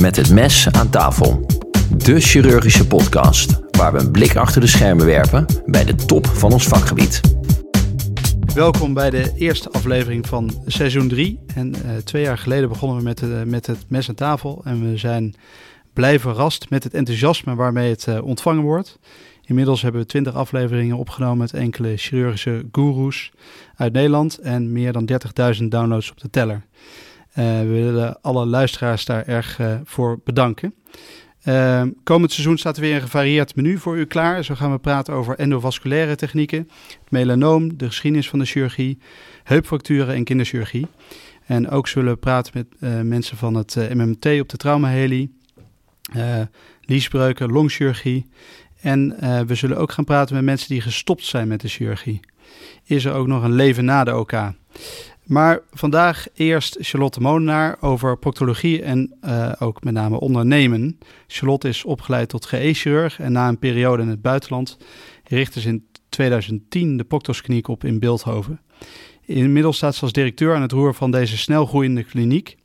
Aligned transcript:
Met 0.00 0.16
het 0.16 0.30
mes 0.30 0.68
aan 0.70 0.90
tafel. 0.90 1.46
De 1.96 2.20
chirurgische 2.20 2.86
podcast 2.86 3.60
waar 3.70 3.92
we 3.92 3.98
een 3.98 4.10
blik 4.10 4.36
achter 4.36 4.60
de 4.60 4.66
schermen 4.66 5.06
werpen 5.06 5.46
bij 5.66 5.84
de 5.84 5.94
top 5.94 6.26
van 6.26 6.52
ons 6.52 6.66
vakgebied. 6.66 7.20
Welkom 8.54 8.94
bij 8.94 9.10
de 9.10 9.32
eerste 9.36 9.70
aflevering 9.70 10.26
van 10.26 10.62
seizoen 10.66 11.08
3. 11.08 11.40
En 11.54 11.74
uh, 11.74 11.96
twee 12.04 12.22
jaar 12.22 12.38
geleden 12.38 12.68
begonnen 12.68 12.96
we 12.96 13.02
met, 13.02 13.22
uh, 13.22 13.42
met 13.42 13.66
het 13.66 13.84
mes 13.88 14.08
aan 14.08 14.14
tafel. 14.14 14.60
En 14.64 14.90
we 14.90 14.96
zijn 14.96 15.34
blij 15.92 16.20
verrast 16.20 16.70
met 16.70 16.84
het 16.84 16.94
enthousiasme 16.94 17.54
waarmee 17.54 17.90
het 17.90 18.06
uh, 18.08 18.24
ontvangen 18.24 18.62
wordt. 18.62 18.98
Inmiddels 19.44 19.82
hebben 19.82 20.00
we 20.00 20.06
20 20.06 20.34
afleveringen 20.34 20.96
opgenomen 20.96 21.38
met 21.38 21.52
enkele 21.52 21.96
chirurgische 21.96 22.64
goeroes 22.72 23.32
uit 23.76 23.92
Nederland 23.92 24.38
en 24.38 24.72
meer 24.72 24.92
dan 24.92 25.08
30.000 25.60 25.64
downloads 25.64 26.10
op 26.10 26.20
de 26.20 26.30
teller. 26.30 26.62
Uh, 27.38 27.60
we 27.60 27.66
willen 27.66 28.20
alle 28.20 28.46
luisteraars 28.46 29.04
daar 29.04 29.26
erg 29.26 29.58
uh, 29.58 29.74
voor 29.84 30.20
bedanken. 30.24 30.74
Uh, 31.44 31.82
komend 32.02 32.32
seizoen 32.32 32.58
staat 32.58 32.76
er 32.76 32.82
weer 32.82 32.94
een 32.94 33.00
gevarieerd 33.00 33.56
menu 33.56 33.78
voor 33.78 33.96
u 33.96 34.04
klaar. 34.04 34.44
Zo 34.44 34.54
gaan 34.54 34.72
we 34.72 34.78
praten 34.78 35.14
over 35.14 35.38
endovasculaire 35.38 36.16
technieken, 36.16 36.70
melanoom, 37.08 37.76
de 37.76 37.86
geschiedenis 37.86 38.28
van 38.28 38.38
de 38.38 38.44
chirurgie, 38.44 38.98
heupfracturen 39.42 40.14
en 40.14 40.24
kinderchirurgie. 40.24 40.86
En 41.46 41.68
ook 41.68 41.88
zullen 41.88 42.12
we 42.12 42.18
praten 42.18 42.52
met 42.54 42.66
uh, 42.80 43.00
mensen 43.00 43.36
van 43.36 43.54
het 43.54 43.74
MMT 43.74 44.40
op 44.40 44.48
de 44.48 44.56
traumaheli, 44.56 45.30
liesbreuken, 46.80 47.52
longchirurgie. 47.52 48.26
En 48.80 49.16
we 49.46 49.54
zullen 49.54 49.76
ook 49.76 49.92
gaan 49.92 50.04
praten 50.04 50.34
met 50.34 50.44
mensen 50.44 50.68
die 50.68 50.80
gestopt 50.80 51.24
zijn 51.24 51.48
met 51.48 51.60
de 51.60 51.68
chirurgie. 51.68 52.20
Is 52.84 53.04
er 53.04 53.12
ook 53.12 53.26
nog 53.26 53.42
een 53.42 53.52
leven 53.52 53.84
na 53.84 54.04
de 54.04 54.16
OK? 54.16 54.32
Maar 55.30 55.60
vandaag 55.72 56.26
eerst 56.34 56.76
Charlotte 56.80 57.20
Molenaar 57.20 57.76
over 57.80 58.18
proctologie 58.18 58.82
en 58.82 59.14
uh, 59.24 59.52
ook 59.58 59.84
met 59.84 59.94
name 59.94 60.20
ondernemen. 60.20 60.98
Charlotte 61.26 61.68
is 61.68 61.84
opgeleid 61.84 62.28
tot 62.28 62.46
GE-chirurg 62.46 63.20
en 63.20 63.32
na 63.32 63.48
een 63.48 63.58
periode 63.58 64.02
in 64.02 64.08
het 64.08 64.22
buitenland 64.22 64.76
richtte 65.24 65.60
ze 65.60 65.68
in 65.68 65.86
2010 66.08 66.96
de 66.96 67.04
proctoskliniek 67.04 67.68
op 67.68 67.84
in 67.84 67.98
Beeldhoven. 67.98 68.60
Inmiddels 69.24 69.76
staat 69.76 69.94
ze 69.94 70.02
als 70.02 70.12
directeur 70.12 70.54
aan 70.54 70.62
het 70.62 70.72
roer 70.72 70.94
van 70.94 71.10
deze 71.10 71.38
snelgroeiende 71.38 72.04
kliniek. 72.04 72.56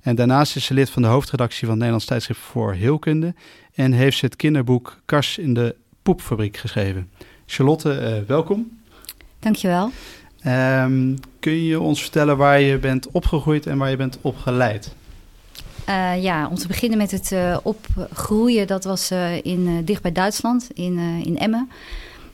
En 0.00 0.16
daarnaast 0.16 0.56
is 0.56 0.64
ze 0.64 0.74
lid 0.74 0.90
van 0.90 1.02
de 1.02 1.08
hoofdredactie 1.08 1.60
van 1.60 1.68
het 1.68 1.76
Nederlands 1.76 2.06
Tijdschrift 2.06 2.40
voor 2.40 2.74
Heelkunde 2.74 3.34
en 3.74 3.92
heeft 3.92 4.18
ze 4.18 4.24
het 4.24 4.36
kinderboek 4.36 5.00
Kars 5.04 5.38
in 5.38 5.54
de 5.54 5.76
Poepfabriek 6.02 6.56
geschreven. 6.56 7.10
Charlotte, 7.46 8.18
uh, 8.20 8.28
welkom. 8.28 8.78
Dankjewel. 9.38 9.90
Um, 10.48 11.18
kun 11.40 11.64
je 11.64 11.80
ons 11.80 12.00
vertellen 12.00 12.36
waar 12.36 12.60
je 12.60 12.78
bent 12.78 13.10
opgegroeid 13.10 13.66
en 13.66 13.78
waar 13.78 13.90
je 13.90 13.96
bent 13.96 14.18
opgeleid? 14.20 14.94
Uh, 15.88 16.22
ja, 16.22 16.48
om 16.48 16.54
te 16.54 16.66
beginnen 16.66 16.98
met 16.98 17.10
het 17.10 17.30
uh, 17.30 17.56
opgroeien, 17.62 18.66
dat 18.66 18.84
was 18.84 19.12
uh, 19.12 19.36
in, 19.42 19.84
dicht 19.84 20.02
bij 20.02 20.12
Duitsland, 20.12 20.68
in, 20.74 20.98
in 21.24 21.38
Emmen. 21.38 21.70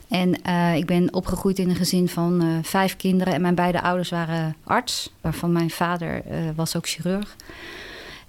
En 0.09 0.35
ik 0.77 0.87
ben 0.87 1.15
opgegroeid 1.15 1.59
in 1.59 1.69
een 1.69 1.77
gezin 1.77 2.09
van 2.09 2.61
vijf 2.63 2.97
kinderen 2.97 3.35
en 3.35 3.41
mijn 3.41 3.55
beide 3.55 3.83
ouders 3.83 4.11
waren 4.11 4.57
arts, 4.65 5.13
waarvan 5.21 5.53
mijn 5.53 5.71
vader 5.71 6.23
was 6.55 6.77
ook 6.77 6.89
chirurg. 6.89 7.37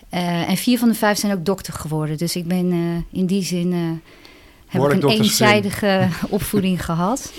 en 0.10 0.58
vier 0.58 0.80
van 0.80 0.88
de 0.88 0.96
vijf 0.96 1.18
zijn 1.18 1.34
ook 1.34 1.46
dokter 1.46 1.74
geworden. 1.74 2.18
Dus 2.18 2.36
ik 2.36 2.48
ben 2.48 2.72
in 3.12 3.26
die 3.26 3.44
zin 3.44 4.02
heb 4.68 4.84
ik 4.84 5.04
een 5.04 5.10
eenzijdige 5.10 6.08
opvoeding 6.30 6.86
gehad. 6.86 7.32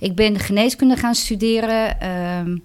Ik 0.00 0.14
ben 0.14 0.38
geneeskunde 0.38 0.96
gaan 0.96 1.14
studeren. 1.14 2.08
Um, 2.38 2.62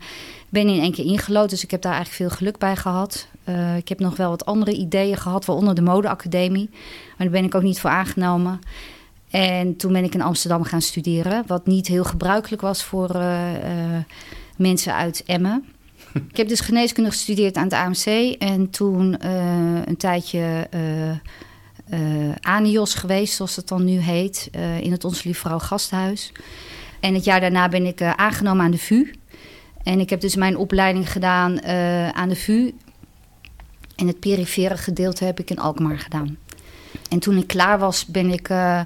ben 0.50 0.68
in 0.68 0.82
één 0.82 0.92
keer 0.92 1.06
ingelood, 1.06 1.50
dus 1.50 1.64
ik 1.64 1.72
heb 1.72 1.82
daar 1.82 1.94
eigenlijk 1.94 2.22
veel 2.22 2.38
geluk 2.38 2.58
bij 2.58 2.76
gehad. 2.76 3.28
Uh, 3.46 3.78
ik 3.78 3.90
heb 3.90 4.00
nog 4.00 4.16
wel 4.16 4.30
wat 4.30 4.46
andere 4.46 4.72
ideeën 4.72 5.18
gehad, 5.18 5.46
waaronder 5.46 5.76
de 5.76 5.82
modeacademie. 5.82 6.70
Maar 6.70 7.28
daar 7.28 7.30
ben 7.30 7.44
ik 7.44 7.56
ook 7.56 7.62
niet 7.62 7.80
voor 7.80 7.90
aangenomen. 7.90 8.60
En 9.30 9.76
toen 9.76 9.94
ben 9.94 10.04
ik 10.04 10.14
in 10.14 10.22
Amsterdam 10.22 10.64
gaan 10.64 10.82
studeren, 10.82 11.44
wat 11.48 11.66
niet 11.66 11.88
heel 11.88 12.04
gebruikelijk 12.04 12.62
was 12.62 12.84
voor 12.84 13.16
uh, 13.16 13.53
uh, 13.53 13.98
mensen 14.58 14.94
uit 14.96 15.24
Emmen. 15.25 15.66
ik 16.31 16.38
heb 16.38 16.48
dus 16.48 16.59
geneeskunde 16.59 17.09
gestudeerd 17.09 17.56
aan 17.56 17.64
het 17.64 17.74
AMC 17.74 18.36
en 18.40 18.69
toen 18.69 19.25
een 19.88 19.98
tijdje 19.98 20.69
ANIOS 22.42 22.94
geweest, 22.94 23.36
zoals 23.36 23.56
het 23.56 23.68
dan 23.68 23.86
nu 23.86 23.98
heet, 23.98 24.50
in 24.81 24.92
het 24.92 25.06
Onze 25.06 25.22
Lieve 25.24 25.40
Vrouw 25.40 25.59
Gasthuis. 25.59 26.31
En 27.00 27.14
het 27.14 27.24
jaar 27.24 27.40
daarna 27.40 27.70
ben 27.70 27.86
ik 27.86 28.02
uh, 28.02 28.12
aangenomen 28.12 28.66
aan 28.66 28.72
de 28.72 28.78
VU. 28.78 29.12
En 29.84 30.00
ik 30.00 30.10
heb 30.10 30.22
dus 30.22 30.36
mijn 30.36 30.58
opleiding 30.58 31.12
gedaan 31.12 31.60
uh, 31.66 32.10
aan 32.10 32.30
de 32.30 32.36
VU. 32.36 32.72
En 33.96 34.08
het 34.08 34.20
perifere 34.20 34.78
gedeelte 34.78 35.26
heb 35.26 35.40
ik 35.40 35.50
in 35.50 35.60
Alkmaar 35.60 36.00
gedaan. 36.00 36.38
En 37.10 37.20
toen 37.20 37.38
ik 37.38 37.48
klaar 37.48 37.80
was, 37.80 38.06
ben 38.06 38.32
ik 38.32 38.50
uh, 38.50 38.82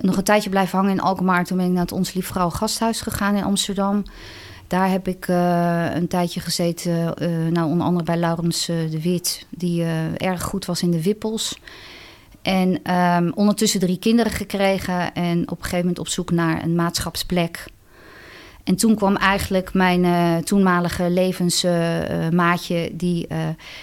nog 0.00 0.16
een 0.16 0.24
tijdje 0.24 0.50
blijven 0.50 0.78
hangen 0.78 0.92
in 0.92 1.00
Alkmaar. 1.00 1.44
Toen 1.44 1.56
ben 1.56 1.66
ik 1.66 1.72
naar 1.72 1.82
het 1.82 1.92
Ons 1.92 2.12
Lief 2.12 2.26
Vrouw 2.26 2.50
Gasthuis 2.50 3.00
gegaan 3.00 3.34
in 3.34 3.44
Amsterdam. 3.44 4.02
Daar 4.66 4.90
heb 4.90 5.08
ik 5.08 5.28
een 5.94 6.08
tijdje 6.08 6.40
gezeten, 6.40 7.14
nou, 7.52 7.70
onder 7.70 7.86
andere 7.86 8.04
bij 8.04 8.16
Laurens 8.16 8.66
de 8.66 9.00
Wit, 9.02 9.46
die 9.50 9.84
erg 10.16 10.42
goed 10.42 10.64
was 10.64 10.82
in 10.82 10.90
de 10.90 11.02
wippels. 11.02 11.58
En 12.42 12.94
um, 12.96 13.32
ondertussen 13.34 13.80
drie 13.80 13.98
kinderen 13.98 14.32
gekregen 14.32 15.14
en 15.14 15.42
op 15.42 15.56
een 15.56 15.64
gegeven 15.64 15.78
moment 15.78 15.98
op 15.98 16.08
zoek 16.08 16.30
naar 16.30 16.62
een 16.62 16.74
maatschapsplek. 16.74 17.64
En 18.64 18.76
toen 18.76 18.94
kwam 18.94 19.16
eigenlijk 19.16 19.74
mijn 19.74 20.04
uh, 20.04 20.36
toenmalige 20.36 21.10
levensmaatje, 21.10 22.90
uh, 22.90 22.98
die 22.98 23.26
uh, 23.32 23.38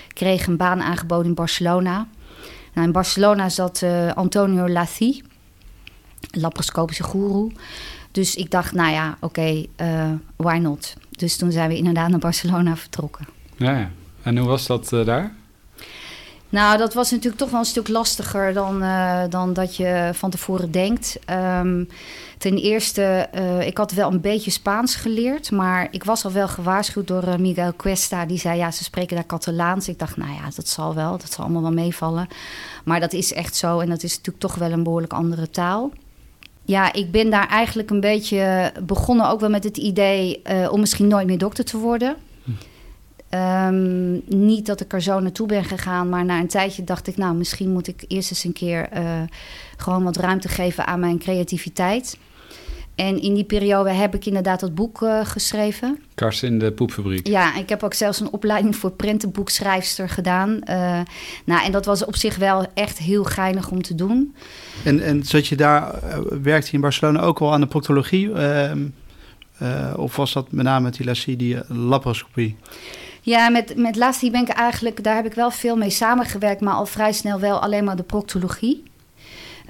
kreeg 0.07 0.47
een 0.47 0.57
baan 0.57 0.81
aangeboden 0.81 1.25
in 1.25 1.33
Barcelona. 1.33 2.07
Nou, 2.73 2.87
in 2.87 2.93
Barcelona 2.93 3.49
zat 3.49 3.83
Antonio 4.13 4.69
Lathi, 4.69 5.21
laparoscopische 6.31 7.03
goeroe. 7.03 7.51
Dus 8.11 8.35
ik 8.35 8.51
dacht, 8.51 8.73
nou 8.73 8.91
ja, 8.91 9.17
oké, 9.19 9.65
why 10.35 10.57
not? 10.57 10.93
Dus 11.09 11.37
toen 11.37 11.51
zijn 11.51 11.69
we 11.69 11.75
inderdaad 11.75 12.09
naar 12.09 12.19
Barcelona 12.19 12.75
vertrokken. 12.75 13.27
Ja. 13.55 13.91
en 14.23 14.37
hoe 14.37 14.47
was 14.47 14.67
dat 14.67 14.89
daar? 14.89 15.35
Nou, 16.51 16.77
dat 16.77 16.93
was 16.93 17.11
natuurlijk 17.11 17.37
toch 17.37 17.49
wel 17.49 17.59
een 17.59 17.65
stuk 17.65 17.87
lastiger 17.87 18.53
dan, 18.53 18.83
uh, 18.83 19.23
dan 19.29 19.53
dat 19.53 19.75
je 19.75 20.09
van 20.13 20.29
tevoren 20.29 20.71
denkt. 20.71 21.19
Um, 21.59 21.89
ten 22.37 22.57
eerste, 22.57 23.29
uh, 23.35 23.67
ik 23.67 23.77
had 23.77 23.91
wel 23.91 24.11
een 24.11 24.21
beetje 24.21 24.51
Spaans 24.51 24.95
geleerd, 24.95 25.51
maar 25.51 25.87
ik 25.91 26.03
was 26.03 26.25
al 26.25 26.31
wel 26.31 26.47
gewaarschuwd 26.47 27.07
door 27.07 27.27
uh, 27.27 27.35
Miguel 27.35 27.75
Cuesta. 27.75 28.25
Die 28.25 28.37
zei, 28.37 28.57
ja, 28.57 28.71
ze 28.71 28.83
spreken 28.83 29.15
daar 29.15 29.25
Catalaans. 29.25 29.87
Ik 29.87 29.99
dacht, 29.99 30.17
nou 30.17 30.31
ja, 30.31 30.49
dat 30.55 30.67
zal 30.67 30.95
wel, 30.95 31.17
dat 31.17 31.31
zal 31.31 31.43
allemaal 31.43 31.61
wel 31.61 31.71
meevallen. 31.71 32.27
Maar 32.83 32.99
dat 32.99 33.13
is 33.13 33.33
echt 33.33 33.55
zo 33.55 33.79
en 33.79 33.89
dat 33.89 34.03
is 34.03 34.11
natuurlijk 34.11 34.39
toch 34.39 34.55
wel 34.55 34.71
een 34.71 34.83
behoorlijk 34.83 35.13
andere 35.13 35.49
taal. 35.49 35.91
Ja, 36.65 36.93
ik 36.93 37.11
ben 37.11 37.29
daar 37.29 37.47
eigenlijk 37.47 37.89
een 37.89 37.99
beetje 37.99 38.71
begonnen 38.83 39.29
ook 39.29 39.39
wel 39.39 39.49
met 39.49 39.63
het 39.63 39.77
idee 39.77 40.41
om 40.71 40.79
misschien 40.79 41.07
nooit 41.07 41.27
meer 41.27 41.37
dokter 41.37 41.65
te 41.65 41.77
worden. 41.77 42.15
Um, 43.33 44.21
niet 44.25 44.65
dat 44.65 44.81
ik 44.81 44.93
er 44.93 45.01
zo 45.01 45.19
naartoe 45.19 45.47
ben 45.47 45.63
gegaan, 45.63 46.09
maar 46.09 46.25
na 46.25 46.39
een 46.39 46.47
tijdje 46.47 46.83
dacht 46.83 47.07
ik, 47.07 47.17
nou, 47.17 47.35
misschien 47.35 47.71
moet 47.71 47.87
ik 47.87 48.03
eerst 48.07 48.29
eens 48.29 48.43
een 48.43 48.53
keer 48.53 48.89
uh, 48.93 49.21
gewoon 49.77 50.03
wat 50.03 50.17
ruimte 50.17 50.47
geven 50.47 50.87
aan 50.87 50.99
mijn 50.99 51.19
creativiteit. 51.19 52.17
En 52.95 53.21
in 53.21 53.33
die 53.33 53.43
periode 53.43 53.89
heb 53.89 54.15
ik 54.15 54.25
inderdaad 54.25 54.59
dat 54.59 54.75
boek 54.75 55.01
uh, 55.01 55.25
geschreven. 55.25 55.99
Kars 56.15 56.43
in 56.43 56.59
de 56.59 56.71
poepfabriek. 56.71 57.27
Ja, 57.27 57.55
ik 57.55 57.69
heb 57.69 57.83
ook 57.83 57.93
zelfs 57.93 58.19
een 58.19 58.31
opleiding 58.31 58.75
voor 58.75 58.91
prentenboekschrijfster 58.91 60.09
gedaan. 60.09 60.49
Uh, 60.49 60.99
nou, 61.45 61.65
en 61.65 61.71
dat 61.71 61.85
was 61.85 62.05
op 62.05 62.15
zich 62.15 62.35
wel 62.35 62.65
echt 62.73 62.97
heel 62.97 63.23
geinig 63.23 63.71
om 63.71 63.81
te 63.81 63.95
doen. 63.95 64.35
En, 64.83 65.01
en 65.01 65.23
zat 65.23 65.47
je 65.47 65.55
daar, 65.55 65.99
werkte 66.41 66.67
je 66.67 66.73
in 66.73 66.81
Barcelona 66.81 67.21
ook 67.21 67.39
wel 67.39 67.53
aan 67.53 67.61
de 67.61 67.67
proctologie? 67.67 68.33
Ehm, 68.33 68.87
of 69.95 70.15
was 70.15 70.33
dat 70.33 70.51
met 70.51 70.65
name 70.65 70.91
met 70.97 71.37
die 71.37 71.57
laparoscopie? 71.67 72.55
Ja, 73.21 73.49
met, 73.49 73.75
met 73.75 73.95
Lassie 73.95 74.31
ben 74.31 74.41
ik 74.41 74.49
eigenlijk, 74.49 75.03
daar 75.03 75.15
heb 75.15 75.25
ik 75.25 75.33
wel 75.33 75.51
veel 75.51 75.75
mee 75.75 75.89
samengewerkt, 75.89 76.61
maar 76.61 76.73
al 76.73 76.85
vrij 76.85 77.11
snel 77.11 77.39
wel 77.39 77.59
alleen 77.59 77.83
maar 77.83 77.95
de 77.95 78.03
proctologie. 78.03 78.83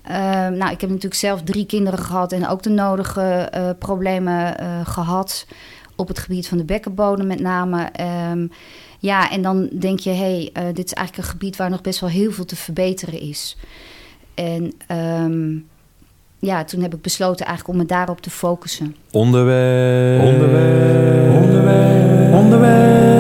Uh, 0.10 0.16
nou, 0.48 0.72
ik 0.72 0.82
heb 0.82 0.90
natuurlijk 0.90 1.14
zelf 1.14 1.42
drie 1.44 1.66
kinderen 1.66 2.00
gehad 2.00 2.32
en 2.32 2.48
ook 2.48 2.64
de 2.64 2.70
nodige 2.70 3.52
uh, 3.56 3.70
problemen 3.80 4.56
uh, 4.62 4.80
gehad 4.84 5.46
op 5.96 6.08
het 6.08 6.20
gebied 6.20 6.48
van 6.48 6.58
de 6.58 6.64
bekkenbodem 6.64 7.28
met 7.28 7.40
name. 7.40 7.90
Um, 8.32 8.52
ja, 9.00 9.32
en 9.32 9.42
dan 9.42 9.70
denk 9.80 10.00
je, 10.00 10.10
hé, 10.10 10.50
hey, 10.54 10.74
dit 10.74 10.86
is 10.86 10.94
eigenlijk 10.94 11.28
een 11.28 11.34
gebied 11.34 11.56
waar 11.56 11.70
nog 11.70 11.82
best 11.82 12.00
wel 12.00 12.10
heel 12.10 12.32
veel 12.32 12.46
te 12.46 12.56
verbeteren 12.56 13.20
is. 13.20 13.58
En 14.34 14.74
um, 15.22 15.68
ja, 16.40 16.64
toen 16.64 16.82
heb 16.82 16.94
ik 16.94 17.02
besloten 17.02 17.46
eigenlijk 17.46 17.78
om 17.78 17.84
me 17.84 17.90
daarop 17.90 18.22
te 18.22 18.30
focussen. 18.30 18.96
Onderwerp. 19.12 20.24
Onderwerp. 20.24 21.34
Onderwerp. 21.44 22.34
Onderwerp. 22.34 23.19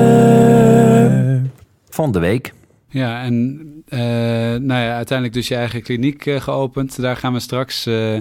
Van 2.00 2.12
de 2.12 2.20
week. 2.20 2.54
Ja, 2.90 3.24
en 3.24 3.60
uh, 3.90 4.00
nou 4.00 4.68
ja, 4.68 4.96
uiteindelijk 4.96 5.34
dus 5.34 5.48
je 5.48 5.56
eigen 5.56 5.82
kliniek 5.82 6.26
uh, 6.26 6.42
geopend. 6.42 7.02
Daar 7.02 7.16
gaan 7.16 7.34
we 7.34 7.40
straks 7.40 7.88
uh, 7.88 8.18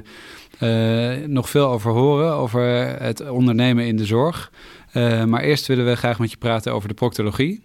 nog 1.27 1.51
veel 1.51 1.67
over 1.67 1.91
horen, 1.93 2.33
over 2.33 2.63
het 3.03 3.31
ondernemen 3.31 3.87
in 3.87 3.97
de 3.97 4.07
zorg. 4.07 4.53
maar 5.27 5.41
eerst 5.41 5.67
willen 5.67 5.87
we 5.87 5.97
graag 5.97 6.19
met 6.19 6.31
je 6.31 6.37
praten 6.37 6.73
over 6.73 6.89
de 6.89 6.95
proctologie. 6.95 7.63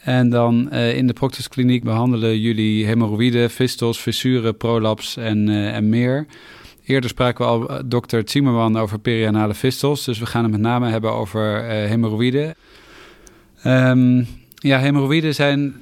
En 0.00 0.30
dan 0.30 0.72
in 0.72 1.06
de 1.06 1.12
Proctus 1.12 1.48
Kliniek 1.48 1.84
behandelen 1.84 2.40
jullie 2.40 2.86
hemorroïden, 2.86 3.50
fistels, 3.50 3.98
fissuren, 3.98 4.56
prolaps 4.56 5.16
en, 5.16 5.48
en 5.48 5.88
meer. 5.88 6.26
Eerder 6.84 7.10
spraken 7.10 7.44
we 7.44 7.50
al 7.50 7.88
dokter 7.88 8.22
Zimmerman 8.24 8.78
over 8.78 8.98
perianale 8.98 9.54
fistels. 9.54 10.04
Dus 10.04 10.18
we 10.18 10.26
gaan 10.26 10.42
het 10.42 10.52
met 10.52 10.60
name 10.60 10.88
hebben 10.88 11.12
over 11.12 11.62
hemorroïden. 11.64 12.54
Um, 13.64 14.26
ja, 14.64 14.78
hemorroïden 14.78 15.34
zijn 15.34 15.74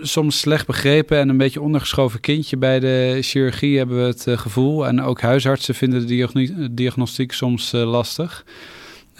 soms 0.00 0.38
slecht 0.38 0.66
begrepen 0.66 1.18
en 1.18 1.28
een 1.28 1.36
beetje 1.36 1.60
ondergeschoven 1.60 2.20
kindje. 2.20 2.56
Bij 2.56 2.80
de 2.80 3.18
chirurgie 3.20 3.78
hebben 3.78 3.96
we 3.96 4.02
het 4.02 4.26
uh, 4.26 4.38
gevoel. 4.38 4.86
En 4.86 5.02
ook 5.02 5.20
huisartsen 5.20 5.74
vinden 5.74 6.06
de 6.06 6.74
diagnostiek 6.74 7.32
soms 7.32 7.72
uh, 7.72 7.90
lastig. 7.90 8.44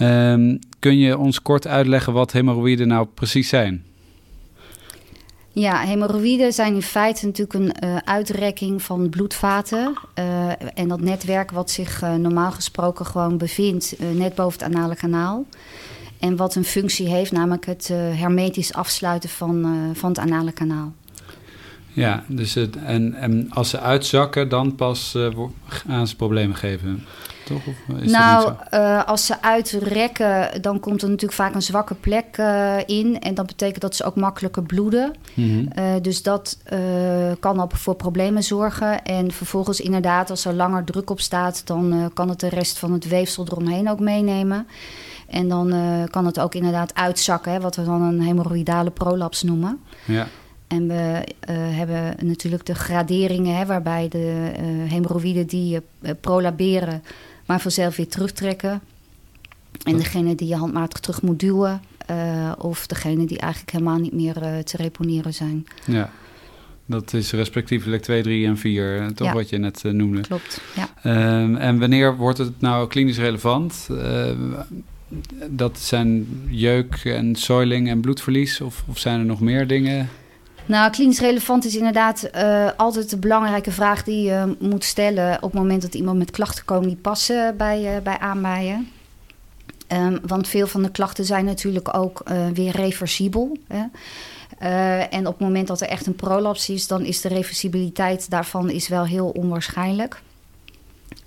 Um, 0.00 0.58
kun 0.78 0.98
je 0.98 1.18
ons 1.18 1.42
kort 1.42 1.66
uitleggen 1.66 2.12
wat 2.12 2.32
hemorroïden 2.32 2.88
nou 2.88 3.06
precies 3.14 3.48
zijn? 3.48 3.84
Ja, 5.52 5.80
hemorroïden 5.80 6.52
zijn 6.52 6.74
in 6.74 6.82
feite 6.82 7.26
natuurlijk 7.26 7.54
een 7.58 7.88
uh, 7.88 7.96
uitrekking 7.96 8.82
van 8.82 9.08
bloedvaten. 9.08 9.94
En 10.74 10.88
dat 10.88 11.00
netwerk 11.00 11.50
wat 11.50 11.70
zich 11.70 12.00
normaal 12.00 12.52
gesproken 12.52 13.06
gewoon 13.06 13.38
bevindt 13.38 13.94
net 14.14 14.34
boven 14.34 14.64
het 14.64 14.74
anale 14.74 14.96
kanaal. 14.96 15.46
En 16.20 16.36
wat 16.36 16.54
een 16.54 16.64
functie 16.64 17.08
heeft, 17.08 17.32
namelijk 17.32 17.66
het 17.66 17.88
hermetisch 17.94 18.72
afsluiten 18.72 19.28
van, 19.28 19.66
van 19.94 20.08
het 20.08 20.18
anale 20.18 20.52
kanaal. 20.52 20.92
Ja, 21.92 22.24
dus 22.28 22.54
het, 22.54 22.76
en, 22.76 23.14
en 23.14 23.50
als 23.50 23.70
ze 23.70 23.80
uitzakken, 23.80 24.48
dan 24.48 24.74
pas 24.74 25.16
gaan 25.66 26.06
ze 26.06 26.16
problemen 26.16 26.56
geven 26.56 27.04
toch? 27.50 27.66
Of 27.66 28.02
is 28.02 28.12
nou, 28.12 28.52
uh, 28.74 29.04
als 29.04 29.26
ze 29.26 29.42
uitrekken, 29.42 30.62
dan 30.62 30.80
komt 30.80 31.02
er 31.02 31.08
natuurlijk 31.08 31.40
vaak 31.40 31.54
een 31.54 31.62
zwakke 31.62 31.94
plek 31.94 32.36
uh, 32.38 32.76
in. 32.86 33.20
En 33.20 33.34
dat 33.34 33.46
betekent 33.46 33.80
dat 33.80 33.96
ze 33.96 34.04
ook 34.04 34.16
makkelijker 34.16 34.62
bloeden. 34.62 35.12
Mm 35.34 35.50
-hmm. 35.50 35.84
uh, 35.84 36.02
dus 36.02 36.22
dat 36.22 36.58
kan 37.40 37.60
ook 37.60 37.76
voor 37.76 37.94
problemen 37.94 38.42
zorgen. 38.42 39.02
En 39.02 39.32
vervolgens 39.32 39.80
inderdaad, 39.80 40.30
als 40.30 40.44
er 40.44 40.54
langer 40.54 40.84
druk 40.84 41.10
op 41.10 41.20
staat... 41.20 41.62
dan 41.66 42.10
kan 42.14 42.28
het 42.28 42.40
de 42.40 42.48
rest 42.48 42.78
van 42.78 42.92
het 42.92 43.08
weefsel 43.08 43.44
eromheen 43.46 43.90
ook 43.90 44.00
meenemen. 44.00 44.66
En 45.30 45.48
dan 45.48 45.74
kan 46.10 46.26
het 46.26 46.40
ook 46.40 46.54
inderdaad 46.54 46.94
uitzakken, 46.94 47.52
hè, 47.52 47.60
wat 47.60 47.76
we 47.76 47.84
dan 47.84 48.02
een 48.02 48.20
hemorrhoïdale 48.20 48.90
prolaps 48.90 49.42
noemen. 49.42 49.80
Ja. 50.04 50.26
En 50.66 50.88
we 50.88 51.24
uh, 51.50 51.56
hebben 51.56 52.14
natuurlijk 52.26 52.66
de 52.66 52.74
graderingen, 52.74 53.56
hè, 53.56 53.66
waarbij 53.66 54.08
de 54.08 54.52
uh, 54.52 54.90
hemorroïden 54.90 55.46
die 55.46 55.80
uh, 56.00 56.10
prolaberen 56.20 57.02
maar 57.50 57.60
vanzelf 57.60 57.96
weer 57.96 58.08
terugtrekken. 58.08 58.80
En 59.84 59.96
degene 59.96 60.34
die 60.34 60.48
je 60.48 60.56
handmatig 60.56 61.00
terug 61.00 61.22
moet 61.22 61.40
duwen, 61.40 61.82
uh, 62.10 62.52
of 62.58 62.86
degene 62.86 63.24
die 63.24 63.38
eigenlijk 63.38 63.72
helemaal 63.72 63.98
niet 63.98 64.12
meer 64.12 64.42
uh, 64.42 64.58
te 64.58 64.76
reponeren 64.76 65.34
zijn. 65.34 65.66
Ja, 65.84 66.10
dat 66.86 67.12
is 67.12 67.32
respectievelijk 67.32 68.02
2, 68.02 68.22
3 68.22 68.46
en 68.46 68.58
4, 68.58 69.00
eh, 69.00 69.06
toch 69.06 69.26
ja. 69.26 69.34
wat 69.34 69.48
je 69.48 69.58
net 69.58 69.82
uh, 69.84 69.92
noemde. 69.92 70.20
Klopt, 70.20 70.60
ja. 70.76 70.88
Uh, 71.02 71.64
en 71.64 71.78
wanneer 71.78 72.16
wordt 72.16 72.38
het 72.38 72.60
nou 72.60 72.88
klinisch 72.88 73.18
relevant? 73.18 73.88
Dat 75.50 75.78
zijn 75.78 76.26
jeuk 76.48 77.00
en 77.04 77.34
soiling 77.34 77.88
en 77.88 78.00
bloedverlies, 78.00 78.60
of, 78.60 78.84
of 78.88 78.98
zijn 78.98 79.18
er 79.18 79.26
nog 79.26 79.40
meer 79.40 79.66
dingen? 79.66 80.08
Nou, 80.66 80.90
klinisch 80.90 81.20
relevant 81.20 81.64
is 81.64 81.76
inderdaad 81.76 82.30
uh, 82.34 82.70
altijd 82.76 83.10
de 83.10 83.16
belangrijke 83.16 83.70
vraag 83.70 84.04
die 84.04 84.22
je 84.22 84.56
moet 84.58 84.84
stellen 84.84 85.36
op 85.36 85.50
het 85.50 85.60
moment 85.60 85.82
dat 85.82 85.94
iemand 85.94 86.18
met 86.18 86.30
klachten 86.30 86.64
komt 86.64 86.84
die 86.84 86.96
passen 86.96 87.56
bij, 87.56 87.96
uh, 87.96 88.02
bij. 88.42 88.84
Um, 89.88 90.18
want 90.26 90.48
veel 90.48 90.66
van 90.66 90.82
de 90.82 90.90
klachten 90.90 91.24
zijn 91.24 91.44
natuurlijk 91.44 91.96
ook 91.96 92.22
uh, 92.30 92.46
weer 92.54 92.70
reversibel. 92.70 93.56
Hè? 93.68 93.84
en 95.10 95.26
op 95.26 95.32
het 95.32 95.42
moment 95.42 95.66
dat 95.66 95.80
er 95.80 95.88
echt 95.88 96.06
een 96.06 96.14
prolaps 96.14 96.68
is, 96.68 96.86
dan 96.86 97.04
is 97.04 97.20
de 97.20 97.28
reversibiliteit 97.28 98.30
daarvan 98.30 98.70
is 98.70 98.88
wel 98.88 99.04
heel 99.04 99.28
onwaarschijnlijk. 99.28 100.22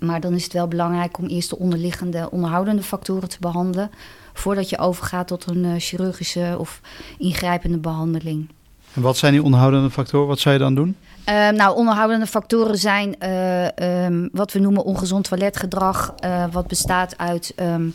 Maar 0.06 0.20
dan 0.20 0.34
is 0.34 0.44
het 0.44 0.52
wel 0.52 0.68
belangrijk 0.68 1.18
om 1.18 1.26
eerst 1.26 1.50
de 1.50 1.58
onderliggende 1.58 2.30
onderhoudende 2.30 2.82
factoren 2.82 3.28
te 3.28 3.36
behandelen. 3.40 3.90
voordat 4.32 4.68
je 4.68 4.78
overgaat 4.78 5.26
tot 5.26 5.46
een 5.46 5.80
chirurgische 5.80 6.56
of 6.58 6.80
ingrijpende 7.18 7.78
behandeling. 7.78 8.48
En 8.94 9.02
wat 9.02 9.16
zijn 9.16 9.32
die 9.32 9.42
onderhoudende 9.42 9.90
factoren? 9.90 10.28
Wat 10.28 10.38
zou 10.38 10.54
je 10.54 10.60
dan 10.60 10.74
doen? 10.74 10.96
Uh, 11.28 11.48
nou, 11.48 11.76
onderhoudende 11.76 12.26
factoren 12.26 12.78
zijn 12.78 13.16
uh, 13.22 14.04
um, 14.04 14.28
wat 14.32 14.52
we 14.52 14.58
noemen 14.58 14.84
ongezond 14.84 15.28
toiletgedrag. 15.28 16.14
Uh, 16.24 16.44
wat 16.52 16.66
bestaat 16.66 17.18
uit 17.18 17.54
um, 17.60 17.94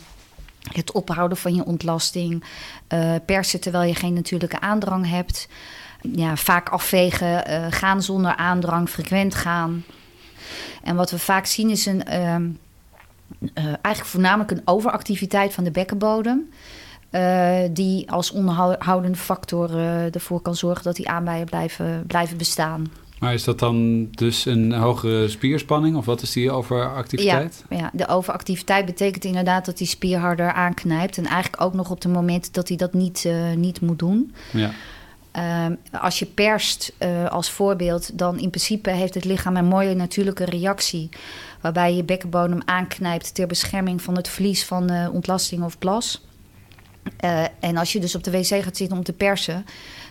het 0.72 0.92
ophouden 0.92 1.36
van 1.36 1.54
je 1.54 1.64
ontlasting. 1.64 2.44
persen 3.26 3.60
terwijl 3.60 3.88
je 3.88 3.94
geen 3.94 4.12
natuurlijke 4.12 4.60
aandrang 4.60 5.08
hebt. 5.08 5.48
Ja, 6.02 6.36
vaak 6.36 6.68
afvegen, 6.68 7.72
gaan 7.72 8.02
zonder 8.02 8.36
aandrang, 8.36 8.88
frequent 8.88 9.34
gaan. 9.34 9.84
En 10.82 10.96
wat 10.96 11.10
we 11.10 11.18
vaak 11.18 11.46
zien 11.46 11.70
is 11.70 11.86
een, 11.86 12.20
um, 12.20 12.58
eigenlijk 13.54 14.04
voornamelijk 14.04 14.50
een 14.50 14.62
overactiviteit 14.64 15.54
van 15.54 15.64
de 15.64 15.70
bekkenbodem. 15.70 16.48
Uh, 17.10 17.58
die 17.70 18.10
als 18.10 18.30
onderhoudende 18.30 19.18
factor 19.18 19.70
uh, 19.70 20.14
ervoor 20.14 20.40
kan 20.40 20.54
zorgen 20.54 20.84
dat 20.84 20.96
die 20.96 21.08
aanbijen 21.08 21.46
blijven, 21.46 22.04
blijven 22.06 22.36
bestaan. 22.36 22.86
Maar 23.20 23.34
is 23.34 23.44
dat 23.44 23.58
dan 23.58 24.08
dus 24.10 24.44
een 24.44 24.72
hogere 24.72 25.28
spierspanning 25.28 25.96
of 25.96 26.04
wat 26.04 26.22
is 26.22 26.32
die 26.32 26.50
overactiviteit? 26.50 27.64
Ja, 27.68 27.76
ja, 27.76 27.90
de 27.92 28.08
overactiviteit 28.08 28.86
betekent 28.86 29.24
inderdaad 29.24 29.64
dat 29.64 29.78
die 29.78 29.86
spier 29.86 30.18
harder 30.18 30.52
aanknijpt. 30.52 31.18
En 31.18 31.24
eigenlijk 31.24 31.62
ook 31.62 31.74
nog 31.74 31.90
op 31.90 32.02
het 32.02 32.12
moment 32.12 32.54
dat 32.54 32.68
hij 32.68 32.76
dat 32.76 32.92
niet, 32.92 33.24
uh, 33.26 33.52
niet 33.52 33.80
moet 33.80 33.98
doen. 33.98 34.34
Ja. 34.52 34.70
Uh, 35.36 35.66
als 36.00 36.18
je 36.18 36.26
perst 36.26 36.92
als 37.28 37.50
voorbeeld, 37.50 38.18
dan 38.18 38.38
in 38.38 38.50
principe 38.50 38.90
heeft 38.90 39.14
het 39.14 39.24
lichaam 39.24 39.56
een 39.56 39.64
mooie 39.64 39.94
natuurlijke 39.94 40.44
reactie. 40.44 41.08
Waarbij 41.60 41.94
je 41.94 42.04
bekkenbodem 42.04 42.60
aanknijpt 42.64 43.34
ter 43.34 43.46
bescherming 43.46 44.02
van 44.02 44.16
het 44.16 44.28
verlies 44.28 44.64
van 44.64 45.08
ontlasting 45.12 45.62
of 45.62 45.78
plas. 45.78 46.24
Uh, 47.24 47.44
en 47.60 47.76
als 47.76 47.92
je 47.92 48.00
dus 48.00 48.14
op 48.14 48.24
de 48.24 48.30
wc 48.30 48.62
gaat 48.62 48.76
zitten 48.76 48.96
om 48.96 49.04
te 49.04 49.12
persen, 49.12 49.66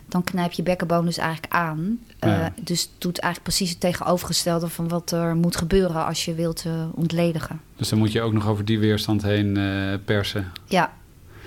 dan 0.07 0.23
knijp 0.23 0.51
je 0.51 0.63
bekkenboom 0.63 1.05
dus 1.05 1.17
eigenlijk 1.17 1.53
aan. 1.53 1.99
Uh, 2.23 2.29
ja. 2.31 2.53
Dus 2.61 2.81
het 2.81 2.89
doet 2.97 3.19
eigenlijk 3.19 3.55
precies 3.55 3.69
het 3.69 3.79
tegenovergestelde 3.79 4.69
van 4.69 4.87
wat 4.87 5.11
er 5.11 5.35
moet 5.35 5.55
gebeuren 5.55 6.05
als 6.05 6.25
je 6.25 6.33
wilt 6.33 6.65
uh, 6.65 6.73
ontledigen. 6.93 7.61
Dus 7.75 7.89
dan 7.89 7.99
moet 7.99 8.11
je 8.11 8.21
ook 8.21 8.33
nog 8.33 8.47
over 8.47 8.65
die 8.65 8.79
weerstand 8.79 9.21
heen 9.21 9.59
persen. 10.05 10.51
Ja, 10.65 10.93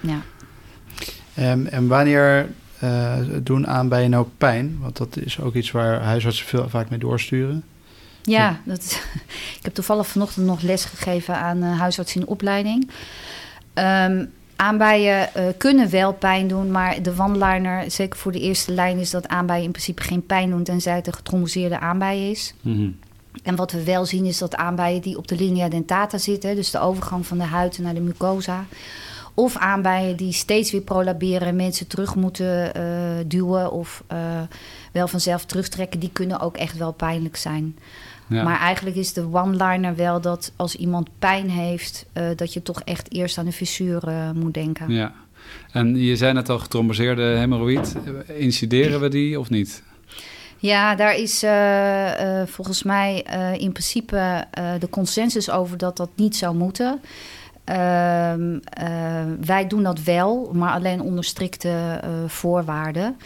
ja. 0.01 0.21
Um, 1.39 1.67
en 1.67 1.89
wanneer 1.89 2.49
doen 3.43 3.67
aanbijen 3.67 4.11
nou 4.11 4.26
pijn? 4.38 4.79
Want 4.81 4.96
dat 4.96 5.17
is 5.17 5.40
ook 5.40 5.55
iets 5.55 5.70
waar 5.70 6.02
huisartsen 6.02 6.46
veel, 6.46 6.69
vaak 6.69 6.90
mee 6.90 6.99
doorsturen. 6.99 7.64
Ja, 8.23 8.61
dat, 8.64 9.02
ik 9.59 9.62
heb 9.62 9.75
toevallig 9.75 10.07
vanochtend 10.07 10.47
nog 10.47 10.61
les 10.61 10.85
gegeven 10.85 11.37
aan 11.37 11.62
huisartsen 11.62 12.21
in 12.21 12.26
opleiding. 12.26 12.90
Um, 13.75 14.30
Aanbijen 14.62 15.28
uh, 15.37 15.45
kunnen 15.59 15.90
wel 15.90 16.12
pijn 16.12 16.49
doen, 16.49 16.71
maar 16.71 17.02
de 17.02 17.12
one-liner, 17.18 17.90
zeker 17.90 18.18
voor 18.18 18.33
de 18.33 18.40
eerste 18.40 18.73
lijn, 18.73 18.99
is 18.99 19.11
dat 19.11 19.28
aanbijen 19.28 19.64
in 19.64 19.71
principe 19.71 20.02
geen 20.02 20.26
pijn 20.26 20.50
doen 20.50 20.62
tenzij 20.62 20.95
het 20.95 21.07
een 21.07 21.14
getromboseerde 21.14 21.78
aanbij 21.78 22.30
is. 22.30 22.54
Mm 22.61 22.75
-hmm. 22.75 22.99
En 23.42 23.57
wat 23.57 23.73
we 23.73 23.85
wel 23.85 24.07
zien 24.07 24.25
is 24.25 24.38
dat 24.38 24.57
aanbijen 24.57 25.00
die 25.00 25.16
op 25.16 25.28
de 25.28 25.37
linea 25.37 25.68
dentata 25.68 26.18
zitten, 26.18 26.54
dus 26.54 26.71
de 26.71 26.78
overgang 26.78 27.26
van 27.26 27.38
de 27.38 27.45
huid 27.45 27.78
naar 27.78 27.95
de 27.95 28.00
mucosa, 28.00 28.66
of 29.35 29.57
aanbijen 29.57 30.17
die 30.17 30.33
steeds 30.33 30.71
weer 30.71 30.81
prolaberen 30.81 31.49
en 31.49 31.57
mensen 31.57 31.87
terug 31.87 32.15
moeten 32.15 32.73
uh, 32.77 32.83
duwen 33.27 33.73
of 33.73 34.05
uh, 34.12 34.19
wel 34.93 35.09
vanzelf 35.09 35.45
terugtrekken, 35.45 36.01
die 36.01 36.11
kunnen 36.12 36.41
ook 36.41 36.57
echt 36.57 36.77
wel 36.77 36.93
pijnlijk 36.93 37.37
zijn. 37.37 37.79
Ja. 38.27 38.43
Maar 38.43 38.61
eigenlijk 38.61 38.97
is 38.97 39.12
de 39.12 39.27
one-liner 39.33 39.97
wel 39.97 40.21
dat 40.21 40.53
als 40.57 40.77
iemand 40.77 41.09
pijn 41.19 41.51
heeft, 41.51 42.07
uh, 42.15 42.25
dat 42.37 42.53
je 42.53 42.62
toch 42.62 42.83
echt 42.83 43.12
eerst 43.12 43.39
aan 43.39 43.45
de 43.45 43.53
fissuur 43.53 44.03
moet 44.35 44.55
denken. 44.55 44.91
Ja, 44.91 45.12
en 45.73 45.97
je 45.97 46.17
zei 46.17 46.33
net 46.33 46.49
al 46.49 46.59
getromboseerde 46.59 47.23
hemorroïd. 47.23 47.95
Incideren 48.37 49.01
we 49.01 49.09
die 49.09 49.41
of 49.41 49.51
niet? 49.51 49.83
Ja, 50.59 50.95
daar 50.95 51.17
is 51.17 51.45
volgens 52.47 52.83
mij 52.83 53.25
in 53.59 53.73
principe 53.73 54.45
de 54.79 54.89
consensus 54.91 55.51
over 55.51 55.79
dat 55.79 55.97
dat 55.97 56.11
niet 56.15 56.37
zou 56.37 56.57
moeten. 56.57 57.01
Ehm, 57.64 58.59
wij 59.40 59.66
doen 59.66 59.83
dat 59.83 60.02
wel, 60.02 60.50
maar 60.52 60.73
alleen 60.73 61.00
onder 61.00 61.25
strikte 61.25 62.00
voorwaarden. 62.26 63.16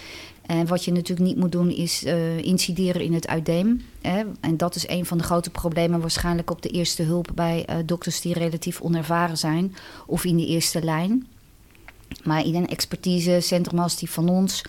En 0.46 0.66
wat 0.66 0.84
je 0.84 0.92
natuurlijk 0.92 1.28
niet 1.28 1.36
moet 1.36 1.52
doen 1.52 1.70
is 1.70 2.04
uh, 2.04 2.38
incideren 2.38 3.02
in 3.02 3.14
het 3.14 3.28
uiteem. 3.28 3.84
Hè? 4.00 4.22
En 4.40 4.56
dat 4.56 4.74
is 4.74 4.88
een 4.88 5.06
van 5.06 5.18
de 5.18 5.24
grote 5.24 5.50
problemen 5.50 6.00
waarschijnlijk 6.00 6.50
op 6.50 6.62
de 6.62 6.68
eerste 6.68 7.02
hulp 7.02 7.28
bij 7.34 7.66
dokters 7.84 8.20
die 8.20 8.34
relatief 8.34 8.80
onervaren 8.80 9.38
zijn 9.38 9.74
of 10.06 10.24
in 10.24 10.36
de 10.36 10.46
eerste 10.46 10.84
lijn. 10.84 11.26
Maar 12.24 12.44
in 12.44 12.54
een 12.54 12.68
expertisecentrum 12.68 13.78
als 13.78 13.96
die 13.96 14.10
van 14.10 14.28
ons 14.28 14.64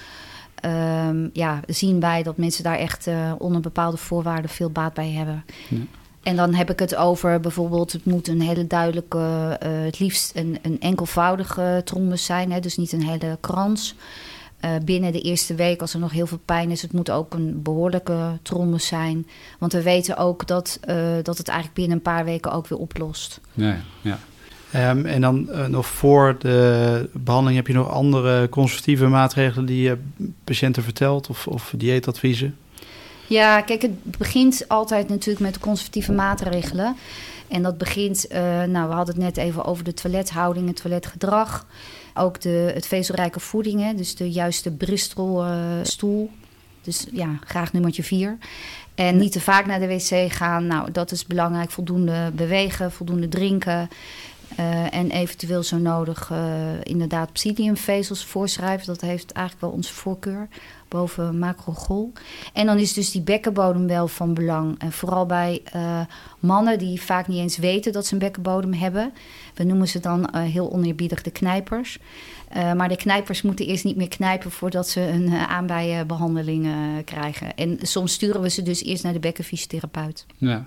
um, 0.65 1.29
ja, 1.33 1.59
zien 1.67 1.99
wij 1.99 2.23
dat 2.23 2.37
mensen 2.37 2.63
daar 2.63 2.77
echt 2.77 3.07
onder 3.37 3.61
bepaalde 3.61 3.97
voorwaarden 3.97 4.49
veel 4.49 4.69
baat 4.69 4.93
bij 4.93 5.11
hebben. 5.11 5.43
Ja. 5.69 5.77
En 6.27 6.35
dan 6.35 6.53
heb 6.53 6.69
ik 6.69 6.79
het 6.79 6.95
over 6.95 7.39
bijvoorbeeld, 7.39 7.91
het 7.91 8.05
moet 8.05 8.27
een 8.27 8.41
hele 8.41 8.67
duidelijke, 8.67 9.17
het 9.59 9.99
liefst 9.99 10.35
een, 10.35 10.57
een 10.61 10.79
enkelvoudige 10.79 11.81
trombus 11.85 12.25
zijn, 12.25 12.51
hè? 12.51 12.59
dus 12.59 12.77
niet 12.77 12.91
een 12.91 13.07
hele 13.07 13.37
krans. 13.41 13.95
Uh, 14.65 14.71
binnen 14.85 15.11
de 15.11 15.21
eerste 15.21 15.55
week, 15.55 15.81
als 15.81 15.93
er 15.93 15.99
nog 15.99 16.11
heel 16.11 16.27
veel 16.27 16.39
pijn 16.45 16.71
is, 16.71 16.81
het 16.81 16.93
moet 16.93 17.09
ook 17.09 17.33
een 17.33 17.61
behoorlijke 17.61 18.39
trombus 18.41 18.87
zijn. 18.87 19.27
Want 19.59 19.73
we 19.73 19.83
weten 19.83 20.17
ook 20.17 20.47
dat, 20.47 20.79
uh, 20.89 20.95
dat 21.23 21.37
het 21.37 21.47
eigenlijk 21.47 21.77
binnen 21.77 21.97
een 21.97 22.03
paar 22.03 22.25
weken 22.25 22.51
ook 22.51 22.67
weer 22.67 22.79
oplost. 22.79 23.41
Ja, 23.53 23.77
ja. 24.01 24.19
Um, 24.91 25.05
en 25.05 25.21
dan 25.21 25.47
uh, 25.49 25.65
nog 25.65 25.85
voor 25.85 26.35
de 26.39 27.09
behandeling 27.13 27.57
heb 27.57 27.67
je 27.67 27.73
nog 27.73 27.89
andere 27.89 28.49
conservatieve 28.49 29.07
maatregelen 29.07 29.65
die 29.65 29.81
je 29.81 29.97
patiënten 30.43 30.83
vertelt 30.83 31.29
of, 31.29 31.47
of 31.47 31.73
dieetadviezen? 31.77 32.55
Ja, 33.27 33.61
kijk, 33.61 33.81
het 33.81 34.03
begint 34.17 34.65
altijd 34.67 35.09
natuurlijk 35.09 35.39
met 35.39 35.59
conservatieve 35.59 36.11
maatregelen. 36.11 36.95
En 37.47 37.61
dat 37.61 37.77
begint, 37.77 38.25
uh, 38.31 38.37
nou, 38.63 38.89
we 38.89 38.93
hadden 38.93 39.15
het 39.15 39.23
net 39.23 39.37
even 39.37 39.65
over 39.65 39.83
de 39.83 39.93
toilethouding, 39.93 40.67
het 40.67 40.81
toiletgedrag. 40.81 41.65
Ook 42.13 42.41
de, 42.41 42.71
het 42.73 42.87
vezelrijke 42.87 43.39
voedingen, 43.39 43.97
dus 43.97 44.15
de 44.15 44.31
juiste 44.31 44.71
Bristol-stoel. 44.71 46.31
Dus 46.81 47.05
ja, 47.11 47.39
graag 47.45 47.73
nummertje 47.73 48.03
vier. 48.03 48.37
En 48.95 49.17
niet 49.17 49.31
te 49.31 49.41
vaak 49.41 49.65
naar 49.65 49.79
de 49.79 49.87
wc 49.87 50.31
gaan. 50.31 50.67
Nou, 50.67 50.91
dat 50.91 51.11
is 51.11 51.25
belangrijk. 51.25 51.71
Voldoende 51.71 52.31
bewegen, 52.33 52.91
voldoende 52.91 53.27
drinken. 53.27 53.89
Uh, 54.59 54.93
en 54.93 55.11
eventueel 55.11 55.63
zo 55.63 55.77
nodig 55.77 56.29
uh, 56.31 56.37
inderdaad 56.83 57.31
psylliumvezels 57.31 58.25
voorschrijven. 58.25 58.87
Dat 58.87 59.01
heeft 59.01 59.31
eigenlijk 59.31 59.65
wel 59.65 59.75
onze 59.75 59.93
voorkeur 59.93 60.47
boven 60.87 61.39
macrogol. 61.39 62.11
En 62.53 62.65
dan 62.65 62.77
is 62.77 62.93
dus 62.93 63.11
die 63.11 63.21
bekkenbodem 63.21 63.87
wel 63.87 64.07
van 64.07 64.33
belang. 64.33 64.79
En 64.79 64.91
vooral 64.91 65.25
bij 65.25 65.61
uh, 65.75 65.99
mannen 66.39 66.79
die 66.79 67.01
vaak 67.01 67.27
niet 67.27 67.39
eens 67.39 67.57
weten 67.57 67.91
dat 67.91 68.05
ze 68.05 68.13
een 68.13 68.19
bekkenbodem 68.19 68.73
hebben. 68.73 69.13
We 69.53 69.63
noemen 69.63 69.87
ze 69.87 69.99
dan 69.99 70.35
heel 70.35 70.71
oneerbiedig 70.71 71.21
de 71.21 71.31
knijpers. 71.31 71.99
maar 72.53 72.89
de 72.89 72.95
knijpers 72.95 73.41
moeten 73.41 73.65
eerst 73.65 73.83
niet 73.83 73.95
meer 73.95 74.07
knijpen 74.07 74.51
voordat 74.51 74.89
ze 74.89 75.01
een 75.01 75.29
aanbijenbehandeling 75.33 76.67
krijgen. 77.05 77.55
En 77.55 77.77
soms 77.81 78.13
sturen 78.13 78.41
we 78.41 78.49
ze 78.49 78.61
dus 78.61 78.83
eerst 78.83 79.03
naar 79.03 79.13
de 79.13 79.19
bekkenfysiotherapeut. 79.19 80.25
Ja, 80.37 80.65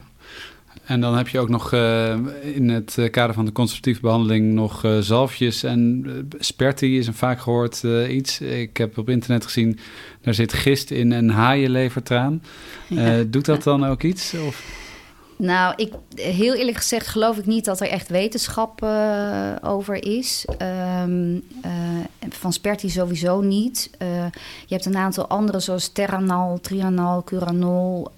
en 0.85 1.01
dan 1.01 1.17
heb 1.17 1.29
je 1.29 1.39
ook 1.39 1.49
nog 1.49 1.73
uh, 1.73 2.15
in 2.43 2.69
het 2.69 2.99
kader 3.11 3.35
van 3.35 3.45
de 3.45 3.53
conservatieve 3.53 4.01
behandeling 4.01 4.53
nog 4.53 4.85
uh, 4.85 4.99
zalfjes. 4.99 5.63
En 5.63 6.03
uh, 6.07 6.13
sperti 6.39 6.99
is 6.99 7.07
een 7.07 7.15
vaak 7.15 7.41
gehoord 7.41 7.83
iets. 8.09 8.41
Ik 8.41 8.77
heb 8.77 8.99
op 8.99 9.09
internet 9.09 9.45
gezien, 9.45 9.79
daar 10.23 10.35
zit 10.35 10.53
gist 10.53 10.91
in 10.91 11.13
en 11.13 11.29
haaienlevertraan. 11.29 12.43
Ja. 12.87 13.23
doet 13.23 13.45
dat 13.45 13.63
dan 13.63 13.87
ook 13.87 14.03
iets? 14.03 14.35
Of? 14.47 14.89
Nou, 15.37 15.75
ik, 15.77 15.93
heel 16.15 16.55
eerlijk 16.55 16.77
gezegd 16.77 17.07
geloof 17.07 17.39
ik 17.39 17.47
niet 17.47 17.65
dat 17.65 17.81
er 17.81 17.89
echt 17.89 18.09
wetenschap 18.09 18.87
over 19.63 20.05
is. 20.05 20.47
Um, 21.03 21.43
van 22.29 22.53
sperti 22.53 22.91
sowieso 22.91 23.41
niet. 23.41 23.91
je 24.67 24.75
hebt 24.75 24.85
een 24.85 24.97
aantal 24.97 25.29
andere 25.29 25.61
zoals 25.61 25.89
terranal, 25.89 26.61
trianal, 26.61 27.25
curanol, 27.25 28.11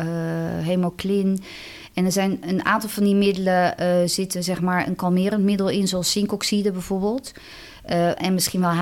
hemoclin... 0.63 1.43
En 1.95 2.05
er 2.05 2.13
zijn 2.13 2.39
een 2.41 2.65
aantal 2.65 2.89
van 2.89 3.05
die 3.05 3.15
middelen 3.15 3.75
uh, 3.81 4.09
zitten 4.09 4.43
zeg 4.43 4.61
maar 4.61 4.87
een 4.87 4.97
kalmerend 4.97 5.45
middel 5.45 5.69
in, 5.69 5.89
zoals 5.89 6.11
zinkoxide 6.11 6.73
bijvoorbeeld. 6.73 7.33
Uh, 7.91 8.23
en 8.23 8.35
misschien 8.35 8.61
wel 8.61 8.75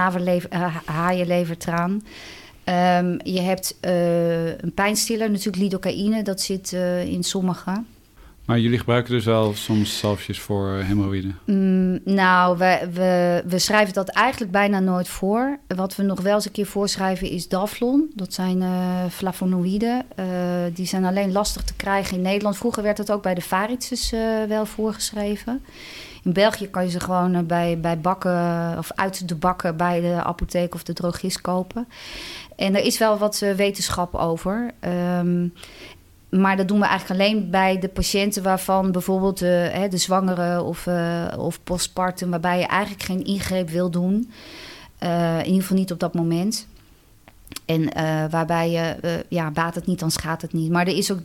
haaienlevertraan. 0.84 1.90
Um, 1.90 3.18
je 3.22 3.40
hebt 3.40 3.76
een 4.60 4.72
pijnstiller, 4.74 5.30
natuurlijk 5.30 5.62
lidocaïne, 5.62 6.22
dat 6.22 6.40
zit 6.40 6.72
in 7.04 7.24
sommige. 7.24 7.82
Maar 8.50 8.58
jullie 8.58 8.78
gebruiken 8.78 9.12
dus 9.12 9.24
wel 9.24 9.54
soms 9.54 9.98
zalfjes 9.98 10.40
voor 10.40 10.68
hemorroïden? 10.68 11.38
Mm, 11.44 11.98
nou, 12.04 12.58
we, 12.58 12.88
we, 12.92 13.42
we 13.46 13.58
schrijven 13.58 13.94
dat 13.94 14.08
eigenlijk 14.08 14.52
bijna 14.52 14.80
nooit 14.80 15.08
voor. 15.08 15.58
Wat 15.66 15.96
we 15.96 16.02
nog 16.02 16.20
wel 16.20 16.34
eens 16.34 16.44
een 16.44 16.52
keer 16.52 16.66
voorschrijven 16.66 17.30
is 17.30 17.48
Daflon. 17.48 18.10
Dat 18.14 18.34
zijn 18.34 18.60
uh, 18.60 19.04
flavonoïden. 19.10 20.06
Uh, 20.16 20.26
die 20.74 20.86
zijn 20.86 21.04
alleen 21.04 21.32
lastig 21.32 21.62
te 21.62 21.74
krijgen 21.74 22.16
in 22.16 22.22
Nederland. 22.22 22.56
Vroeger 22.56 22.82
werd 22.82 22.96
dat 22.96 23.12
ook 23.12 23.22
bij 23.22 23.34
de 23.34 23.42
uh, 24.12 24.48
wel 24.48 24.66
voorgeschreven. 24.66 25.64
In 26.22 26.32
België 26.32 26.68
kan 26.68 26.84
je 26.84 26.90
ze 26.90 27.00
gewoon 27.00 27.46
bij, 27.46 27.78
bij 27.80 28.00
bakken 28.00 28.74
of 28.78 28.92
uit 28.94 29.28
de 29.28 29.34
bakken 29.34 29.76
bij 29.76 30.00
de 30.00 30.22
apotheek 30.22 30.74
of 30.74 30.82
de 30.82 30.92
drogist 30.92 31.40
kopen. 31.40 31.88
En 32.56 32.76
er 32.76 32.84
is 32.84 32.98
wel 32.98 33.18
wat 33.18 33.38
wetenschap 33.38 34.14
over. 34.14 34.70
Um, 35.18 35.52
maar 36.30 36.56
dat 36.56 36.68
doen 36.68 36.78
we 36.78 36.86
eigenlijk 36.86 37.20
alleen 37.20 37.50
bij 37.50 37.78
de 37.78 37.88
patiënten 37.88 38.42
waarvan 38.42 38.92
bijvoorbeeld 38.92 39.38
de, 39.38 39.68
hè, 39.72 39.88
de 39.88 39.96
zwangere 39.96 40.62
of, 40.62 40.86
uh, 40.86 41.24
of 41.38 41.62
postpartum, 41.64 42.30
waarbij 42.30 42.58
je 42.58 42.66
eigenlijk 42.66 43.02
geen 43.02 43.24
ingreep 43.24 43.70
wil 43.70 43.90
doen. 43.90 44.30
Uh, 45.02 45.38
in 45.38 45.44
ieder 45.44 45.60
geval 45.60 45.76
niet 45.76 45.92
op 45.92 46.00
dat 46.00 46.14
moment. 46.14 46.66
En 47.64 47.80
uh, 47.80 48.24
waarbij 48.30 48.70
je, 48.70 49.24
ja, 49.28 49.50
baat 49.50 49.74
het 49.74 49.86
niet, 49.86 49.98
dan 49.98 50.10
schaadt 50.10 50.42
het 50.42 50.52
niet. 50.52 50.70
Maar 50.70 50.86
er 50.86 50.96
is 50.96 51.12
ook 51.12 51.18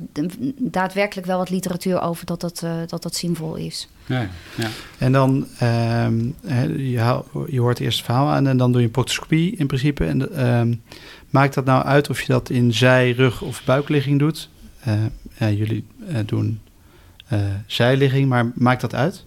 daadwerkelijk 0.57 1.27
wel 1.27 1.37
wat 1.37 1.49
literatuur 1.49 2.01
over 2.01 2.25
dat 2.25 2.41
dat, 2.41 2.65
dat, 2.87 3.03
dat 3.03 3.15
zinvol 3.15 3.55
is. 3.55 3.89
Ja, 4.05 4.29
ja. 4.57 4.67
En 4.97 5.11
dan, 5.11 5.47
um, 5.61 6.35
je, 6.77 7.23
je 7.47 7.59
hoort 7.59 7.79
eerst 7.79 7.97
het 7.97 8.05
verhaal 8.05 8.27
aan 8.27 8.47
en 8.47 8.57
dan 8.57 8.71
doe 8.71 8.81
je 8.81 8.87
een 8.87 8.93
proctoscopie 8.93 9.55
in 9.55 9.67
principe. 9.67 10.05
En 10.05 10.47
um, 10.47 10.81
maakt 11.29 11.53
dat 11.53 11.65
nou 11.65 11.83
uit 11.83 12.09
of 12.09 12.21
je 12.21 12.27
dat 12.33 12.49
in 12.49 12.73
zij, 12.73 13.11
rug 13.11 13.41
of 13.41 13.63
buikligging 13.65 14.19
doet? 14.19 14.49
Uh, 14.87 14.93
ja, 15.37 15.49
jullie 15.49 15.87
uh, 15.99 16.17
doen 16.25 16.61
uh, 17.33 17.39
zijligging, 17.65 18.29
maar 18.29 18.51
maakt 18.55 18.81
dat 18.81 18.93
uit? 18.93 19.25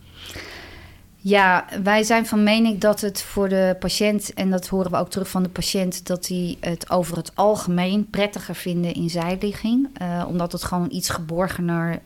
Ja, 1.16 1.64
wij 1.82 2.02
zijn 2.02 2.26
van 2.26 2.42
mening 2.42 2.80
dat 2.80 3.00
het 3.00 3.22
voor 3.22 3.48
de 3.48 3.76
patiënt, 3.80 4.34
en 4.34 4.50
dat 4.50 4.68
horen 4.68 4.90
we 4.90 4.96
ook 4.96 5.10
terug 5.10 5.28
van 5.28 5.42
de 5.42 5.48
patiënt, 5.48 6.06
dat 6.06 6.26
die 6.26 6.56
het 6.60 6.90
over 6.90 7.16
het 7.16 7.30
algemeen 7.34 8.10
prettiger 8.10 8.54
vinden 8.54 8.94
in 8.94 9.10
zijligging, 9.10 9.88
omdat 10.26 10.52
het 10.52 10.64
gewoon 10.64 10.90
iets 10.90 11.08
geborgener 11.08 12.00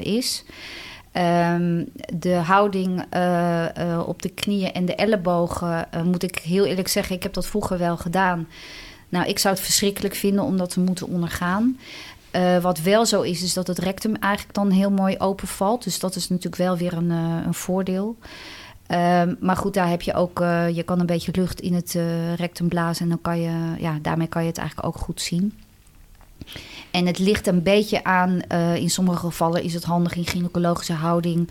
is. 0.00 0.44
Um, 1.16 1.88
de 2.16 2.34
houding 2.34 3.04
uh, 3.14 3.64
uh, 3.78 4.02
op 4.06 4.22
de 4.22 4.28
knieën 4.28 4.72
en 4.72 4.84
de 4.84 4.94
ellebogen, 4.94 5.88
uh, 5.94 6.02
moet 6.02 6.22
ik 6.22 6.38
heel 6.38 6.64
eerlijk 6.64 6.88
zeggen, 6.88 7.16
ik 7.16 7.22
heb 7.22 7.32
dat 7.32 7.46
vroeger 7.46 7.78
wel 7.78 7.96
gedaan. 7.96 8.48
Nou, 9.08 9.26
ik 9.26 9.38
zou 9.38 9.54
het 9.54 9.64
verschrikkelijk 9.64 10.14
vinden 10.14 10.44
om 10.44 10.56
dat 10.56 10.70
te 10.70 10.80
moeten 10.80 11.06
ondergaan. 11.06 11.78
Uh, 12.36 12.58
wat 12.58 12.80
wel 12.80 13.06
zo 13.06 13.22
is, 13.22 13.42
is 13.42 13.54
dat 13.54 13.66
het 13.66 13.78
rectum 13.78 14.14
eigenlijk 14.14 14.54
dan 14.54 14.70
heel 14.70 14.90
mooi 14.90 15.18
open 15.18 15.48
valt. 15.48 15.84
Dus 15.84 15.98
dat 15.98 16.16
is 16.16 16.28
natuurlijk 16.28 16.56
wel 16.56 16.76
weer 16.76 16.92
een, 16.92 17.10
uh, 17.10 17.46
een 17.46 17.54
voordeel. 17.54 18.16
Uh, 18.90 19.22
maar 19.40 19.56
goed, 19.56 19.74
daar 19.74 19.88
heb 19.88 20.02
je 20.02 20.14
ook, 20.14 20.40
uh, 20.40 20.68
je 20.68 20.82
kan 20.82 21.00
een 21.00 21.06
beetje 21.06 21.32
lucht 21.34 21.60
in 21.60 21.74
het 21.74 21.98
rectum 22.36 22.68
blazen 22.68 23.02
en 23.02 23.08
dan 23.08 23.20
kan 23.20 23.40
je, 23.40 23.74
ja, 23.78 23.98
daarmee 24.02 24.26
kan 24.26 24.42
je 24.42 24.48
het 24.48 24.58
eigenlijk 24.58 24.88
ook 24.88 25.02
goed 25.02 25.20
zien. 25.20 25.58
En 26.90 27.06
het 27.06 27.18
ligt 27.18 27.46
een 27.46 27.62
beetje 27.62 28.04
aan, 28.04 28.40
in 28.74 28.90
sommige 28.90 29.18
gevallen 29.18 29.62
is 29.62 29.74
het 29.74 29.84
handig 29.84 30.16
in 30.16 30.26
gynaecologische 30.26 30.92
houding. 30.92 31.50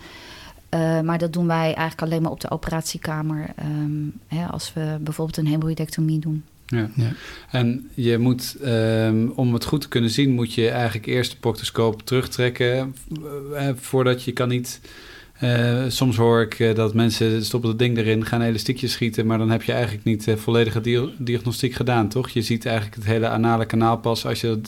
maar 1.02 1.18
dat 1.18 1.32
doen 1.32 1.46
wij 1.46 1.74
eigenlijk 1.74 2.02
alleen 2.02 2.22
maar 2.22 2.30
op 2.30 2.40
de 2.40 2.50
operatiekamer 2.50 3.54
um, 3.64 4.20
hè, 4.26 4.46
als 4.46 4.72
we 4.72 4.96
bijvoorbeeld 5.00 5.36
een 5.36 5.46
hemorrhoidectomie 5.46 6.18
doen. 6.18 6.44
Ja. 6.66 6.90
ja. 6.94 7.12
En 7.50 7.90
je 7.94 8.18
moet, 8.18 8.56
um, 8.64 9.30
om 9.30 9.54
het 9.54 9.64
goed 9.64 9.80
te 9.80 9.88
kunnen 9.88 10.10
zien, 10.10 10.30
moet 10.30 10.54
je 10.54 10.68
eigenlijk 10.68 11.06
eerst 11.06 11.30
de 11.30 11.36
proctoscoop 11.36 12.02
terugtrekken. 12.02 12.94
Uh, 13.52 13.68
voordat 13.74 14.22
je 14.22 14.32
kan 14.32 14.48
niet. 14.48 14.80
Uh, 15.42 15.84
soms 15.88 16.16
hoor 16.16 16.42
ik 16.42 16.58
uh, 16.58 16.74
dat 16.74 16.94
mensen 16.94 17.44
stoppen 17.44 17.70
het 17.70 17.78
ding 17.78 17.98
erin, 17.98 18.26
gaan 18.26 18.42
elastiekjes 18.42 18.92
schieten, 18.92 19.26
maar 19.26 19.38
dan 19.38 19.50
heb 19.50 19.62
je 19.62 19.72
eigenlijk 19.72 20.04
niet 20.04 20.28
volledige 20.36 20.80
di 20.80 21.14
diagnostiek 21.18 21.74
gedaan, 21.74 22.08
toch? 22.08 22.28
Je 22.28 22.42
ziet 22.42 22.66
eigenlijk 22.66 22.96
het 22.96 23.04
hele 23.04 23.28
anale 23.28 23.66
kanaal 23.66 23.98
pas 23.98 24.26
als 24.26 24.40
je 24.40 24.60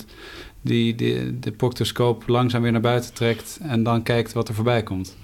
die, 0.63 0.95
de 1.41 1.53
proctoscoop 1.53 2.29
langzaam 2.29 2.63
weer 2.63 2.73
naar 2.73 2.81
buiten 2.81 3.15
trekt 3.15 3.59
en 3.63 3.83
dan 3.83 4.03
kijkt 4.03 4.33
wat 4.33 4.49
er 4.49 4.55
voorbij 4.55 4.83
komt. 4.83 5.17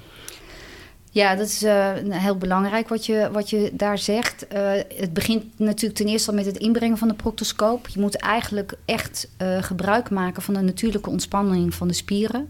Ja, 1.14 1.34
dat 1.34 1.46
is 1.46 1.62
uh, 1.62 1.90
heel 2.08 2.36
belangrijk 2.36 2.88
wat 2.88 3.06
je, 3.06 3.28
wat 3.32 3.50
je 3.50 3.70
daar 3.72 3.98
zegt. 3.98 4.46
Uh, 4.52 4.70
het 4.96 5.12
begint 5.12 5.58
natuurlijk 5.58 5.94
ten 5.94 6.06
eerste 6.06 6.30
al 6.30 6.36
met 6.36 6.46
het 6.46 6.56
inbrengen 6.56 6.98
van 6.98 7.08
de 7.08 7.14
proctoscoop. 7.14 7.88
Je 7.88 8.00
moet 8.00 8.16
eigenlijk 8.16 8.74
echt 8.84 9.28
uh, 9.42 9.62
gebruik 9.62 10.10
maken 10.10 10.42
van 10.42 10.54
de 10.54 10.60
natuurlijke 10.60 11.10
ontspanning 11.10 11.74
van 11.74 11.88
de 11.88 11.94
spieren. 11.94 12.48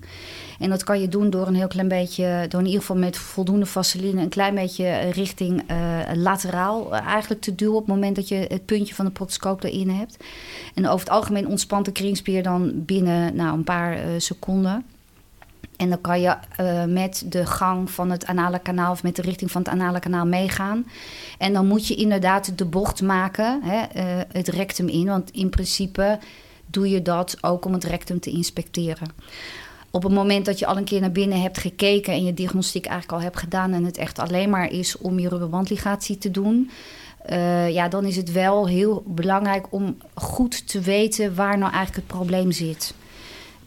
En 0.58 0.70
dat 0.70 0.84
kan 0.84 1.00
je 1.00 1.08
doen 1.08 1.30
door 1.30 1.46
een 1.46 1.54
heel 1.54 1.68
klein 1.68 1.88
beetje, 1.88 2.46
door 2.48 2.60
in 2.60 2.66
ieder 2.66 2.80
geval 2.80 2.96
met 2.96 3.16
voldoende 3.16 3.66
vaseline, 3.66 4.22
een 4.22 4.28
klein 4.28 4.54
beetje 4.54 4.98
richting 4.98 5.62
lateraal 6.14 6.94
eigenlijk 6.94 7.40
te 7.40 7.54
duwen 7.54 7.74
op 7.74 7.86
het 7.86 7.94
moment 7.94 8.16
dat 8.16 8.28
je 8.28 8.46
het 8.48 8.66
puntje 8.66 8.94
van 8.94 9.04
de 9.04 9.10
proctoscoop 9.10 9.62
erin 9.62 9.90
hebt. 9.90 10.16
En 10.74 10.86
over 10.86 11.06
het 11.06 11.14
algemeen 11.14 11.48
ontspant 11.48 11.84
de 11.84 11.92
kringspier 11.92 12.42
dan 12.42 12.72
binnen 12.74 13.36
nou, 13.36 13.56
een 13.56 13.64
paar 13.64 13.98
seconden. 14.18 14.84
En 15.82 15.88
dan 15.88 16.00
kan 16.00 16.20
je 16.20 16.36
uh, 16.60 16.84
met 16.84 17.24
de 17.26 17.46
gang 17.46 17.90
van 17.90 18.10
het 18.10 18.26
anale 18.26 18.58
kanaal 18.58 18.92
of 18.92 19.02
met 19.02 19.16
de 19.16 19.22
richting 19.22 19.50
van 19.50 19.62
het 19.62 19.70
anale 19.70 20.00
kanaal 20.00 20.26
meegaan. 20.26 20.86
En 21.38 21.52
dan 21.52 21.66
moet 21.66 21.86
je 21.86 21.94
inderdaad 21.94 22.58
de 22.58 22.64
bocht 22.64 23.02
maken, 23.02 23.62
hè, 23.62 23.76
uh, 23.76 24.22
het 24.32 24.48
rectum 24.48 24.88
in. 24.88 25.06
Want 25.06 25.30
in 25.30 25.50
principe 25.50 26.18
doe 26.66 26.90
je 26.90 27.02
dat 27.02 27.36
ook 27.40 27.64
om 27.64 27.72
het 27.72 27.84
rectum 27.84 28.20
te 28.20 28.30
inspecteren. 28.30 29.08
Op 29.90 30.02
het 30.02 30.12
moment 30.12 30.44
dat 30.44 30.58
je 30.58 30.66
al 30.66 30.76
een 30.76 30.84
keer 30.84 31.00
naar 31.00 31.12
binnen 31.12 31.40
hebt 31.40 31.58
gekeken 31.58 32.12
en 32.12 32.24
je 32.24 32.34
diagnostiek 32.34 32.86
eigenlijk 32.86 33.18
al 33.18 33.24
hebt 33.24 33.38
gedaan 33.38 33.72
en 33.72 33.84
het 33.84 33.96
echt 33.96 34.18
alleen 34.18 34.50
maar 34.50 34.70
is 34.70 34.98
om 34.98 35.18
je 35.18 35.28
rubberbandligatie 35.28 36.18
te 36.18 36.30
doen, 36.30 36.70
ja, 37.68 37.88
dan 37.88 38.04
is 38.04 38.16
het 38.16 38.32
wel 38.32 38.68
heel 38.68 39.02
belangrijk 39.06 39.66
om 39.70 39.96
goed 40.14 40.68
te 40.68 40.80
weten 40.80 41.34
waar 41.34 41.58
nou 41.58 41.72
eigenlijk 41.72 42.08
het 42.08 42.16
probleem 42.16 42.52
zit. 42.52 42.94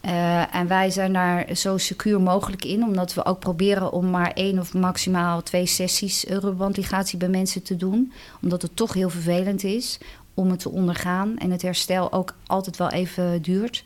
Uh, 0.06 0.56
en 0.56 0.68
wij 0.68 0.90
zijn 0.90 1.14
daar 1.14 1.56
zo 1.56 1.78
secuur 1.78 2.22
mogelijk 2.22 2.66
in, 2.66 2.84
omdat 2.84 3.14
we 3.14 3.26
ook 3.26 3.40
proberen 3.40 3.92
om 3.92 4.10
maar 4.10 4.32
één 4.32 4.60
of 4.60 4.74
maximaal 4.74 5.44
twee 5.44 5.66
sessies 5.66 6.24
rubberbandligatie 6.24 7.18
bij 7.18 7.28
mensen 7.28 7.64
te 7.64 7.76
doen. 7.76 8.14
Omdat 8.42 8.62
het 8.62 8.76
toch 8.76 8.94
heel 8.94 9.10
vervelend 9.10 9.64
is 9.64 9.98
om 10.34 10.50
het 10.50 10.60
te 10.60 10.70
ondergaan 10.70 11.38
en 11.38 11.52
het 11.52 11.62
herstel 11.62 12.12
ook 12.12 12.36
altijd 12.48 12.78
wel 12.78 12.90
even 12.90 13.42
duurt. 13.42 13.84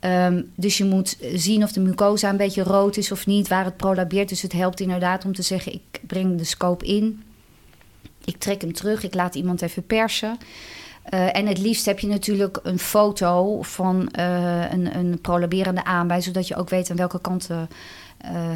Um, 0.00 0.52
dus 0.54 0.78
je 0.78 0.84
moet 0.84 1.18
zien 1.34 1.62
of 1.62 1.72
de 1.72 1.80
mucosa 1.80 2.30
een 2.30 2.36
beetje 2.36 2.62
rood 2.62 2.96
is 2.96 3.12
of 3.12 3.26
niet, 3.26 3.48
waar 3.48 3.64
het 3.64 3.76
prolabeert. 3.76 4.28
Dus 4.28 4.42
het 4.42 4.52
helpt 4.52 4.80
inderdaad 4.80 5.24
om 5.24 5.34
te 5.34 5.42
zeggen: 5.42 5.72
ik 5.72 6.00
breng 6.06 6.38
de 6.38 6.44
scope 6.44 6.86
in, 6.86 7.22
ik 8.24 8.38
trek 8.38 8.60
hem 8.60 8.72
terug, 8.72 9.02
ik 9.02 9.14
laat 9.14 9.34
iemand 9.34 9.62
even 9.62 9.86
persen. 9.86 10.38
Uh, 11.14 11.36
en 11.36 11.46
het 11.46 11.58
liefst 11.58 11.86
heb 11.86 11.98
je 11.98 12.06
natuurlijk 12.06 12.60
een 12.62 12.78
foto 12.78 13.62
van 13.62 14.12
uh, 14.18 14.72
een, 14.72 14.96
een 14.96 15.20
prolaberende 15.20 15.82
zodat 16.18 16.48
je 16.48 16.56
ook 16.56 16.68
weet 16.68 16.90
aan 16.90 16.96
welke 16.96 17.20
kant 17.20 17.48
uh, 17.50 17.58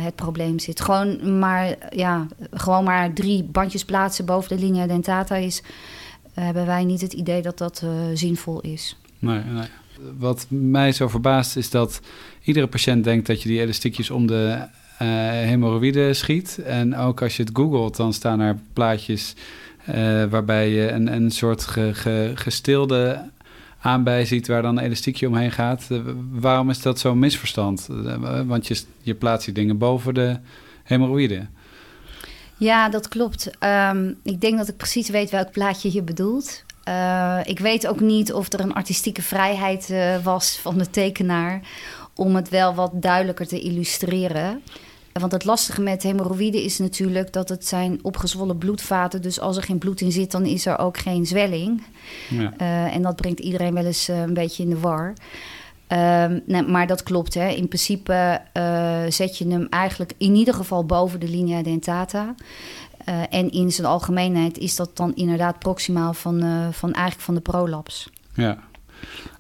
het 0.05 0.15
probleem 0.15 0.59
zit. 0.59 0.81
Gewoon 0.81 1.39
maar, 1.39 1.77
ja, 1.91 2.27
gewoon 2.51 2.85
maar 2.85 3.13
drie 3.13 3.43
bandjes 3.43 3.85
plaatsen 3.85 4.25
boven 4.25 4.57
de 4.57 4.65
linea 4.65 4.87
dentata 4.87 5.37
is, 5.37 5.63
hebben 6.35 6.67
wij 6.67 6.85
niet 6.85 7.01
het 7.01 7.13
idee 7.13 7.43
dat 7.43 7.59
dat 7.59 7.85
zinvol 8.15 8.61
is. 8.61 8.97
Nee, 9.19 9.43
nee. 9.45 9.69
Wat 10.19 10.47
mij 10.49 10.93
zo 10.93 11.09
verbaast 11.09 11.57
is 11.57 11.71
dat 11.71 12.01
iedere 12.43 12.67
patiënt 12.67 13.05
denkt 13.05 13.27
dat 13.27 13.43
je 13.43 13.49
die 13.49 13.61
elastiekjes 13.61 14.11
om 14.11 14.27
de 14.27 14.67
hemorroïden 15.45 16.17
schiet. 16.17 16.59
En 16.65 16.97
ook 16.97 17.23
als 17.23 17.37
je 17.37 17.43
het 17.43 17.57
googelt, 17.57 17.97
dan 17.97 18.13
staan 18.13 18.41
er 18.41 18.59
plaatjes 18.73 19.35
waarbij 20.31 20.69
je 20.69 20.91
een, 20.91 21.13
een 21.13 21.31
soort 21.31 21.67
ge, 21.67 21.95
ge, 21.95 22.33
gestilde 22.35 23.31
aanbij 23.83 24.25
ziet 24.25 24.47
waar 24.47 24.63
dan 24.63 24.77
een 24.77 24.85
elastiekje 24.85 25.27
omheen 25.27 25.51
gaat. 25.51 25.87
Uh, 25.89 26.01
waarom 26.31 26.71
is 26.71 26.83
dat 26.83 26.99
zo'n 26.99 27.19
misverstand? 27.19 27.89
Uh, 27.91 28.41
want 28.47 28.67
je, 28.67 28.83
je 29.01 29.15
plaatst 29.15 29.45
die 29.45 29.55
dingen 29.55 29.79
boven 29.79 30.15
de 30.15 30.39
hemorroïden. 30.83 31.51
Ja, 32.57 32.89
dat 32.89 33.09
klopt. 33.09 33.51
Um, 33.91 34.19
ik 34.23 34.41
denk 34.41 34.59
dat 34.59 34.69
ik 34.69 34.77
precies 34.77 35.09
weet 35.09 35.31
welk 35.31 35.51
plaatje 35.51 35.93
je 35.93 36.03
bedoelt. 36.03 36.65
ik 37.45 37.59
weet 37.59 37.87
ook 37.87 38.01
niet 38.01 38.33
of 38.33 38.53
er 38.53 38.61
een 38.61 38.75
artistieke 38.75 39.23
vrijheid 39.23 39.95
was 40.23 40.59
van 40.59 40.79
de 40.79 40.91
tekenaar 40.91 41.61
om 42.15 42.37
het 42.37 42.49
wel 42.49 42.75
wat 42.75 42.91
duidelijker 42.95 43.47
te 43.47 43.61
illustreren. 43.61 44.63
Want 45.13 45.33
het 45.33 45.45
lastige 45.45 45.81
met 45.81 46.03
hemorroïden 46.03 46.63
is 46.63 46.79
natuurlijk 46.79 47.33
dat 47.33 47.49
het 47.49 47.67
zijn 47.67 47.99
opgezwollen 48.03 48.59
bloedvaten. 48.59 49.23
Dus 49.23 49.41
als 49.41 49.57
er 49.57 49.63
geen 49.63 49.79
bloed 49.79 50.01
in 50.01 50.13
zit, 50.13 50.31
dan 50.31 50.45
is 50.47 50.67
er 50.67 50.79
ook 50.79 50.99
geen 50.99 51.27
zwelling. 51.27 51.83
Ja. 52.31 52.53
Uh, 52.61 52.95
en 52.95 53.03
dat 53.03 53.17
brengt 53.17 53.41
iedereen 53.41 53.75
wel 53.75 53.85
eens 53.85 54.09
uh, 54.09 54.21
een 54.21 54.35
beetje 54.35 54.63
in 54.63 54.69
de 54.69 54.79
war. 54.79 55.13
Uh, 55.93 56.25
nee, 56.47 56.63
maar 56.63 56.87
dat 56.87 57.03
klopt. 57.03 57.35
Hè. 57.35 57.49
In 57.49 57.69
principe 57.69 58.41
uh, 58.57 59.03
zet 59.09 59.39
je 59.39 59.49
hem 59.49 59.67
eigenlijk 59.71 60.13
in 60.19 60.35
ieder 60.35 60.55
geval 60.55 60.85
boven 60.85 61.21
de 61.21 61.29
linea 61.29 61.63
dentata. 61.63 62.35
en 63.31 63.51
in 63.51 63.73
zijn 63.73 63.87
algemeenheid 63.87 64.59
is 64.59 64.77
dat 64.77 64.97
dan 64.97 65.15
inderdaad 65.15 65.59
proximaal 65.59 66.15
van, 66.15 66.41
van 66.73 66.93
eigenlijk 66.93 67.25
van 67.25 67.35
de 67.35 67.41
prolaps. 67.41 68.11
Ja, 68.35 68.59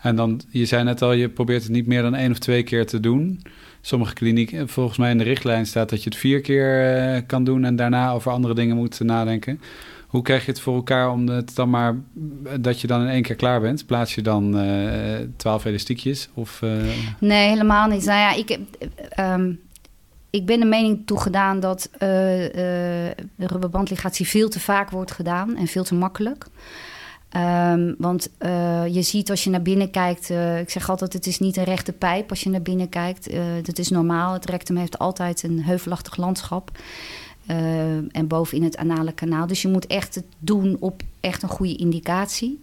en 0.01 0.17
dan, 0.17 0.41
je 0.51 0.67
zei 0.67 0.85
net 0.85 1.03
al, 1.03 1.13
je 1.13 1.29
probeert 1.29 1.63
het 1.63 1.73
niet 1.73 1.87
meer 1.87 2.03
dan 2.03 2.15
één 2.15 2.31
of 2.31 2.39
twee 2.39 2.63
keer 2.63 2.87
te 2.87 3.01
doen 3.01 3.43
sommige 3.83 4.15
klinieken, 4.15 4.69
volgens 4.69 4.99
mij 4.99 5.11
in 5.11 5.19
de 5.19 5.25
richtlijn 5.25 5.67
staat 5.67 5.91
dat 5.91 6.03
je 6.03 6.11
het 6.11 6.19
vier 6.19 6.41
keer 6.41 6.97
uh, 7.15 7.21
kan 7.27 7.45
doen 7.45 7.65
en 7.65 7.77
daarna 7.77 8.13
over 8.13 8.33
andere 8.33 8.55
dingen 8.55 8.77
moet 8.77 9.01
nadenken. 9.01 9.61
Hoe 10.07 10.23
krijg 10.23 10.45
je 10.45 10.51
het 10.51 10.61
voor 10.61 10.75
elkaar 10.75 11.11
om 11.11 11.29
het 11.29 11.55
dan 11.55 11.71
maar 11.71 11.95
dat 12.61 12.81
je 12.81 12.87
dan 12.87 13.01
in 13.01 13.09
één 13.09 13.23
keer 13.23 13.37
klaar 13.37 13.61
bent? 13.61 13.87
Plaats 13.87 14.15
je 14.15 14.23
dan 14.23 14.65
uh, 14.65 15.19
twaalf 15.37 15.65
elastiekjes? 15.65 16.29
Of, 16.35 16.61
uh... 16.65 16.71
Nee, 17.19 17.49
helemaal 17.49 17.89
niet. 17.89 18.05
Nou 18.05 18.19
ja, 18.19 18.35
ik, 18.35 18.59
um, 19.21 19.61
ik 20.31 20.47
ben 20.47 20.61
de 20.61 20.67
mening 20.67 21.03
toegedaan 21.07 21.61
dat 21.61 21.91
de 21.99 23.15
rubberbandligatie 23.37 24.27
veel 24.27 24.49
te 24.49 24.61
vaak 24.61 24.91
wordt 24.91 25.13
gedaan 25.13 25.57
en 25.57 25.67
veel 25.67 25.85
te 25.85 25.95
makkelijk. 25.95 26.47
Um, 27.37 27.95
want 27.99 28.29
uh, 28.39 28.87
je 28.87 29.03
ziet 29.03 29.31
als 29.31 29.45
je 29.45 29.51
naar 29.51 29.63
binnen 29.63 29.91
kijkt, 29.91 30.31
uh, 30.31 30.59
ik 30.59 30.71
zeg 30.71 30.91
altijd: 30.91 31.13
het 31.13 31.27
is 31.27 31.39
niet 31.39 31.57
een 31.57 31.65
rechte 31.65 31.93
pijp 31.93 32.31
als 32.31 32.43
je 32.43 32.51
naar 32.51 32.63
binnen 32.63 32.89
kijkt. 32.89 33.33
Uh, 33.33 33.43
dat 33.63 33.79
is 33.79 33.89
normaal. 33.89 34.33
Het 34.33 34.45
rectum 34.45 34.77
heeft 34.77 34.99
altijd 34.99 35.43
een 35.43 35.63
heuvelachtig 35.63 36.17
landschap. 36.17 36.71
en 38.13 38.27
bovenin 38.27 38.65
het 38.65 38.77
anale 38.77 39.13
kanaal. 39.13 39.47
Dus 39.47 39.63
je 39.63 39.69
moet 39.69 39.87
echt 39.87 40.15
het 40.15 40.25
doen 40.39 40.77
op 40.81 41.03
echt 41.21 41.43
een 41.43 41.49
goede 41.49 41.77
indicatie. 41.77 42.61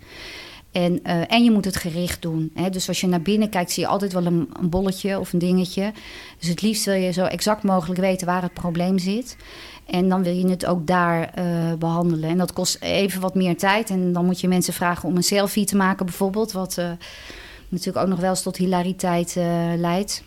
En, 0.72 1.04
en 1.04 1.44
je 1.44 1.52
moet 1.52 1.66
het 1.66 1.76
gericht 1.76 2.22
doen. 2.22 2.52
Hè? 2.54 2.70
Dus 2.70 2.88
als 2.88 3.02
je 3.02 3.08
naar 3.08 3.22
binnen 3.22 3.50
kijkt, 3.50 3.72
zie 3.72 3.84
je 3.84 3.90
altijd 3.90 4.14
wel 4.14 4.26
een, 4.26 4.50
een, 4.60 4.70
bolletje 4.70 5.20
of 5.20 5.34
een 5.34 5.40
dingetje. 5.40 5.94
Dus 6.40 6.50
het 6.50 6.62
liefst 6.62 6.86
wil 6.86 6.94
je 6.94 7.12
zo 7.12 7.26
exact 7.26 7.64
mogelijk 7.64 8.00
weten 8.00 8.28
waar 8.28 8.42
het 8.42 8.54
probleem 8.54 8.98
zit. 8.98 9.38
En 9.90 10.10
dan 10.10 10.24
wil 10.24 10.34
je 10.34 10.48
het 10.48 10.66
ook 10.66 10.88
daar 10.88 11.34
uh, 11.40 11.74
behandelen. 11.74 12.30
En 12.30 12.38
dat 12.38 12.54
kost 12.54 12.78
even 12.82 13.22
wat 13.22 13.36
meer 13.36 13.58
tijd. 13.58 13.90
En 13.90 14.14
dan 14.14 14.26
moet 14.26 14.42
je 14.42 14.48
mensen 14.48 14.74
vragen 14.74 15.10
om 15.10 15.16
een 15.16 15.24
selfie 15.24 15.66
te 15.66 15.76
maken, 15.76 16.06
bijvoorbeeld. 16.06 16.52
Wat 16.52 16.78
uh, 16.80 16.92
natuurlijk 17.70 18.06
ook 18.06 18.12
nog 18.12 18.20
wel 18.20 18.30
eens 18.30 18.42
tot 18.42 18.58
hilariteit 18.58 19.36
leidt. 19.78 20.24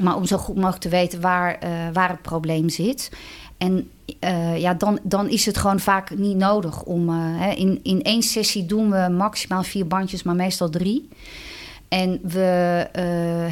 Maar 0.00 0.16
om 0.16 0.24
zo 0.24 0.36
goed 0.36 0.54
mogelijk 0.54 0.82
te 0.82 0.88
weten 0.88 1.20
waar, 1.20 1.58
waar 1.92 2.08
het 2.08 2.22
probleem 2.22 2.68
zit. 2.68 3.10
En 3.58 3.90
ja, 4.56 4.74
dan, 4.74 4.98
dan 5.02 5.28
is 5.28 5.46
het 5.46 5.56
gewoon 5.56 5.80
vaak 5.80 6.16
niet 6.16 6.36
nodig 6.36 6.82
om. 6.82 7.30
In, 7.56 7.80
in 7.82 8.02
één 8.02 8.22
sessie 8.22 8.66
doen 8.66 8.90
we 8.90 9.08
maximaal 9.10 9.62
vier 9.62 9.86
bandjes, 9.86 10.22
maar 10.22 10.34
meestal 10.34 10.70
drie. 10.70 11.08
En 11.88 12.18
we 12.22 12.88
uh, 12.96 13.02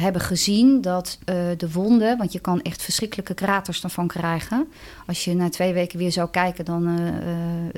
hebben 0.01 0.21
gezien 0.21 0.81
dat 0.81 1.19
de 1.57 1.71
wonden, 1.71 2.17
want 2.17 2.33
je 2.33 2.39
kan 2.39 2.61
echt 2.61 2.81
verschrikkelijke 2.81 3.33
kraters 3.33 3.83
ervan 3.83 4.07
krijgen. 4.07 4.67
Als 5.07 5.23
je 5.23 5.35
na 5.35 5.49
twee 5.49 5.73
weken 5.73 5.99
weer 5.99 6.11
zou 6.11 6.29
kijken, 6.29 6.65
dan 6.65 6.99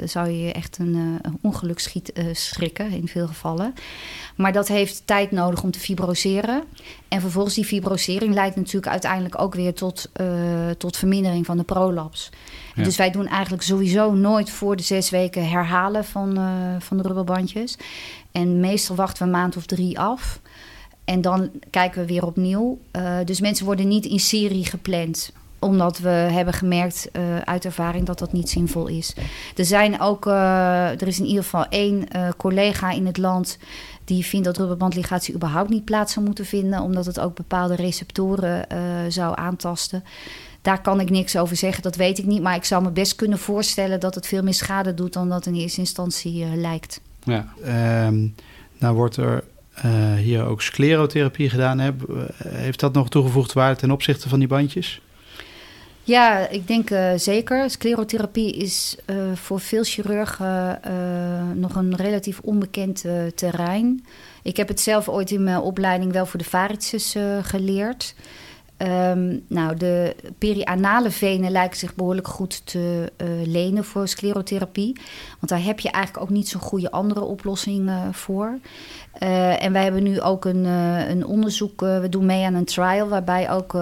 zou 0.03 0.29
je 0.29 0.51
echt 0.51 0.77
een, 0.77 1.19
ongeluk 1.41 1.79
schiet, 1.79 2.13
schrikken 2.31 2.91
in 2.91 3.07
veel 3.07 3.27
gevallen. 3.27 3.73
Maar 4.35 4.51
dat 4.51 4.67
heeft 4.67 5.01
tijd 5.05 5.31
nodig 5.31 5.63
om 5.63 5.71
te 5.71 5.79
fibroseren. 5.79 6.63
En 7.07 7.21
vervolgens 7.21 7.55
die 7.55 7.65
fibrosering 7.65 8.33
leidt 8.33 8.55
natuurlijk 8.55 8.91
uiteindelijk 8.91 9.41
ook 9.41 9.55
weer 9.55 9.73
tot, 9.73 10.11
tot 10.77 10.97
vermindering 10.97 11.45
van 11.45 11.57
de 11.57 11.63
prolaps. 11.63 12.29
Dus 12.75 12.97
wij 12.97 13.11
doen 13.11 13.27
eigenlijk 13.27 13.63
sowieso 13.63 14.13
nooit 14.13 14.49
voor 14.49 14.75
de 14.75 14.83
zes 14.83 15.09
weken 15.09 15.49
herhalen 15.49 16.05
van, 16.05 16.39
van 16.79 16.97
de 16.97 17.03
rubberbandjes. 17.03 17.77
En 18.37 18.59
meestal 18.59 18.95
wachten 18.95 19.17
we 19.17 19.23
een 19.23 19.39
maand 19.39 19.57
of 19.57 19.65
drie 19.65 19.99
af. 19.99 20.39
En 21.05 21.21
dan 21.21 21.49
kijken 21.69 22.01
we 22.01 22.07
weer 22.07 22.25
opnieuw. 22.25 22.79
Uh, 22.91 23.17
dus 23.25 23.41
mensen 23.41 23.65
worden 23.65 23.87
niet 23.87 24.05
in 24.05 24.19
serie 24.19 24.65
gepland 24.65 25.31
omdat 25.59 25.97
we 25.99 26.09
hebben 26.09 26.53
gemerkt 26.53 27.09
uh, 27.13 27.37
uit 27.37 27.65
ervaring 27.65 28.05
dat 28.05 28.19
dat 28.19 28.33
niet 28.33 28.49
zinvol 28.49 28.87
is. 28.87 29.15
Er 29.55 29.65
zijn 29.65 29.99
ook, 30.01 30.25
uh, 30.25 31.01
er 31.01 31.07
is 31.07 31.19
in 31.19 31.25
ieder 31.25 31.43
geval 31.43 31.65
één 31.69 32.07
collega 32.37 32.91
in 32.91 33.05
het 33.05 33.17
land 33.17 33.57
die 34.03 34.25
vindt 34.25 34.45
dat 34.45 34.57
rubberbandligatie 34.57 35.33
überhaupt 35.33 35.69
niet 35.69 35.85
plaats 35.85 36.13
zou 36.13 36.25
moeten 36.25 36.45
vinden, 36.45 36.81
omdat 36.81 37.05
het 37.05 37.19
ook 37.19 37.35
bepaalde 37.35 37.75
receptoren 37.75 38.67
zou 39.11 39.37
aantasten. 39.37 40.03
Daar 40.61 40.81
kan 40.81 40.99
ik 40.99 41.09
niks 41.09 41.37
over 41.37 41.55
zeggen, 41.55 41.83
dat 41.83 41.95
weet 41.95 42.17
ik 42.17 42.25
niet. 42.25 42.41
Maar 42.41 42.55
ik 42.55 42.65
zou 42.65 42.83
me 42.83 42.91
best 42.91 43.15
kunnen 43.15 43.37
voorstellen 43.37 43.99
dat 43.99 44.15
het 44.15 44.27
veel 44.27 44.43
meer 44.43 44.53
schade 44.53 44.93
doet 44.93 45.13
dan 45.13 45.29
dat 45.29 45.45
in 45.45 45.55
eerste 45.55 45.79
instantie 45.79 46.45
lijkt. 46.55 46.99
Ja. 47.27 47.47
Um, 48.07 48.35
nou 48.77 48.95
wordt 48.95 49.17
er 49.17 49.43
uh, 49.85 50.13
hier 50.13 50.45
ook 50.45 50.61
sclerotherapie 50.61 51.49
gedaan. 51.49 51.79
Hè? 51.79 51.91
Heeft 52.47 52.79
dat 52.79 52.93
nog 52.93 53.09
toegevoegde 53.09 53.53
waarde 53.53 53.79
ten 53.79 53.91
opzichte 53.91 54.29
van 54.29 54.39
die 54.39 54.47
bandjes? 54.47 55.01
Ja, 56.03 56.47
ik 56.47 56.67
denk 56.67 56.89
uh, 56.89 57.11
zeker. 57.15 57.69
Sclerotherapie 57.69 58.53
is 58.53 58.95
uh, 59.05 59.15
voor 59.33 59.59
veel 59.59 59.83
chirurgen 59.83 60.79
uh, 60.87 60.91
nog 61.53 61.75
een 61.75 61.95
relatief 61.95 62.39
onbekend 62.39 63.05
terrein. 63.35 64.05
Ik 64.43 64.57
heb 64.57 64.67
het 64.67 64.79
zelf 64.79 65.09
ooit 65.09 65.31
in 65.31 65.43
mijn 65.43 65.59
opleiding 65.59 66.11
wel 66.11 66.25
voor 66.25 66.39
de 66.39 66.45
varices 66.45 67.15
geleerd. 67.41 68.15
Um, 68.77 69.43
nou, 69.47 69.75
de 69.75 70.15
perianale 70.37 71.11
venen 71.11 71.51
lijken 71.51 71.77
zich 71.77 71.95
behoorlijk 71.95 72.27
goed 72.27 72.65
te 72.65 73.11
uh, 73.17 73.27
lenen 73.45 73.83
voor 73.83 74.07
sclerotherapie. 74.07 74.95
Want 75.39 75.51
daar 75.51 75.63
heb 75.63 75.79
je 75.79 75.91
eigenlijk 75.91 76.23
ook 76.23 76.29
niet 76.29 76.49
zo'n 76.49 76.61
goede 76.61 76.91
andere 76.91 77.21
oplossing 77.21 77.89
uh, 77.89 78.01
voor. 78.11 78.57
Uh, 79.19 79.63
en 79.63 79.73
wij 79.73 79.83
hebben 79.83 80.03
nu 80.03 80.21
ook 80.21 80.45
een, 80.45 80.65
een 80.65 81.25
onderzoek, 81.25 81.79
we 81.79 82.07
doen 82.09 82.25
mee 82.25 82.45
aan 82.45 82.53
een 82.53 82.65
trial, 82.65 83.07
waarbij 83.07 83.51
ook 83.51 83.73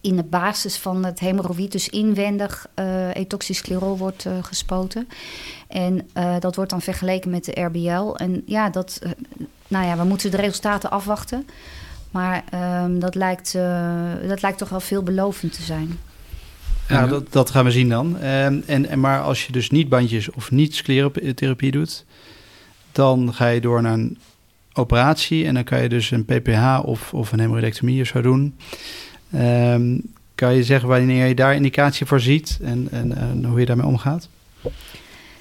in 0.00 0.16
de 0.16 0.24
basis 0.24 0.76
van 0.76 1.04
het 1.04 1.20
hemorroïd, 1.20 1.72
dus 1.72 1.88
inwendig, 1.88 2.66
etoxysclerol 3.12 3.96
wordt 3.96 4.26
gespoten. 4.42 5.08
En 5.68 6.08
dat 6.38 6.56
wordt 6.56 6.70
dan 6.70 6.82
vergeleken 6.82 7.30
met 7.30 7.44
de 7.44 7.60
RBL. 7.60 8.14
En 8.14 8.42
ja, 8.44 8.70
dat, 8.70 9.00
nou 9.68 9.86
ja, 9.86 9.96
we 9.96 10.04
moeten 10.04 10.30
de 10.30 10.36
resultaten 10.36 10.90
afwachten. 10.90 11.46
Maar 12.10 12.44
um, 12.84 12.98
dat, 12.98 13.14
lijkt, 13.14 13.54
uh, 13.56 14.12
dat 14.28 14.42
lijkt 14.42 14.58
toch 14.58 14.68
wel 14.68 14.80
veelbelovend 14.80 15.52
te 15.52 15.62
zijn. 15.62 15.98
Ja, 16.88 17.06
dat, 17.06 17.32
dat 17.32 17.50
gaan 17.50 17.64
we 17.64 17.70
zien 17.70 17.88
dan. 17.88 18.18
En, 18.18 18.62
en, 18.66 18.88
en, 18.88 19.00
maar 19.00 19.20
als 19.20 19.46
je 19.46 19.52
dus 19.52 19.70
niet 19.70 19.88
bandjes 19.88 20.30
of 20.30 20.50
niet 20.50 20.74
sclerotherapie 20.74 21.70
doet, 21.70 22.04
dan 22.92 23.34
ga 23.34 23.46
je 23.48 23.60
door 23.60 23.82
naar 23.82 23.92
een 23.92 24.18
operatie 24.72 25.46
en 25.46 25.54
dan 25.54 25.64
kan 25.64 25.82
je 25.82 25.88
dus 25.88 26.10
een 26.10 26.24
PPH 26.24 26.80
of, 26.84 27.14
of 27.14 27.32
een 27.32 27.38
hemorrhoidectomie 27.38 28.00
of 28.00 28.06
zo 28.06 28.20
doen. 28.20 28.56
Um, 29.34 30.02
kan 30.34 30.54
je 30.54 30.64
zeggen 30.64 30.88
wanneer 30.88 31.26
je 31.26 31.34
daar 31.34 31.54
indicatie 31.54 32.06
voor 32.06 32.20
ziet 32.20 32.58
en, 32.62 32.88
en, 32.90 33.16
en 33.16 33.44
hoe 33.44 33.60
je 33.60 33.66
daarmee 33.66 33.86
omgaat? 33.86 34.28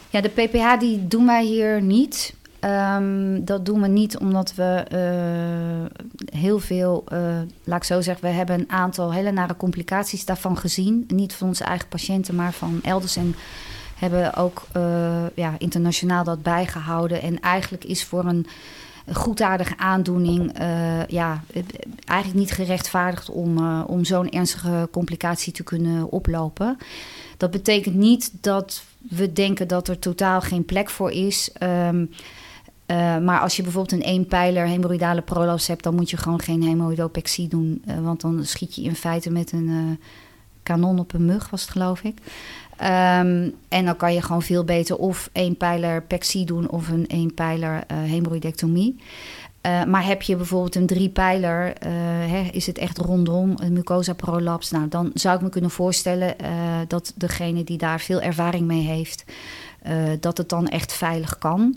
Ja, 0.10 0.22
de 0.22 0.30
PPH 0.30 0.80
die 0.80 1.08
doen 1.08 1.26
wij 1.26 1.46
hier 1.46 1.82
niet. 1.82 2.36
Um, 2.66 3.46
dat 3.46 3.66
doen 3.66 3.82
we 3.82 3.88
niet 3.88 4.18
omdat 4.18 4.56
we 4.56 4.86
uh, 4.94 6.10
heel 6.40 6.60
veel, 6.60 7.04
uh, 7.14 7.20
laat 7.64 7.78
ik 7.78 7.84
zo 7.84 8.02
zeggen, 8.02 8.26
we 8.26 8.32
hebben 8.32 8.60
een 8.60 8.72
aantal 8.72 9.14
hele 9.14 9.32
nare 9.32 9.56
complicaties 9.58 10.26
daarvan 10.26 10.58
gezien. 10.58 11.04
Niet 11.08 11.34
van 11.34 11.48
onze 11.48 11.64
eigen 11.64 11.88
patiënten, 11.88 12.36
maar 12.36 12.54
van 12.54 12.80
elders. 12.84 13.16
En 13.16 13.36
hebben 13.96 14.36
ook 14.36 14.68
uh, 14.78 15.24
ja, 15.36 15.54
internationaal 15.58 16.24
dat 16.24 16.44
bijgehouden. 16.44 17.22
En 17.22 17.40
eigenlijk 17.40 17.84
is 17.84 18.04
voor 18.04 18.26
een 18.26 18.46
goedaardige 19.14 19.78
aandoening 19.78 20.52
ja, 21.08 21.44
eigenlijk 22.06 22.40
niet 22.40 22.52
gerechtvaardigd 22.52 23.30
om, 23.30 23.82
om 23.82 24.06
zo'n 24.06 24.30
ernstige 24.30 24.88
complicatie 24.92 25.54
te 25.54 25.64
kunnen 25.64 26.12
oplopen. 26.12 26.78
Dat 27.38 27.52
betekent 27.52 27.96
niet 27.96 28.32
dat 28.42 28.84
we 29.10 29.34
denken 29.34 29.68
dat 29.68 29.88
er 29.88 30.00
totaal 30.00 30.42
geen 30.42 30.66
plek 30.66 30.90
voor 30.90 31.12
is. 31.12 31.50
Um, 31.60 32.10
uh, 32.88 33.18
maar 33.18 33.40
als 33.40 33.56
je 33.56 33.64
bijvoorbeeld 33.64 34.02
een 34.02 34.08
eenpijler 34.08 34.66
hemorrhoidale 34.66 35.22
prolaps 35.22 35.68
hebt, 35.68 35.84
dan 35.84 35.96
moet 35.96 36.10
je 36.10 36.18
gewoon 36.18 36.42
geen 36.42 36.64
hemorrhoidopexie 36.64 37.48
doen. 37.48 37.84
Uh, 37.88 38.00
want 38.00 38.22
dan 38.22 38.46
schiet 38.46 38.76
je 38.76 38.82
in 38.82 38.96
feite 38.96 39.32
met 39.32 39.52
een 39.52 39.68
uh, 39.68 40.08
kanon 40.64 41.00
op 41.00 41.14
een 41.14 41.26
mug, 41.26 41.50
was 41.50 41.62
het 41.62 41.70
geloof 41.70 42.02
ik. 42.02 42.18
Um, 42.82 43.54
en 43.70 43.86
dan 43.86 43.96
kan 43.98 44.14
je 44.14 44.22
gewoon 44.22 44.42
veel 44.42 44.64
beter 44.64 44.98
of 44.98 45.30
eenpijler 45.34 46.02
pexie 46.02 46.46
doen 46.46 46.70
of 46.70 46.90
een 46.90 47.06
eenpijler 47.06 47.84
hemorrhoidectomie. 47.94 49.00
maar 49.62 50.06
heb 50.06 50.22
je 50.22 50.36
bijvoorbeeld 50.36 50.76
een 50.76 50.86
driepijler, 50.86 51.74
hè, 52.28 52.50
is 52.52 52.66
het 52.66 52.78
echt 52.78 52.98
rondom 52.98 53.54
een 53.56 53.74
mucosa 53.74 54.14
prolaps? 54.14 54.72
Nou, 54.72 54.88
dan 54.88 55.12
zou 55.14 55.36
ik 55.36 55.42
me 55.42 55.50
kunnen 55.50 55.72
voorstellen 55.72 56.36
dat 56.88 57.14
degene 57.16 57.64
die 57.64 57.78
daar 57.78 58.00
veel 58.00 58.22
ervaring 58.22 58.66
mee 58.66 58.84
heeft, 58.84 59.26
dat 60.20 60.38
het 60.38 60.50
dan 60.50 60.68
echt 60.68 60.94
veilig 60.94 61.38
kan. 61.38 61.76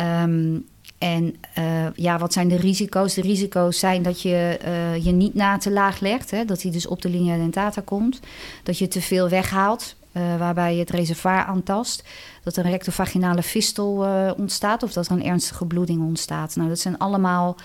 Um, 0.00 0.64
en 1.00 1.34
uh, 1.58 1.86
ja, 1.94 2.18
wat 2.18 2.32
zijn 2.32 2.48
de 2.48 2.56
risico's? 2.56 3.14
De 3.14 3.20
risico's 3.20 3.78
zijn 3.78 4.02
dat 4.02 4.22
je 4.22 4.58
uh, 4.64 5.04
je 5.04 5.10
niet 5.10 5.34
na 5.34 5.58
te 5.58 5.70
laag 5.70 6.00
legt, 6.00 6.30
hè, 6.30 6.44
dat 6.44 6.62
hij 6.62 6.70
dus 6.70 6.86
op 6.86 7.02
de 7.02 7.08
linea 7.08 7.36
dentata 7.36 7.80
komt. 7.80 8.20
Dat 8.62 8.78
je 8.78 8.88
te 8.88 9.00
veel 9.00 9.28
weghaalt, 9.28 9.96
uh, 10.12 10.36
waarbij 10.38 10.74
je 10.74 10.80
het 10.80 10.90
reservoir 10.90 11.44
aantast. 11.44 12.04
Dat 12.42 12.56
een 12.56 12.70
rectovaginale 12.70 13.42
fistel 13.42 14.06
ontstaat 14.36 14.82
of 14.82 14.92
dat 14.92 15.06
er 15.06 15.12
een 15.12 15.24
ernstige 15.24 15.66
bloeding 15.66 16.02
ontstaat. 16.02 16.56
Nou, 16.56 16.68
dat 16.68 16.78
zijn 16.78 16.98
allemaal. 16.98 17.56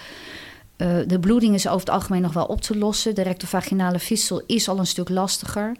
de 1.07 1.19
bloeding 1.19 1.53
is 1.53 1.67
over 1.67 1.79
het 1.79 1.89
algemeen 1.89 2.21
nog 2.21 2.33
wel 2.33 2.45
op 2.45 2.61
te 2.61 2.77
lossen. 2.77 3.15
De 3.15 3.21
rectovaginale 3.21 3.99
fistel 3.99 4.41
is 4.45 4.69
al 4.69 4.79
een 4.79 4.87
stuk 4.87 5.09
lastiger. 5.09 5.75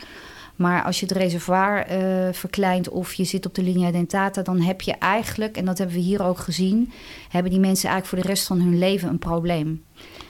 Maar 0.56 0.84
als 0.84 1.00
je 1.00 1.06
het 1.06 1.18
reservoir 1.18 1.92
uh, 1.92 2.34
verkleint 2.34 2.90
of 2.90 3.14
je 3.14 3.24
zit 3.24 3.46
op 3.46 3.56
de 3.56 3.64
linea 3.64 3.92
dentata, 3.92 4.42
dan 4.42 4.62
heb 4.62 4.82
je 4.82 4.92
eigenlijk, 4.94 5.58
en 5.58 5.66
dat 5.66 5.78
hebben 5.78 5.96
we 5.96 6.02
hier 6.02 6.24
ook 6.24 6.40
gezien, 6.40 6.92
hebben 7.30 7.52
die 7.52 7.60
mensen 7.60 7.90
eigenlijk 7.90 8.08
voor 8.08 8.18
de 8.18 8.34
rest 8.36 8.48
van 8.48 8.60
hun 8.60 8.78
leven 8.78 9.10
een 9.10 9.20
probleem. 9.20 9.84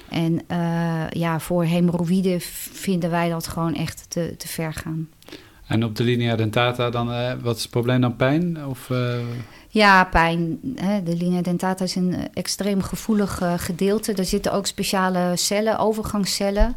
En 0.10 0.42
uh, 0.52 1.10
ja, 1.10 1.40
voor 1.40 1.64
hemorroïden 1.64 2.42
vinden 2.42 3.10
wij 3.10 3.30
dat 3.30 3.48
gewoon 3.48 3.76
echt 3.76 4.06
te, 4.10 4.34
te 4.38 4.48
ver 4.48 4.74
gaan. 4.74 5.10
En 5.68 5.84
op 5.84 5.96
de 5.96 6.04
linea 6.04 6.36
dentata 6.36 6.90
dan, 6.90 7.10
uh, 7.12 7.32
wat 7.42 7.56
is 7.56 7.62
het 7.62 7.72
probleem 7.72 8.02
dan? 8.02 8.16
Pijn? 8.16 8.66
Of, 8.68 8.92
Ja, 9.70 10.04
pijn. 10.04 10.60
Hè. 10.76 11.04
De 11.04 11.16
linea 11.16 11.42
dentata 11.42 11.84
is 11.84 11.96
een 11.96 12.16
extreem 12.34 12.82
gevoelig 12.82 13.42
gedeelte. 13.58 14.14
Er 14.14 14.26
zitten 14.26 14.54
ook 14.54 14.66
speciale 14.66 15.32
cellen, 15.36 15.80
overgangscellen 15.80 16.76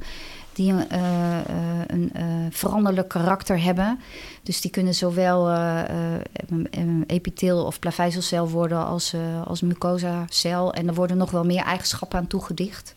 die 0.59 0.73
een, 0.73 0.87
uh, 0.92 1.38
een 1.87 2.12
uh, 2.16 2.23
veranderlijk 2.51 3.09
karakter 3.09 3.62
hebben. 3.62 3.99
Dus 4.42 4.61
die 4.61 4.71
kunnen 4.71 4.94
zowel 4.94 5.49
een 6.71 7.05
epitheel 7.07 7.64
of 7.64 7.79
plavezelcel 7.79 8.49
worden 8.49 8.87
als, 8.87 9.14
als 9.44 9.61
mucosa-cel. 9.61 10.73
En 10.73 10.88
er 10.88 10.94
worden 10.94 11.16
nog 11.16 11.31
wel 11.31 11.44
meer 11.44 11.62
eigenschappen 11.62 12.18
aan 12.18 12.27
toegedicht. 12.27 12.94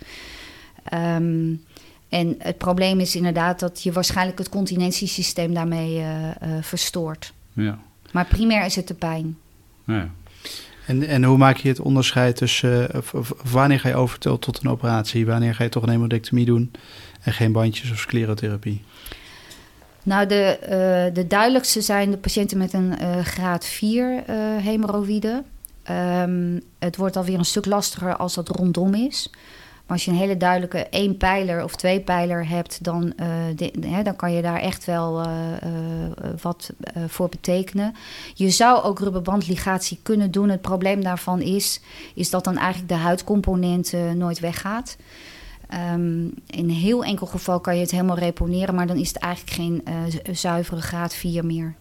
Um, 0.94 1.64
en 2.10 2.36
het 2.38 2.58
probleem 2.58 3.00
is 3.00 3.16
inderdaad 3.16 3.60
dat 3.60 3.84
je 3.84 3.92
waarschijnlijk 3.92 4.38
het 4.38 4.50
continentiesysteem 4.50 5.54
daarmee 5.54 6.04
verstoort. 6.62 7.34
Ja. 7.54 7.80
Maar 8.12 8.26
primair 8.26 8.66
is 8.66 8.76
het 8.76 8.88
de 8.88 8.94
pijn. 8.94 9.38
Ja. 9.86 10.10
En, 10.88 11.08
en 11.08 11.24
hoe 11.24 11.38
maak 11.38 11.58
je 11.58 11.68
het 11.68 11.80
onderscheid 11.80 12.36
tussen 12.36 12.90
wanneer 13.52 13.80
ga 13.80 13.88
je 13.88 13.96
over 13.96 14.20
tot 14.20 14.60
een 14.64 14.70
operatie, 14.70 15.26
wanneer 15.26 15.56
ga 15.56 15.64
je 15.64 15.70
toch 15.70 15.84
een 15.84 15.90
hemodectomie 15.90 16.46
doen 16.46 16.72
en 17.22 17.34
geen 17.34 17.52
bandjes 17.52 17.92
of 17.92 17.98
sclerotherapie? 17.98 18.82
Nou, 20.04 20.28
de, 20.28 20.58
uh, 20.62 21.16
de 21.16 21.28
duidelijkste 21.28 21.82
zijn 21.82 22.12
de 22.12 22.18
patiënten 22.18 22.58
met 22.58 22.74
een 22.74 22.94
uh, 23.02 23.26
graad 23.26 23.66
4 23.66 24.14
uh, 24.14 24.36
hemorroïde. 24.58 25.44
Um, 25.90 26.62
het 26.80 26.96
wordt 26.96 27.16
alweer 27.16 27.38
een 27.38 27.46
stuk 27.46 27.66
lastiger 27.66 28.16
als 28.16 28.34
dat 28.34 28.50
rondom 28.50 28.94
is. 28.94 29.30
Maar 29.32 30.00
als 30.00 30.06
je 30.06 30.12
een 30.12 30.18
hele 30.18 30.38
duidelijke 30.38 30.88
één 30.88 31.18
pijler 31.18 31.64
of 31.64 31.76
twee 31.76 32.00
pijler 32.00 32.48
hebt, 32.48 32.84
dan, 32.84 33.14
hè, 33.82 34.04
dan 34.04 34.16
kan 34.16 34.34
je 34.34 34.42
daar 34.42 34.60
echt 34.60 34.86
wel 34.86 35.28
wat 36.42 36.74
voor 37.08 37.30
betekenen. 37.30 37.96
Je 38.34 38.50
zou 38.50 38.84
ook 38.84 39.00
rubberbandligatie 39.00 40.00
kunnen 40.04 40.32
doen. 40.32 40.50
Het 40.50 40.62
probleem 40.62 41.04
daarvan 41.04 41.42
is, 41.42 41.82
is 42.16 42.30
dat 42.30 42.44
dan 42.44 42.58
eigenlijk 42.58 42.90
de 42.90 43.00
huidcomponent 43.00 43.94
nooit 44.16 44.40
weggaat. 44.40 44.98
Um, 45.74 46.34
in 46.48 46.64
een 46.64 46.70
heel 46.70 47.04
enkel 47.04 47.28
geval 47.28 47.60
kan 47.60 47.76
je 47.76 47.82
het 47.82 47.92
helemaal 47.92 48.18
reponeren, 48.18 48.76
maar 48.76 48.88
dan 48.88 48.98
is 48.98 49.08
het 49.08 49.18
eigenlijk 49.18 49.56
geen 49.56 49.84
uh, 49.88 50.34
zuivere 50.36 50.82
graad 50.82 51.16
4 51.16 51.46
meer. 51.46 51.76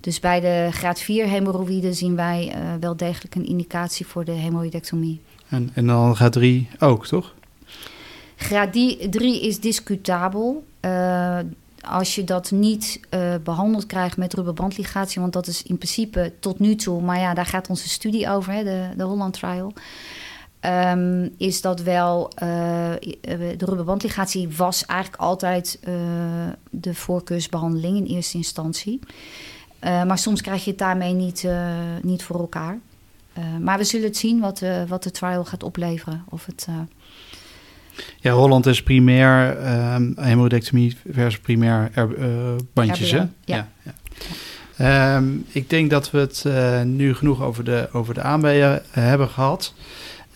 Dus 0.00 0.20
bij 0.20 0.40
de 0.40 0.68
graad 0.70 1.00
4 1.00 1.26
hemorroïden 1.26 1.94
zien 1.94 2.16
wij 2.16 2.54
uh, 2.56 2.62
wel 2.80 2.96
degelijk 2.96 3.34
een 3.34 3.46
indicatie 3.46 4.06
voor 4.06 4.24
de 4.24 4.32
hemorroïdectomie. 4.32 5.20
En, 5.48 5.70
en 5.74 5.86
dan 5.86 6.16
graad 6.16 6.32
3 6.32 6.68
ook, 6.78 7.06
toch? 7.06 7.34
Graad 8.36 8.72
3 8.72 9.42
is 9.42 9.60
discutabel. 9.60 10.64
Uh, 10.80 11.38
als 11.80 12.14
je 12.14 12.24
dat 12.24 12.50
niet 12.50 13.00
uh, 13.10 13.34
behandeld 13.44 13.86
krijgt 13.86 14.16
met 14.16 14.34
rubberbandligatie, 14.34 15.20
want 15.20 15.32
dat 15.32 15.46
is 15.46 15.62
in 15.62 15.76
principe 15.76 16.32
tot 16.40 16.58
nu 16.58 16.74
toe, 16.74 17.02
maar 17.02 17.18
ja, 17.18 17.34
daar 17.34 17.46
gaat 17.46 17.68
onze 17.68 17.88
studie 17.88 18.30
over, 18.30 18.52
hè, 18.52 18.64
de, 18.64 18.88
de 18.96 19.02
Holland 19.02 19.32
Trial. 19.32 19.72
Um, 20.66 21.34
is 21.36 21.60
dat 21.60 21.80
wel. 21.80 22.30
Uh, 22.42 22.48
de 23.56 23.64
rubberbandligatie 23.64 24.48
was 24.56 24.86
eigenlijk 24.86 25.22
altijd 25.22 25.78
uh, 25.88 25.94
de 26.70 26.94
voorkeursbehandeling 26.94 27.96
in 27.96 28.04
eerste 28.04 28.36
instantie. 28.36 29.00
Uh, 29.84 30.04
maar 30.04 30.18
soms 30.18 30.40
krijg 30.40 30.64
je 30.64 30.70
het 30.70 30.78
daarmee 30.78 31.12
niet, 31.12 31.46
niet 32.02 32.22
voor 32.22 32.40
elkaar. 32.40 32.78
maar 33.60 33.78
we 33.78 33.84
zullen 33.84 34.06
het 34.06 34.16
zien 34.16 34.40
wat, 34.40 34.62
wat 34.88 35.02
de 35.02 35.10
trial 35.10 35.44
gaat 35.44 35.62
opleveren. 35.62 36.24
Of 36.28 36.46
het, 36.46 36.66
ja, 38.20 38.32
Holland 38.32 38.66
is 38.66 38.82
primair 38.82 39.56
um, 39.94 40.14
hemodectomie 40.16 40.96
versus 41.10 41.40
primair 41.40 41.90
bandjes, 42.72 43.10
hè? 43.10 43.18
Ja. 43.18 43.28
ja. 43.44 43.68
ja. 44.76 45.16
Um, 45.16 45.46
ik 45.48 45.70
denk 45.70 45.90
dat 45.90 46.10
we 46.10 46.18
het 46.18 46.44
nu 46.84 47.14
genoeg 47.14 47.42
over 47.42 47.64
de, 47.64 47.88
over 47.92 48.14
de 48.14 48.22
aanbijen 48.22 48.82
hebben 48.90 49.28
gehad. 49.28 49.74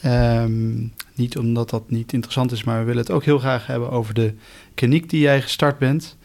Um, 0.04 0.92
niet 1.14 1.38
omdat 1.38 1.70
dat 1.70 1.90
niet 1.90 2.12
interessant 2.12 2.52
is, 2.52 2.64
maar 2.64 2.78
we 2.78 2.84
willen 2.84 3.02
het 3.02 3.10
ook 3.10 3.24
heel 3.24 3.38
graag 3.38 3.66
hebben 3.66 3.90
over 3.90 4.14
de 4.14 4.34
kliniek 4.74 5.10
die 5.10 5.20
jij 5.20 5.42
gestart 5.42 5.78
bent. 5.78 6.16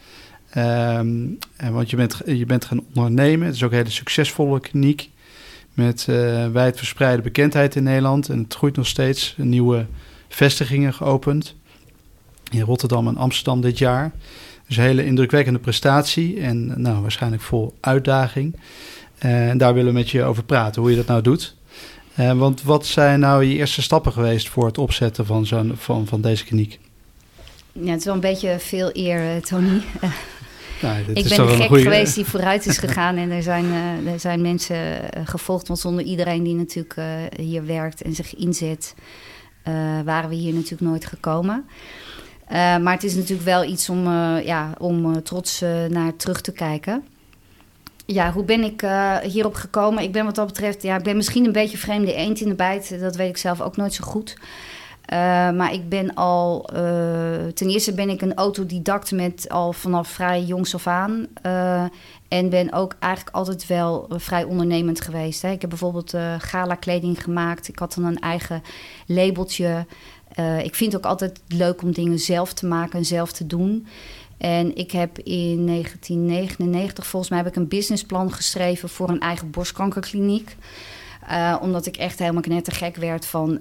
Um, 0.56 1.38
en 1.56 1.72
want 1.72 1.90
je 1.90 1.96
bent, 1.96 2.20
je 2.26 2.46
bent 2.46 2.64
gaan 2.64 2.84
ondernemen. 2.94 3.46
Het 3.46 3.54
is 3.56 3.62
ook 3.62 3.70
een 3.70 3.76
hele 3.76 3.90
succesvolle 3.90 4.60
kliniek. 4.60 5.10
Met 5.74 6.06
uh, 6.10 6.46
wijdverspreide 6.48 7.22
bekendheid 7.22 7.76
in 7.76 7.82
Nederland. 7.82 8.28
En 8.28 8.38
het 8.38 8.54
groeit 8.54 8.76
nog 8.76 8.86
steeds. 8.86 9.34
Nieuwe 9.36 9.86
vestigingen 10.28 10.94
geopend. 10.94 11.54
In 12.50 12.60
Rotterdam 12.60 13.08
en 13.08 13.16
Amsterdam 13.16 13.60
dit 13.60 13.78
jaar. 13.78 14.12
Dus 14.66 14.76
een 14.76 14.82
hele 14.82 15.04
indrukwekkende 15.04 15.58
prestatie. 15.58 16.40
En 16.40 16.82
nou, 16.82 17.02
waarschijnlijk 17.02 17.42
vol 17.42 17.74
uitdaging. 17.80 18.56
Uh, 19.24 19.48
en 19.48 19.58
daar 19.58 19.74
willen 19.74 19.92
we 19.92 19.98
met 19.98 20.10
je 20.10 20.22
over 20.22 20.44
praten. 20.44 20.82
Hoe 20.82 20.90
je 20.90 20.96
dat 20.96 21.06
nou 21.06 21.22
doet. 21.22 21.56
Uh, 22.18 22.32
want 22.32 22.62
wat 22.62 22.86
zijn 22.86 23.20
nou 23.20 23.44
je 23.44 23.54
eerste 23.54 23.82
stappen 23.82 24.12
geweest 24.12 24.48
voor 24.48 24.66
het 24.66 24.78
opzetten 24.78 25.26
van, 25.26 25.46
zo'n, 25.46 25.72
van, 25.76 26.06
van 26.06 26.20
deze 26.20 26.44
kliniek? 26.44 26.78
Ja, 27.72 27.90
het 27.90 27.98
is 27.98 28.04
wel 28.04 28.14
een 28.14 28.20
beetje 28.20 28.58
veel 28.58 28.90
eer, 28.92 29.36
eh, 29.36 29.42
Tony. 29.42 29.82
Nou, 30.82 30.98
ik 30.98 31.28
ben 31.28 31.46
de 31.46 31.48
gek 31.48 31.66
goeie... 31.66 31.82
geweest 31.82 32.14
die 32.14 32.24
vooruit 32.24 32.66
is 32.66 32.78
gegaan 32.86 33.16
en 33.16 33.30
er 33.30 33.42
zijn, 33.42 33.64
uh, 33.64 34.12
er 34.12 34.20
zijn 34.20 34.40
mensen 34.40 35.00
gevolgd. 35.24 35.68
Want 35.68 35.80
zonder 35.80 36.04
iedereen 36.04 36.42
die 36.42 36.54
natuurlijk 36.54 36.96
uh, 36.96 37.04
hier 37.36 37.66
werkt 37.66 38.02
en 38.02 38.14
zich 38.14 38.34
inzet, 38.34 38.94
waren 40.04 40.28
we 40.28 40.34
hier 40.34 40.52
natuurlijk 40.52 40.80
nooit 40.80 41.06
gekomen. 41.06 41.64
maar 42.50 42.92
het 42.92 43.04
is 43.04 43.14
natuurlijk 43.14 43.44
wel 43.44 43.64
iets 43.64 43.88
om, 43.88 44.04
ja, 44.44 44.74
om 44.78 45.22
trots 45.22 45.60
naar 45.88 46.16
terug 46.16 46.40
te 46.40 46.52
kijken. 46.52 47.04
Ja, 48.06 48.32
hoe 48.32 48.44
ben 48.44 48.62
ik 48.62 48.84
hierop 49.22 49.54
gekomen? 49.54 50.02
Ik 50.02 50.12
ben 50.12 50.24
wat 50.24 50.34
dat 50.34 50.46
betreft, 50.46 50.82
ja, 50.82 50.96
ik 50.96 51.02
ben 51.02 51.16
misschien 51.16 51.44
een 51.44 51.52
beetje 51.52 51.78
vreemde 51.78 52.14
eend 52.14 52.40
in 52.40 52.48
de 52.48 52.54
bijt. 52.54 53.00
Dat 53.00 53.16
weet 53.16 53.28
ik 53.28 53.36
zelf 53.36 53.60
ook 53.60 53.76
nooit 53.76 53.94
zo 53.94 54.04
goed. 54.04 54.36
maar 55.54 55.72
ik 55.72 55.88
ben 55.88 56.14
al, 56.14 56.62
ten 57.54 57.68
eerste 57.68 57.94
ben 57.94 58.08
ik 58.08 58.22
een 58.22 58.34
autodidact 58.34 59.12
met 59.12 59.48
al 59.48 59.72
vanaf 59.72 60.08
vrij 60.08 60.42
jongs 60.42 60.74
af 60.74 60.86
aan. 60.86 61.28
En 62.32 62.48
ben 62.48 62.72
ook 62.72 62.96
eigenlijk 62.98 63.36
altijd 63.36 63.66
wel 63.66 64.06
eh, 64.08 64.18
vrij 64.18 64.44
ondernemend 64.44 65.00
geweest. 65.00 65.42
Hè. 65.42 65.50
Ik 65.50 65.60
heb 65.60 65.70
bijvoorbeeld 65.70 66.14
gala 66.38 66.74
kleding 66.74 67.22
gemaakt. 67.22 67.68
Ik 67.68 67.78
had 67.78 67.94
dan 67.94 68.04
een 68.04 68.18
eigen 68.18 68.62
labeltje. 69.06 69.86
Ik 70.62 70.74
vind 70.74 70.92
het 70.92 71.04
ook 71.04 71.10
altijd 71.10 71.40
leuk 71.48 71.82
om 71.82 71.92
dingen 71.92 72.18
zelf 72.18 72.52
te 72.52 72.66
maken 72.66 72.98
en 72.98 73.04
zelf 73.04 73.32
te 73.32 73.46
doen. 73.46 73.86
En 74.42 74.76
ik 74.76 74.90
heb 74.90 75.18
in 75.18 75.66
1999, 75.66 77.06
volgens 77.06 77.30
mij, 77.30 77.40
heb 77.40 77.48
ik 77.48 77.56
een 77.56 77.68
businessplan 77.68 78.32
geschreven 78.32 78.88
voor 78.88 79.08
een 79.08 79.20
eigen 79.20 79.50
borstkankerkliniek. 79.50 80.56
Uh, 81.30 81.56
omdat 81.60 81.86
ik 81.86 81.96
echt 81.96 82.18
helemaal 82.18 82.42
net 82.48 82.64
te 82.64 82.70
gek 82.70 82.96
werd 82.96 83.26
van 83.26 83.58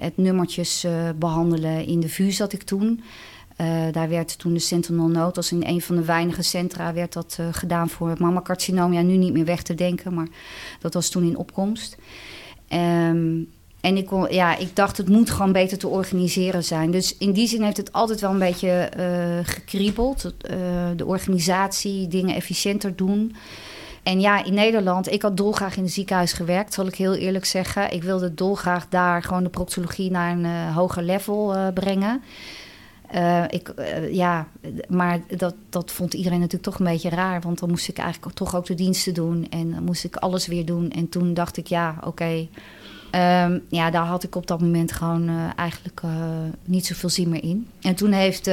het 0.00 0.16
nummertjes 0.16 0.86
behandelen 1.16 1.86
in 1.86 2.00
de 2.00 2.08
VU 2.08 2.30
zat 2.30 2.52
ik 2.52 2.62
toen. 2.62 3.02
Daar 3.92 4.08
werd 4.08 4.38
toen 4.38 4.52
de 4.52 4.58
Sentinel 4.58 5.08
Note, 5.08 5.36
als 5.36 5.52
in 5.52 5.66
een 5.66 5.80
van 5.80 5.96
de 5.96 6.04
weinige 6.04 6.42
centra, 6.42 6.92
werd 6.92 7.12
dat 7.12 7.38
gedaan 7.50 7.88
voor 7.88 8.14
mammacarcinoom. 8.18 8.92
Ja, 8.92 9.02
nu 9.02 9.16
niet 9.16 9.32
meer 9.32 9.44
weg 9.44 9.62
te 9.62 9.74
denken, 9.74 10.14
maar 10.14 10.28
dat 10.80 10.94
was 10.94 11.08
toen 11.08 11.24
in 11.24 11.36
opkomst. 11.36 11.96
Um, 12.72 13.48
en 13.80 13.96
ik, 13.96 14.08
ja, 14.30 14.56
ik 14.56 14.76
dacht, 14.76 14.96
het 14.96 15.08
moet 15.08 15.30
gewoon 15.30 15.52
beter 15.52 15.78
te 15.78 15.88
organiseren 15.88 16.64
zijn. 16.64 16.90
Dus 16.90 17.16
in 17.18 17.32
die 17.32 17.48
zin 17.48 17.62
heeft 17.62 17.76
het 17.76 17.92
altijd 17.92 18.20
wel 18.20 18.30
een 18.30 18.38
beetje 18.38 18.90
uh, 18.98 19.04
gekriebeld. 19.42 20.34
de 20.96 21.06
organisatie, 21.06 22.08
dingen 22.08 22.34
efficiënter 22.34 22.96
doen. 22.96 23.34
En 24.02 24.20
ja, 24.20 24.44
in 24.44 24.54
Nederland, 24.54 25.12
ik 25.12 25.22
had 25.22 25.36
dolgraag 25.36 25.76
in 25.76 25.82
het 25.82 25.92
ziekenhuis 25.92 26.32
gewerkt, 26.32 26.74
zal 26.74 26.86
ik 26.86 26.94
heel 26.94 27.14
eerlijk 27.14 27.44
zeggen. 27.44 27.92
Ik 27.92 28.02
wilde 28.02 28.34
dolgraag 28.34 28.88
daar 28.88 29.22
gewoon 29.22 29.42
de 29.42 29.48
proctologie 29.48 30.10
naar 30.10 30.32
een 30.32 30.72
hoger 30.72 31.02
level 31.02 31.54
brengen. 31.74 32.22
Ik, 33.48 33.72
ja, 34.10 34.46
maar 34.88 35.20
dat, 35.36 35.54
dat 35.68 35.90
vond 35.92 36.14
iedereen 36.14 36.38
natuurlijk 36.38 36.64
toch 36.64 36.78
een 36.78 36.92
beetje 36.92 37.08
raar. 37.08 37.40
Want 37.40 37.58
dan 37.58 37.68
moest 37.70 37.88
ik 37.88 37.98
eigenlijk 37.98 38.34
toch 38.34 38.56
ook 38.56 38.66
de 38.66 38.74
diensten 38.74 39.14
doen. 39.14 39.46
En 39.50 39.70
dan 39.70 39.84
moest 39.84 40.04
ik 40.04 40.16
alles 40.16 40.46
weer 40.46 40.64
doen. 40.64 40.90
En 40.90 41.08
toen 41.08 41.34
dacht 41.34 41.56
ik, 41.56 41.66
ja, 41.66 41.94
oké. 42.04 42.48
Um, 43.14 43.62
ja, 43.68 43.90
daar 43.90 44.04
had 44.04 44.22
ik 44.22 44.34
op 44.36 44.46
dat 44.46 44.60
moment 44.60 44.92
gewoon 44.92 45.28
uh, 45.28 45.34
eigenlijk 45.56 46.00
niet 46.64 46.86
zoveel 46.86 47.08
zin 47.08 47.28
meer 47.28 47.42
in. 47.42 47.66
En 47.80 47.94
toen 47.94 48.12
heeft, 48.12 48.46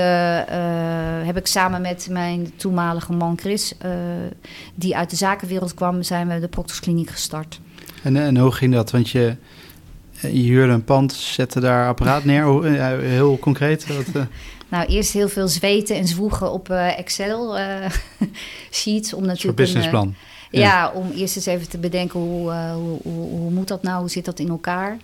heb 1.24 1.38
ik 1.38 1.48
samen 1.48 1.82
met 1.82 2.08
mijn 2.12 2.52
toenmalige 2.56 3.13
man 3.13 3.38
Chris, 3.39 3.74
die 4.76 4.96
uit 4.96 5.10
de 5.10 5.15
zakenwereld 5.15 5.74
kwam, 5.74 6.04
zijn 6.04 6.28
we 6.28 6.39
de 6.39 6.48
Proctoskliniek 6.48 7.10
gestart. 7.10 7.60
En, 8.04 8.15
en 8.15 8.38
hoe 8.38 8.52
ging 8.52 8.74
dat? 8.74 8.91
Want 8.91 9.10
je, 9.10 9.36
je 10.22 10.30
huurde 10.30 10.74
een 10.74 10.84
pand, 10.84 11.13
zette 11.13 11.60
daar 11.60 11.88
apparaat 11.88 12.24
neer. 12.24 12.63
Heel 13.02 13.39
concreet. 13.39 13.88
Wat, 13.88 14.15
uh... 14.15 14.22
Nou, 14.70 14.86
eerst 14.86 15.13
heel 15.13 15.30
veel 15.30 15.48
zweten 15.48 15.96
en 15.96 16.08
zwoegen 16.08 16.52
op 16.52 16.70
uh, 16.70 17.00
Excel 17.00 17.60
uh, 17.60 17.65
sheets. 18.72 19.13
Om 19.13 19.26
natuurlijk 19.26 19.60
een 19.60 19.65
businessplan. 19.65 20.15
Ja. 20.52 20.92
om 20.94 21.12
eerst 21.12 21.36
eens 21.36 21.46
even 21.46 21.70
te 21.70 21.78
bedenken 21.78 22.20
hoe, 22.20 22.54
hoe, 22.54 23.00
hoe, 23.04 23.30
hoe, 23.30 23.52
moet 23.52 23.68
dat 23.68 23.84
nou? 23.84 24.00
Hoe 24.00 24.10
zit 24.10 24.26
dat 24.26 24.40
in 24.40 24.50
elkaar? 24.50 24.98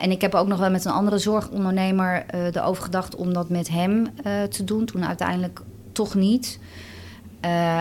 en 0.00 0.10
ik 0.10 0.20
heb 0.20 0.34
ook 0.34 0.46
nog 0.46 0.58
wel 0.58 0.70
met 0.70 0.84
een 0.84 0.92
andere 0.92 1.18
zorgondernemer 1.18 2.24
erover 2.52 2.82
gedacht 2.82 3.16
om 3.16 3.32
dat 3.32 3.48
met 3.48 3.68
hem 3.68 4.06
te 4.50 4.64
doen. 4.64 4.84
Toen 4.84 5.04
uiteindelijk 5.04 5.60
toch 5.92 6.14
niet. 6.14 6.58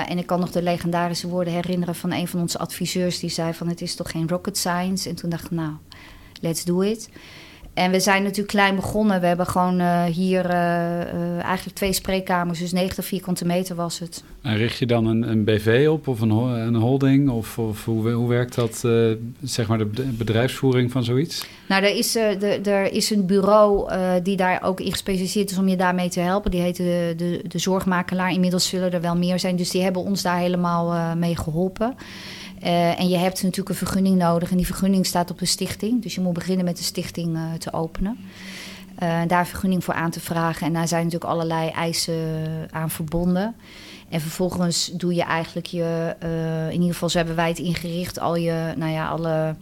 en 0.07 0.17
ik 0.17 0.25
kan 0.25 0.39
nog 0.39 0.51
de 0.51 0.61
legendarische 0.61 1.27
woorden 1.27 1.53
herinneren 1.53 1.95
van 1.95 2.11
een 2.11 2.27
van 2.27 2.39
onze 2.39 2.57
adviseurs. 2.57 3.19
Die 3.19 3.29
zei 3.29 3.53
van 3.53 3.67
het 3.67 3.81
is 3.81 3.95
toch 3.95 4.11
geen 4.11 4.29
rocket 4.29 4.57
science? 4.57 5.09
En 5.09 5.15
toen 5.15 5.29
dacht 5.29 5.45
ik 5.45 5.51
nou, 5.51 5.71
let's 6.41 6.63
do 6.63 6.81
it. 6.81 7.09
En 7.77 7.91
we 7.91 7.99
zijn 7.99 8.23
natuurlijk 8.23 8.47
klein 8.47 8.75
begonnen. 8.75 9.21
We 9.21 9.27
hebben 9.27 9.45
gewoon 9.45 9.81
uh, 9.81 10.03
hier 10.03 10.45
uh, 10.45 10.51
uh, 10.51 11.43
eigenlijk 11.43 11.75
twee 11.75 11.93
spreekkamers, 11.93 12.59
dus 12.59 12.71
90 12.71 13.05
vierkante 13.05 13.45
meter 13.45 13.75
was 13.75 13.99
het. 13.99 14.23
En 14.41 14.57
richt 14.57 14.77
je 14.77 14.85
dan 14.85 15.05
een, 15.05 15.29
een 15.29 15.43
BV 15.43 15.87
op 15.89 16.07
of 16.07 16.21
een, 16.21 16.29
een 16.29 16.75
holding? 16.75 17.29
Of, 17.29 17.57
of 17.59 17.85
hoe, 17.85 18.11
hoe 18.11 18.29
werkt 18.29 18.55
dat, 18.55 18.87
zeg 19.43 19.67
maar, 19.67 19.77
de 19.77 19.85
bedrijfsvoering 20.17 20.91
van 20.91 21.03
zoiets? 21.03 21.47
Nou, 21.67 21.83
er 21.83 21.95
is, 21.95 22.11
de, 22.11 22.59
er 22.63 22.91
is 22.91 23.09
een 23.09 23.25
bureau 23.25 23.89
die 24.23 24.37
daar 24.37 24.63
ook 24.63 24.79
in 24.79 24.91
gespecialiseerd 24.91 25.51
is 25.51 25.57
om 25.57 25.67
je 25.67 25.77
daarmee 25.77 26.09
te 26.09 26.19
helpen. 26.19 26.51
Die 26.51 26.61
heet 26.61 26.77
de, 26.77 27.13
de, 27.17 27.41
de 27.47 27.59
Zorgmakelaar. 27.59 28.31
Inmiddels 28.31 28.67
zullen 28.67 28.91
er 28.91 29.01
wel 29.01 29.17
meer 29.17 29.39
zijn, 29.39 29.55
dus 29.55 29.71
die 29.71 29.83
hebben 29.83 30.01
ons 30.01 30.21
daar 30.21 30.37
helemaal 30.37 31.15
mee 31.15 31.35
geholpen. 31.35 31.95
Uh, 32.63 32.99
en 32.99 33.09
je 33.09 33.17
hebt 33.17 33.43
natuurlijk 33.43 33.69
een 33.69 33.75
vergunning 33.75 34.17
nodig 34.17 34.51
en 34.51 34.57
die 34.57 34.65
vergunning 34.65 35.05
staat 35.05 35.31
op 35.31 35.39
de 35.39 35.45
stichting. 35.45 36.01
Dus 36.01 36.15
je 36.15 36.21
moet 36.21 36.33
beginnen 36.33 36.65
met 36.65 36.77
de 36.77 36.83
stichting 36.83 37.35
uh, 37.35 37.53
te 37.53 37.73
openen. 37.73 38.17
Uh, 39.03 39.21
daar 39.27 39.47
vergunning 39.47 39.83
voor 39.83 39.93
aan 39.93 40.11
te 40.11 40.19
vragen. 40.19 40.67
En 40.67 40.73
daar 40.73 40.87
zijn 40.87 41.03
natuurlijk 41.03 41.31
allerlei 41.31 41.69
eisen 41.69 42.17
aan 42.71 42.89
verbonden. 42.89 43.55
En 44.09 44.21
vervolgens 44.21 44.91
doe 44.93 45.13
je 45.13 45.23
eigenlijk 45.23 45.65
je, 45.65 46.15
in 46.67 46.79
ieder 46.79 46.93
geval 46.93 47.09
zo 47.09 47.17
hebben 47.17 47.35
wij 47.35 47.47
het 47.47 47.59
ingericht, 47.59 48.19
al 48.19 48.35
je, 48.35 48.73
nou 48.77 48.91
ja, 48.91 49.07
alle 49.07 49.55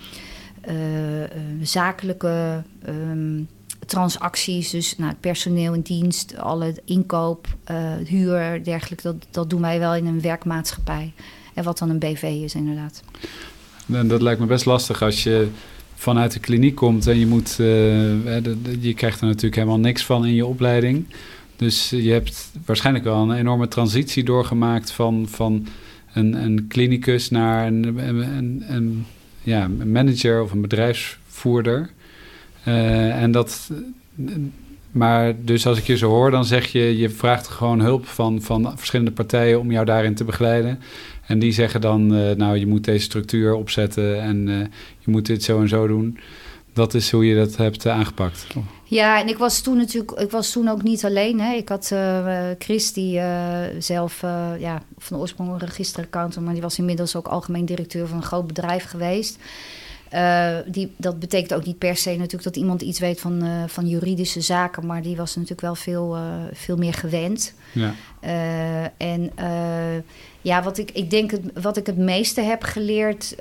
zakelijke 1.61 2.63
um, 2.87 3.47
transacties, 3.85 4.69
dus 4.69 4.97
nou, 4.97 5.13
personeel 5.19 5.73
in 5.73 5.81
dienst, 5.81 6.37
alle 6.37 6.81
inkoop, 6.85 7.47
huur, 8.05 8.63
dergelijke, 8.63 9.03
dat, 9.03 9.15
dat 9.31 9.49
doen 9.49 9.61
wij 9.61 9.79
wel 9.79 9.95
in 9.95 10.05
een 10.05 10.21
werkmaatschappij. 10.21 11.13
En 11.55 11.63
wat 11.63 11.77
dan 11.77 11.89
een 11.89 11.99
BV 11.99 12.23
is, 12.23 12.55
inderdaad. 12.55 13.01
En 13.93 14.07
dat 14.07 14.21
lijkt 14.21 14.39
me 14.39 14.45
best 14.45 14.65
lastig 14.65 15.01
als 15.01 15.23
je 15.23 15.47
vanuit 15.95 16.33
de 16.33 16.39
kliniek 16.39 16.75
komt 16.75 17.07
en 17.07 17.19
je 17.19 17.27
moet. 17.27 17.57
Uh, 17.59 17.67
je 18.79 18.93
krijgt 18.95 19.21
er 19.21 19.27
natuurlijk 19.27 19.55
helemaal 19.55 19.79
niks 19.79 20.05
van 20.05 20.25
in 20.25 20.33
je 20.33 20.45
opleiding. 20.45 21.05
Dus 21.55 21.89
je 21.89 22.11
hebt 22.11 22.51
waarschijnlijk 22.65 23.05
wel 23.05 23.17
een 23.17 23.37
enorme 23.37 23.67
transitie 23.67 24.23
doorgemaakt 24.23 24.91
van, 24.91 25.25
van 25.29 25.67
een, 26.13 26.33
een 26.33 26.67
klinicus 26.67 27.29
naar 27.29 27.67
een, 27.67 27.97
een, 28.07 28.63
een, 28.67 29.05
ja, 29.41 29.67
manager 29.67 30.41
of 30.41 30.51
een 30.51 30.61
bedrijfsvoerder. 30.61 31.89
Uh, 32.67 33.21
en 33.21 33.31
dat. 33.31 33.71
Maar 34.91 35.33
dus 35.41 35.67
als 35.67 35.77
ik 35.77 35.85
je 35.85 35.97
zo 35.97 36.09
hoor, 36.09 36.31
dan 36.31 36.45
zeg 36.45 36.65
je, 36.65 36.97
je 36.97 37.09
vraagt 37.09 37.47
gewoon 37.47 37.79
hulp 37.79 38.05
van, 38.05 38.41
van 38.41 38.73
verschillende 38.75 39.11
partijen 39.11 39.59
om 39.59 39.71
jou 39.71 39.85
daarin 39.85 40.15
te 40.15 40.23
begeleiden. 40.23 40.79
En 41.27 41.39
die 41.39 41.51
zeggen 41.51 41.81
dan, 41.81 42.13
uh, 42.13 42.35
nou, 42.35 42.57
je 42.57 42.67
moet 42.67 42.83
deze 42.83 43.03
structuur 43.03 43.53
opzetten 43.53 44.21
en 44.21 44.47
uh, 44.47 44.59
je 44.99 45.11
moet 45.11 45.25
dit 45.25 45.43
zo 45.43 45.61
en 45.61 45.67
zo 45.67 45.87
doen. 45.87 46.19
Dat 46.73 46.93
is 46.93 47.11
hoe 47.11 47.25
je 47.25 47.35
dat 47.35 47.55
hebt 47.55 47.85
uh, 47.85 47.93
aangepakt. 47.93 48.47
Ja, 48.83 49.19
en 49.21 49.27
ik 49.27 49.37
was 49.37 49.61
toen 49.61 49.77
natuurlijk, 49.77 50.19
ik 50.19 50.31
was 50.31 50.51
toen 50.51 50.67
ook 50.67 50.83
niet 50.83 51.05
alleen. 51.05 51.39
Hè. 51.39 51.53
Ik 51.53 51.69
had 51.69 51.93
Chris, 52.59 52.93
die 52.93 53.21
zelf 53.79 54.21
ja, 54.59 54.81
van 54.97 55.17
oorsprong 55.17 55.49
een 55.51 55.59
registeraccountant, 55.59 56.45
maar 56.45 56.53
die 56.53 56.63
was 56.63 56.77
inmiddels 56.77 57.15
ook 57.15 57.27
algemeen 57.27 57.65
directeur 57.65 58.07
van 58.07 58.17
een 58.17 58.23
groot 58.23 58.47
bedrijf 58.47 58.83
geweest. 58.83 59.39
Uh, 60.15 60.57
die, 60.65 60.93
dat 60.97 61.19
betekent 61.19 61.53
ook 61.53 61.65
niet 61.65 61.77
per 61.77 61.95
se 61.95 62.09
natuurlijk 62.09 62.43
dat 62.43 62.55
iemand 62.55 62.81
iets 62.81 62.99
weet 62.99 63.19
van, 63.19 63.45
uh, 63.45 63.63
van 63.67 63.87
juridische 63.87 64.41
zaken, 64.41 64.85
maar 64.85 65.01
die 65.01 65.15
was 65.15 65.35
natuurlijk 65.35 65.61
wel 65.61 65.75
veel, 65.75 66.17
uh, 66.17 66.23
veel 66.53 66.77
meer 66.77 66.93
gewend. 66.93 67.53
Ja. 67.71 67.93
en 68.97 69.31
ja, 70.41 70.63
wat 70.63 70.77
ik, 70.77 70.91
ik 70.91 71.09
denk 71.09 71.31
het, 71.31 71.41
wat 71.61 71.77
ik 71.77 71.85
het 71.85 71.97
meeste 71.97 72.41
heb 72.41 72.63
geleerd, 72.63 73.35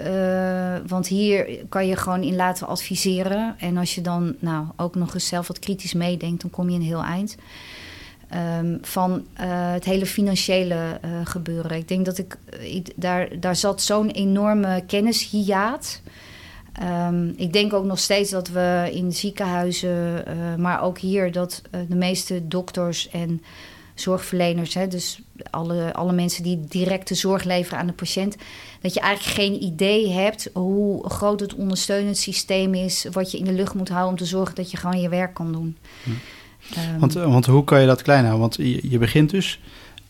want 0.86 1.06
hier 1.06 1.58
kan 1.68 1.86
je 1.86 1.96
gewoon 1.96 2.22
in 2.22 2.36
laten 2.36 2.66
adviseren. 2.66 3.54
En 3.58 3.76
als 3.76 3.94
je 3.94 4.00
dan 4.00 4.34
nou, 4.38 4.66
ook 4.76 4.94
nog 4.94 5.14
eens 5.14 5.28
zelf 5.28 5.48
wat 5.48 5.58
kritisch 5.58 5.94
meedenkt, 5.94 6.40
dan 6.40 6.50
kom 6.50 6.70
je 6.70 6.76
een 6.76 6.82
heel 6.82 7.02
eind. 7.02 7.36
Um, 8.60 8.78
van 8.82 9.26
het 9.34 9.84
hele 9.84 10.06
financiële 10.06 11.00
gebeuren. 11.24 11.76
Ik 11.76 11.88
denk 11.88 12.04
dat 12.04 12.18
ik, 12.18 12.36
ik 12.60 12.92
daar, 12.96 13.40
daar 13.40 13.56
zat 13.56 13.82
zo'n 13.82 14.10
enorme 14.10 14.82
kennishiaat. 14.86 16.00
Um, 16.82 17.34
ik 17.36 17.52
denk 17.52 17.72
ook 17.72 17.84
nog 17.84 17.98
steeds 17.98 18.30
dat 18.30 18.48
we 18.48 18.90
in 18.92 19.12
ziekenhuizen, 19.12 20.24
uh, 20.28 20.54
maar 20.54 20.82
ook 20.82 20.98
hier, 20.98 21.32
dat 21.32 21.62
uh, 21.74 21.80
de 21.88 21.96
meeste 21.96 22.48
dokters 22.48 23.08
en 23.08 23.42
zorgverleners, 23.94 24.74
hè, 24.74 24.88
dus 24.88 25.20
alle, 25.50 25.92
alle 25.92 26.12
mensen 26.12 26.42
die 26.42 26.64
directe 26.68 27.14
zorg 27.14 27.44
leveren 27.44 27.78
aan 27.78 27.86
de 27.86 27.92
patiënt, 27.92 28.36
dat 28.80 28.94
je 28.94 29.00
eigenlijk 29.00 29.36
geen 29.36 29.62
idee 29.62 30.10
hebt 30.10 30.50
hoe 30.52 31.08
groot 31.08 31.40
het 31.40 31.54
ondersteunend 31.54 32.16
systeem 32.16 32.74
is, 32.74 33.06
wat 33.12 33.30
je 33.30 33.38
in 33.38 33.44
de 33.44 33.52
lucht 33.52 33.74
moet 33.74 33.88
houden 33.88 34.10
om 34.10 34.16
te 34.18 34.24
zorgen 34.24 34.54
dat 34.54 34.70
je 34.70 34.76
gewoon 34.76 35.00
je 35.00 35.08
werk 35.08 35.34
kan 35.34 35.52
doen. 35.52 35.76
Um, 36.76 36.98
want, 36.98 37.12
want 37.12 37.46
hoe 37.46 37.64
kan 37.64 37.80
je 37.80 37.86
dat 37.86 38.02
klein 38.02 38.24
houden? 38.24 38.40
Want 38.40 38.56
je, 38.56 38.90
je 38.90 38.98
begint 38.98 39.30
dus. 39.30 39.60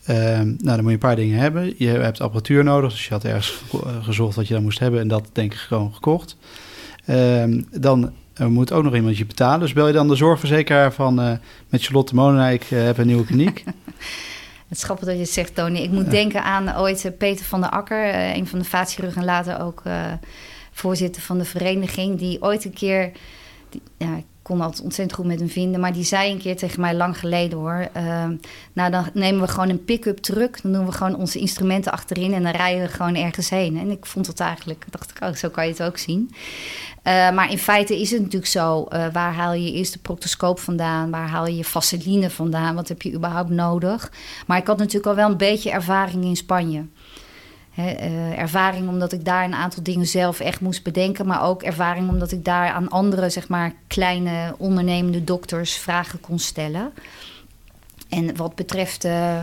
Um, 0.09 0.15
nou, 0.15 0.57
dan 0.63 0.75
moet 0.75 0.85
je 0.85 0.91
een 0.91 0.97
paar 0.97 1.15
dingen 1.15 1.39
hebben. 1.39 1.73
Je 1.77 1.87
hebt 1.87 2.21
apparatuur 2.21 2.63
nodig, 2.63 2.91
dus 2.91 3.05
je 3.05 3.13
had 3.13 3.23
ergens 3.23 3.61
gezocht 4.01 4.35
wat 4.35 4.47
je 4.47 4.53
dan 4.53 4.63
moest 4.63 4.79
hebben 4.79 4.99
en 4.99 5.07
dat 5.07 5.29
denk 5.31 5.53
ik 5.53 5.59
gewoon 5.59 5.93
gekocht. 5.93 6.37
Um, 7.09 7.67
dan 7.71 8.11
er 8.33 8.51
moet 8.51 8.71
ook 8.71 8.83
nog 8.83 8.95
iemand 8.95 9.17
je 9.17 9.25
betalen. 9.25 9.59
Dus 9.59 9.73
bel 9.73 9.87
je 9.87 9.93
dan 9.93 10.07
de 10.07 10.15
zorgverzekeraar 10.15 10.93
van 10.93 11.19
uh, 11.19 11.31
met 11.69 11.83
Charlotte 11.83 12.15
Molenaar, 12.15 12.53
ik 12.53 12.63
heb 12.63 12.97
een 12.97 13.07
nieuwe 13.07 13.25
kliniek. 13.25 13.63
Het 14.67 14.77
is 14.77 14.83
grappig 14.83 15.05
dat 15.05 15.15
je 15.15 15.21
het 15.21 15.31
zegt, 15.31 15.55
Tony. 15.55 15.79
Ik 15.79 15.91
moet 15.91 16.11
denken 16.11 16.43
aan 16.43 16.77
ooit 16.77 17.11
Peter 17.17 17.45
van 17.45 17.61
der 17.61 17.69
Akker, 17.69 18.15
een 18.35 18.47
van 18.47 18.59
de 18.59 18.65
vaatchirurgen 18.65 19.21
en 19.21 19.27
later 19.27 19.61
ook 19.61 19.83
voorzitter 20.71 21.21
van 21.21 21.37
de 21.37 21.45
vereniging, 21.45 22.17
die 22.17 22.41
ooit 22.41 22.65
een 22.65 22.73
keer, 22.73 23.11
die, 23.69 23.81
ja, 23.97 24.21
kon 24.45 24.61
altijd 24.61 24.83
ontzettend 24.83 25.17
goed 25.17 25.25
met 25.25 25.39
hem 25.39 25.49
vinden, 25.49 25.79
maar 25.79 25.93
die 25.93 26.03
zei 26.03 26.31
een 26.31 26.37
keer 26.37 26.57
tegen 26.57 26.81
mij 26.81 26.95
lang 26.95 27.19
geleden 27.19 27.57
hoor, 27.57 27.87
uh, 27.97 28.25
nou 28.73 28.91
dan 28.91 29.09
nemen 29.13 29.41
we 29.41 29.47
gewoon 29.47 29.69
een 29.69 29.85
pick-up 29.85 30.17
truck, 30.17 30.61
dan 30.61 30.71
doen 30.71 30.85
we 30.85 30.91
gewoon 30.91 31.15
onze 31.15 31.39
instrumenten 31.39 31.91
achterin 31.91 32.33
en 32.33 32.43
dan 32.43 32.51
rijden 32.51 32.81
we 32.81 32.93
gewoon 32.93 33.15
ergens 33.15 33.49
heen. 33.49 33.77
En 33.77 33.91
ik 33.91 34.05
vond 34.05 34.27
het 34.27 34.39
eigenlijk, 34.39 34.85
dacht 34.89 35.11
ik, 35.11 35.23
oh, 35.23 35.33
zo 35.33 35.49
kan 35.49 35.65
je 35.65 35.71
het 35.71 35.83
ook 35.83 35.97
zien. 35.97 36.31
Uh, 36.31 37.31
maar 37.31 37.51
in 37.51 37.57
feite 37.57 37.99
is 37.99 38.11
het 38.11 38.21
natuurlijk 38.21 38.51
zo, 38.51 38.85
uh, 38.93 39.05
waar 39.11 39.33
haal 39.33 39.53
je 39.53 39.71
eerst 39.71 39.93
de 39.93 39.99
proctoscoop 39.99 40.59
vandaan, 40.59 41.11
waar 41.11 41.29
haal 41.29 41.47
je 41.47 41.55
je 41.55 41.63
vaseline 41.63 42.29
vandaan, 42.29 42.75
wat 42.75 42.87
heb 42.87 43.01
je 43.01 43.13
überhaupt 43.13 43.49
nodig? 43.49 44.11
Maar 44.47 44.57
ik 44.57 44.67
had 44.67 44.77
natuurlijk 44.77 45.05
al 45.05 45.15
wel 45.15 45.29
een 45.29 45.37
beetje 45.37 45.71
ervaring 45.71 46.23
in 46.23 46.35
Spanje. 46.35 46.85
Uh, 47.77 48.39
ervaring 48.39 48.89
omdat 48.89 49.11
ik 49.11 49.25
daar 49.25 49.43
een 49.43 49.55
aantal 49.55 49.83
dingen 49.83 50.07
zelf 50.07 50.39
echt 50.39 50.61
moest 50.61 50.83
bedenken. 50.83 51.25
Maar 51.25 51.43
ook 51.43 51.63
ervaring 51.63 52.09
omdat 52.09 52.31
ik 52.31 52.45
daar 52.45 52.69
aan 52.69 52.89
andere, 52.89 53.29
zeg 53.29 53.47
maar, 53.47 53.73
kleine 53.87 54.55
ondernemende 54.57 55.23
dokters 55.23 55.73
vragen 55.73 56.19
kon 56.19 56.39
stellen. 56.39 56.91
En 58.09 58.35
wat 58.35 58.55
betreft 58.55 59.05
uh, 59.05 59.35
uh, 59.35 59.41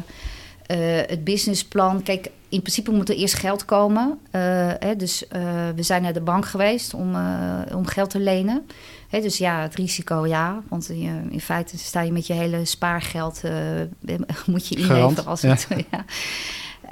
het 1.06 1.24
businessplan. 1.24 2.02
Kijk, 2.02 2.30
in 2.48 2.60
principe 2.60 2.90
moet 2.90 3.08
er 3.08 3.16
eerst 3.16 3.34
geld 3.34 3.64
komen. 3.64 4.18
Hè, 4.30 4.96
dus 4.96 5.24
we 5.74 5.82
zijn 5.82 6.02
naar 6.02 6.12
de 6.12 6.20
bank 6.20 6.46
geweest 6.46 6.94
om, 6.94 7.16
om 7.74 7.86
geld 7.86 8.10
te 8.10 8.18
lenen. 8.18 8.66
Hè, 9.08 9.20
dus 9.20 9.38
ja, 9.38 9.60
het 9.60 9.74
risico 9.74 10.26
ja. 10.26 10.62
Want 10.68 10.88
in 10.88 11.40
feite 11.40 11.78
sta 11.78 12.00
je 12.00 12.12
met 12.12 12.26
je 12.26 12.32
hele 12.32 12.64
spaargeld. 12.64 13.42
moet 14.46 14.68
je 14.68 14.74
inleveren 14.74 15.26
als 15.26 15.42
het. 15.42 15.66
Ja. 15.70 15.84
ja. 15.90 16.04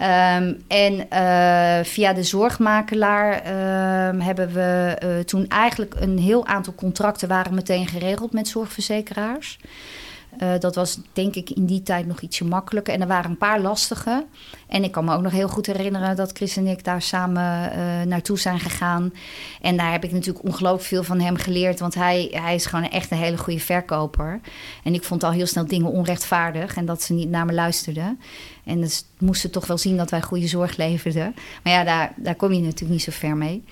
Um, 0.00 0.62
en 0.68 1.06
uh, 1.12 1.84
via 1.84 2.12
de 2.12 2.22
zorgmakelaar 2.22 3.32
uh, 3.34 4.24
hebben 4.24 4.52
we 4.52 4.98
uh, 5.04 5.24
toen 5.24 5.48
eigenlijk 5.48 5.94
een 5.98 6.18
heel 6.18 6.46
aantal 6.46 6.74
contracten 6.74 7.28
waren 7.28 7.54
meteen 7.54 7.86
geregeld 7.86 8.32
met 8.32 8.48
zorgverzekeraars. 8.48 9.58
Uh, 10.42 10.52
dat 10.58 10.74
was 10.74 10.98
denk 11.12 11.34
ik 11.34 11.50
in 11.50 11.66
die 11.66 11.82
tijd 11.82 12.06
nog 12.06 12.20
ietsje 12.20 12.44
makkelijker. 12.44 12.94
En 12.94 13.00
er 13.00 13.06
waren 13.06 13.30
een 13.30 13.38
paar 13.38 13.60
lastige. 13.60 14.26
En 14.66 14.84
ik 14.84 14.92
kan 14.92 15.04
me 15.04 15.14
ook 15.14 15.22
nog 15.22 15.32
heel 15.32 15.48
goed 15.48 15.66
herinneren 15.66 16.16
dat 16.16 16.32
Chris 16.32 16.56
en 16.56 16.66
ik 16.66 16.84
daar 16.84 17.02
samen 17.02 17.72
uh, 17.72 18.02
naartoe 18.02 18.38
zijn 18.38 18.60
gegaan. 18.60 19.12
En 19.60 19.76
daar 19.76 19.92
heb 19.92 20.04
ik 20.04 20.12
natuurlijk 20.12 20.44
ongelooflijk 20.44 20.88
veel 20.88 21.02
van 21.02 21.20
hem 21.20 21.36
geleerd. 21.36 21.80
Want 21.80 21.94
hij, 21.94 22.28
hij 22.32 22.54
is 22.54 22.66
gewoon 22.66 22.88
echt 22.88 23.10
een 23.10 23.18
hele 23.18 23.38
goede 23.38 23.60
verkoper. 23.60 24.40
En 24.84 24.94
ik 24.94 25.04
vond 25.04 25.24
al 25.24 25.32
heel 25.32 25.46
snel 25.46 25.66
dingen 25.66 25.90
onrechtvaardig. 25.90 26.76
En 26.76 26.84
dat 26.84 27.02
ze 27.02 27.12
niet 27.12 27.30
naar 27.30 27.46
me 27.46 27.52
luisterden. 27.52 28.20
En 28.64 28.80
dus 28.80 29.04
moesten 29.18 29.50
toch 29.50 29.66
wel 29.66 29.78
zien 29.78 29.96
dat 29.96 30.10
wij 30.10 30.22
goede 30.22 30.46
zorg 30.46 30.76
leverden. 30.76 31.34
Maar 31.62 31.72
ja, 31.72 31.84
daar, 31.84 32.12
daar 32.16 32.34
kom 32.34 32.52
je 32.52 32.60
natuurlijk 32.60 32.90
niet 32.90 33.02
zo 33.02 33.10
ver 33.12 33.36
mee. 33.36 33.64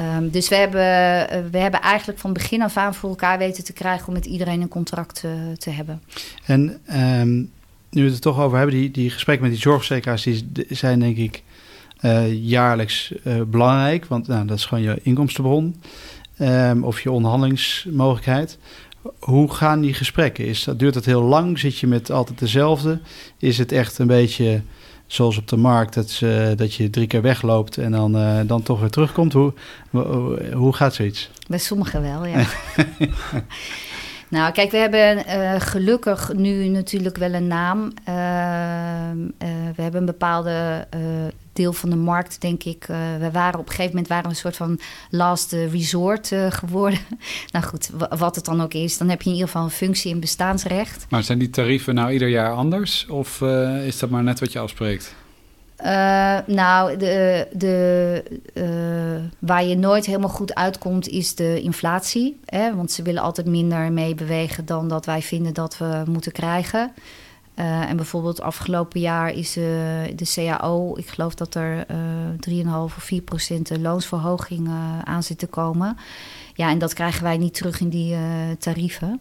Um, 0.00 0.30
dus 0.30 0.48
we 0.48 0.54
hebben, 0.54 1.50
we 1.50 1.58
hebben 1.58 1.80
eigenlijk 1.80 2.18
van 2.18 2.32
begin 2.32 2.62
af 2.62 2.76
aan 2.76 2.94
voor 2.94 3.08
elkaar 3.08 3.38
weten 3.38 3.64
te 3.64 3.72
krijgen 3.72 4.08
om 4.08 4.12
met 4.12 4.26
iedereen 4.26 4.60
een 4.60 4.68
contract 4.68 5.22
uh, 5.24 5.30
te 5.58 5.70
hebben. 5.70 6.02
En 6.44 6.80
um, 7.20 7.50
nu 7.90 8.02
we 8.02 8.06
het 8.06 8.14
er 8.14 8.20
toch 8.20 8.40
over 8.40 8.56
hebben, 8.56 8.76
die, 8.76 8.90
die 8.90 9.10
gesprekken 9.10 9.44
met 9.44 9.54
die 9.54 9.62
zorgverzekeraars, 9.62 10.28
zijn 10.68 11.00
denk 11.00 11.16
ik 11.16 11.42
uh, 12.00 12.32
jaarlijks 12.32 13.12
belangrijk. 13.46 14.06
Want 14.06 14.26
nou, 14.26 14.46
dat 14.46 14.56
is 14.56 14.64
gewoon 14.64 14.84
je 14.84 15.00
inkomstenbron 15.02 15.80
um, 16.38 16.84
of 16.84 17.00
je 17.00 17.10
onderhandelingsmogelijkheid. 17.10 18.58
Hoe 19.18 19.52
gaan 19.52 19.80
die 19.80 19.94
gesprekken? 19.94 20.46
Is 20.46 20.68
duurt 20.76 20.94
dat 20.94 21.04
heel 21.04 21.22
lang? 21.22 21.58
Zit 21.58 21.78
je 21.78 21.86
met 21.86 22.10
altijd 22.10 22.38
dezelfde? 22.38 23.00
Is 23.38 23.58
het 23.58 23.72
echt 23.72 23.98
een 23.98 24.06
beetje 24.06 24.62
zoals 25.12 25.36
op 25.36 25.48
de 25.48 25.56
markt, 25.56 25.94
dat, 25.94 26.10
ze, 26.10 26.52
dat 26.56 26.74
je 26.74 26.90
drie 26.90 27.06
keer 27.06 27.22
wegloopt 27.22 27.78
en 27.78 27.92
dan, 27.92 28.16
uh, 28.16 28.40
dan 28.46 28.62
toch 28.62 28.80
weer 28.80 28.90
terugkomt. 28.90 29.32
Hoe, 29.32 29.52
hoe, 29.90 30.52
hoe 30.52 30.72
gaat 30.72 30.94
zoiets? 30.94 31.30
Bij 31.48 31.58
sommigen 31.58 32.02
wel, 32.02 32.26
ja. 32.26 32.44
nou, 34.30 34.52
kijk, 34.52 34.70
we 34.70 34.76
hebben 34.76 35.18
uh, 35.26 35.54
gelukkig 35.58 36.32
nu 36.32 36.68
natuurlijk 36.68 37.16
wel 37.16 37.32
een 37.32 37.46
naam. 37.46 37.92
Uh, 38.08 39.44
we 39.76 39.82
hebben 39.82 40.00
een 40.00 40.06
bepaalde 40.06 40.86
deel 41.52 41.72
van 41.72 41.90
de 41.90 41.96
markt, 41.96 42.40
denk 42.40 42.64
ik. 42.64 42.84
We 43.18 43.28
waren 43.32 43.60
op 43.60 43.66
een 43.66 43.70
gegeven 43.70 43.90
moment 43.90 44.08
waren 44.08 44.24
we 44.24 44.30
een 44.30 44.36
soort 44.36 44.56
van 44.56 44.80
last 45.10 45.52
resort 45.52 46.32
geworden. 46.48 46.98
nou 47.52 47.64
goed, 47.64 47.90
wat 48.18 48.34
het 48.34 48.44
dan 48.44 48.62
ook 48.62 48.74
is, 48.74 48.98
dan 48.98 49.08
heb 49.08 49.22
je 49.22 49.28
in 49.28 49.34
ieder 49.34 49.48
geval 49.48 49.64
een 49.64 49.70
functie 49.70 50.10
in 50.10 50.20
bestaansrecht. 50.20 51.06
Maar 51.08 51.22
zijn 51.22 51.38
die 51.38 51.50
tarieven 51.50 51.94
nou 51.94 52.12
ieder 52.12 52.28
jaar 52.28 52.52
anders? 52.52 53.06
Of 53.06 53.42
is 53.84 53.98
dat 53.98 54.10
maar 54.10 54.22
net 54.22 54.40
wat 54.40 54.52
je 54.52 54.58
afspreekt? 54.58 55.14
Nou, 56.46 56.96
de, 56.96 57.46
de, 57.52 58.22
waar 59.38 59.64
je 59.64 59.76
nooit 59.76 60.06
helemaal 60.06 60.28
goed 60.28 60.54
uitkomt 60.54 61.08
is 61.08 61.34
de 61.34 61.60
inflatie. 61.60 62.40
Hè? 62.44 62.74
Want 62.74 62.92
ze 62.92 63.02
willen 63.02 63.22
altijd 63.22 63.46
minder 63.46 63.92
meebewegen 63.92 64.64
dan 64.66 64.88
dat 64.88 65.06
wij 65.06 65.22
vinden 65.22 65.54
dat 65.54 65.78
we 65.78 66.02
moeten 66.06 66.32
krijgen. 66.32 66.92
Uh, 67.60 67.90
en 67.90 67.96
bijvoorbeeld 67.96 68.40
afgelopen 68.40 69.00
jaar 69.00 69.32
is 69.32 69.52
de 69.52 70.32
CAO, 70.34 70.96
ik 70.96 71.08
geloof 71.08 71.34
dat 71.34 71.54
er 71.54 71.84
uh, 72.46 72.64
3,5 72.64 72.70
of 72.70 72.92
4 72.92 73.22
procent 73.22 73.78
loonsverhoging 73.78 74.68
aan 75.04 75.22
zit 75.22 75.38
te 75.38 75.46
komen. 75.46 75.96
Ja, 76.54 76.70
en 76.70 76.78
dat 76.78 76.92
krijgen 76.92 77.22
wij 77.22 77.36
niet 77.36 77.54
terug 77.54 77.80
in 77.80 77.88
die 77.88 78.16
tarieven. 78.58 79.20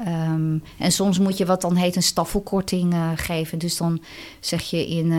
Um, 0.00 0.62
en 0.78 0.92
soms 0.92 1.18
moet 1.18 1.36
je 1.36 1.46
wat 1.46 1.60
dan 1.60 1.76
heet 1.76 1.96
een 1.96 2.02
staffelkorting 2.02 2.94
geven. 3.16 3.58
Dus 3.58 3.76
dan 3.76 4.02
zeg 4.40 4.62
je 4.62 4.88
in 4.88 5.14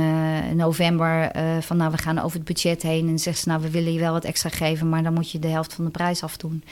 november 0.55 1.31
van 1.59 1.77
nou 1.77 1.91
we 1.91 1.97
gaan 1.97 2.19
over 2.19 2.37
het 2.37 2.47
budget 2.47 2.81
heen. 2.81 3.07
En 3.07 3.19
zeggen 3.19 3.43
ze 3.43 3.49
nou 3.49 3.61
we 3.61 3.69
willen 3.69 3.93
je 3.93 3.99
wel 3.99 4.13
wat 4.13 4.23
extra 4.23 4.49
geven, 4.49 4.89
maar 4.89 5.03
dan 5.03 5.13
moet 5.13 5.31
je 5.31 5.39
de 5.39 5.47
helft 5.47 5.73
van 5.73 5.85
de 5.85 5.91
prijs 5.91 6.23
afdoen. 6.23 6.63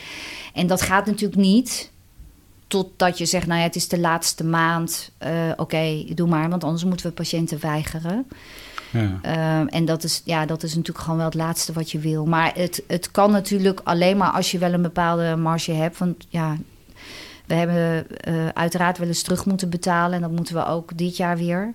En 0.54 0.68
dat 0.68 0.82
gaat 0.82 1.06
natuurlijk 1.06 1.42
niet 1.42 1.92
Totdat 2.68 3.18
je 3.18 3.26
zegt, 3.26 3.48
nou 3.48 3.60
ja, 3.60 3.66
het 3.66 3.76
is 3.76 3.88
de 3.88 4.00
laatste 4.00 4.44
maand. 4.44 5.12
Oké, 5.20 5.62
okay, 5.62 6.12
doe 6.16 6.28
maar, 6.28 6.50
want 6.50 6.64
anders 6.64 6.84
moeten 6.84 7.06
we 7.06 7.12
patiënten 7.12 7.60
weigeren. 7.60 8.28
Ja. 8.92 9.20
Uh, 9.26 9.76
en 9.76 9.86
dat 9.86 10.04
is, 10.04 10.22
ja, 10.26 10.46
dat 10.46 10.64
is 10.64 10.76
natuurlijk 10.76 11.04
gewoon 11.04 11.18
wel 11.18 11.26
het 11.26 11.36
laatste 11.36 11.74
wat 11.74 11.92
je 11.92 12.00
wil. 12.00 12.26
Maar 12.26 12.52
het, 12.56 12.84
het 12.88 13.12
kan 13.12 13.32
natuurlijk 13.32 13.82
alleen 13.84 14.18
maar 14.18 14.32
als 14.32 14.52
je 14.52 14.58
wel 14.58 14.74
een 14.74 14.82
bepaalde 14.82 15.36
marge 15.36 15.72
hebt. 15.72 15.98
Want 15.98 16.26
ja, 16.30 16.58
we 17.48 17.54
hebben 17.54 18.08
uh, 18.28 18.48
uiteraard 18.48 18.98
wel 18.98 19.08
eens 19.08 19.22
terug 19.22 19.46
moeten 19.46 19.70
betalen. 19.70 20.14
En 20.14 20.22
dat 20.22 20.32
moeten 20.32 20.56
we 20.56 20.66
ook 20.66 20.98
dit 20.98 21.18
jaar 21.18 21.38
weer. 21.38 21.74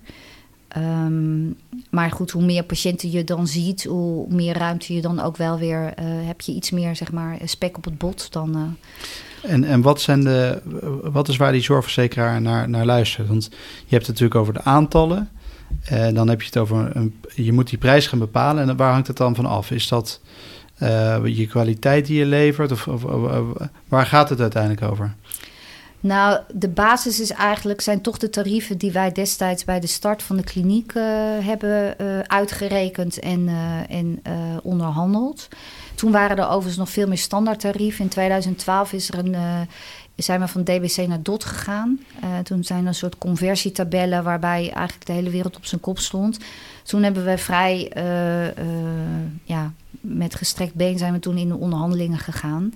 Um, 0.77 1.55
maar 1.89 2.11
goed, 2.11 2.31
hoe 2.31 2.43
meer 2.43 2.63
patiënten 2.63 3.11
je 3.11 3.23
dan 3.23 3.47
ziet, 3.47 3.83
hoe 3.83 4.25
meer 4.29 4.57
ruimte 4.57 4.93
je 4.93 5.01
dan 5.01 5.19
ook 5.19 5.37
wel 5.37 5.57
weer 5.57 5.83
uh, 5.83 6.05
heb 6.05 6.41
je 6.41 6.51
iets 6.51 6.71
meer, 6.71 6.95
zeg 6.95 7.11
maar, 7.11 7.37
spek 7.43 7.77
op 7.77 7.85
het 7.85 7.97
bot. 7.97 8.31
Dan, 8.31 8.57
uh, 8.57 9.51
en, 9.51 9.63
en 9.63 9.81
wat, 9.81 10.01
zijn 10.01 10.23
de, 10.23 10.61
wat 11.03 11.27
is 11.27 11.37
waar 11.37 11.51
die 11.51 11.61
zorgverzekeraar 11.61 12.41
naar, 12.41 12.69
naar 12.69 12.85
luistert? 12.85 13.27
Want 13.27 13.43
je 13.85 13.95
hebt 13.95 14.07
het 14.07 14.07
natuurlijk 14.07 14.35
over 14.35 14.53
de 14.53 14.63
aantallen. 14.63 15.29
En 15.83 16.13
dan 16.13 16.29
heb 16.29 16.41
je 16.41 16.47
het 16.47 16.57
over, 16.57 16.95
een, 16.95 17.19
je 17.35 17.53
moet 17.53 17.69
die 17.69 17.77
prijs 17.77 18.07
gaan 18.07 18.19
bepalen. 18.19 18.69
En 18.69 18.77
waar 18.77 18.91
hangt 18.91 19.07
het 19.07 19.17
dan 19.17 19.35
van 19.35 19.45
af? 19.45 19.71
Is 19.71 19.87
dat 19.87 20.21
je 21.23 21.47
kwaliteit 21.49 22.05
die 22.05 22.17
je 22.17 22.25
levert? 22.25 22.71
Of, 22.71 22.87
of, 22.87 23.03
of, 23.03 23.69
waar 23.87 24.05
gaat 24.05 24.29
het 24.29 24.41
uiteindelijk 24.41 24.91
over? 24.91 25.15
Nou, 26.03 26.39
de 26.53 26.69
basis 26.69 27.19
is 27.19 27.31
eigenlijk, 27.31 27.81
zijn 27.81 28.01
toch 28.01 28.17
de 28.17 28.29
tarieven 28.29 28.77
die 28.77 28.91
wij 28.91 29.11
destijds 29.11 29.63
bij 29.63 29.79
de 29.79 29.87
start 29.87 30.23
van 30.23 30.35
de 30.35 30.43
kliniek 30.43 30.93
uh, 30.93 31.03
hebben 31.39 31.95
uh, 32.01 32.19
uitgerekend 32.19 33.19
en, 33.19 33.49
en 33.89 34.21
onderhandeld. 34.63 35.47
Toen 35.95 36.11
waren 36.11 36.37
er 36.37 36.47
overigens 36.47 36.77
nog 36.77 36.89
veel 36.89 37.07
meer 37.07 37.17
standaardtarieven. 37.17 38.03
In 38.03 38.09
2012 38.09 38.93
is 38.93 39.09
er 39.09 39.17
een, 39.17 39.35
zijn 40.15 40.39
we 40.39 40.47
van 40.47 40.63
DBC 40.63 41.07
naar 41.07 41.21
DOT 41.21 41.43
gegaan. 41.43 41.99
Toen 42.43 42.63
zijn 42.63 42.81
er 42.81 42.87
een 42.87 42.95
soort 42.95 43.17
conversietabellen 43.17 44.23
waarbij 44.23 44.71
eigenlijk 44.71 45.05
de 45.05 45.13
hele 45.13 45.29
wereld 45.29 45.55
op 45.55 45.65
zijn 45.65 45.81
kop 45.81 45.99
stond. 45.99 46.37
Toen 46.83 47.03
hebben 47.03 47.25
we 47.25 47.37
vrij, 47.37 47.91
ja, 49.43 49.73
met 50.01 50.35
gestrekt 50.35 50.75
been 50.75 50.97
zijn 50.97 51.13
we 51.13 51.19
toen 51.19 51.37
in 51.37 51.47
de 51.47 51.57
onderhandelingen 51.57 52.19
gegaan. 52.19 52.73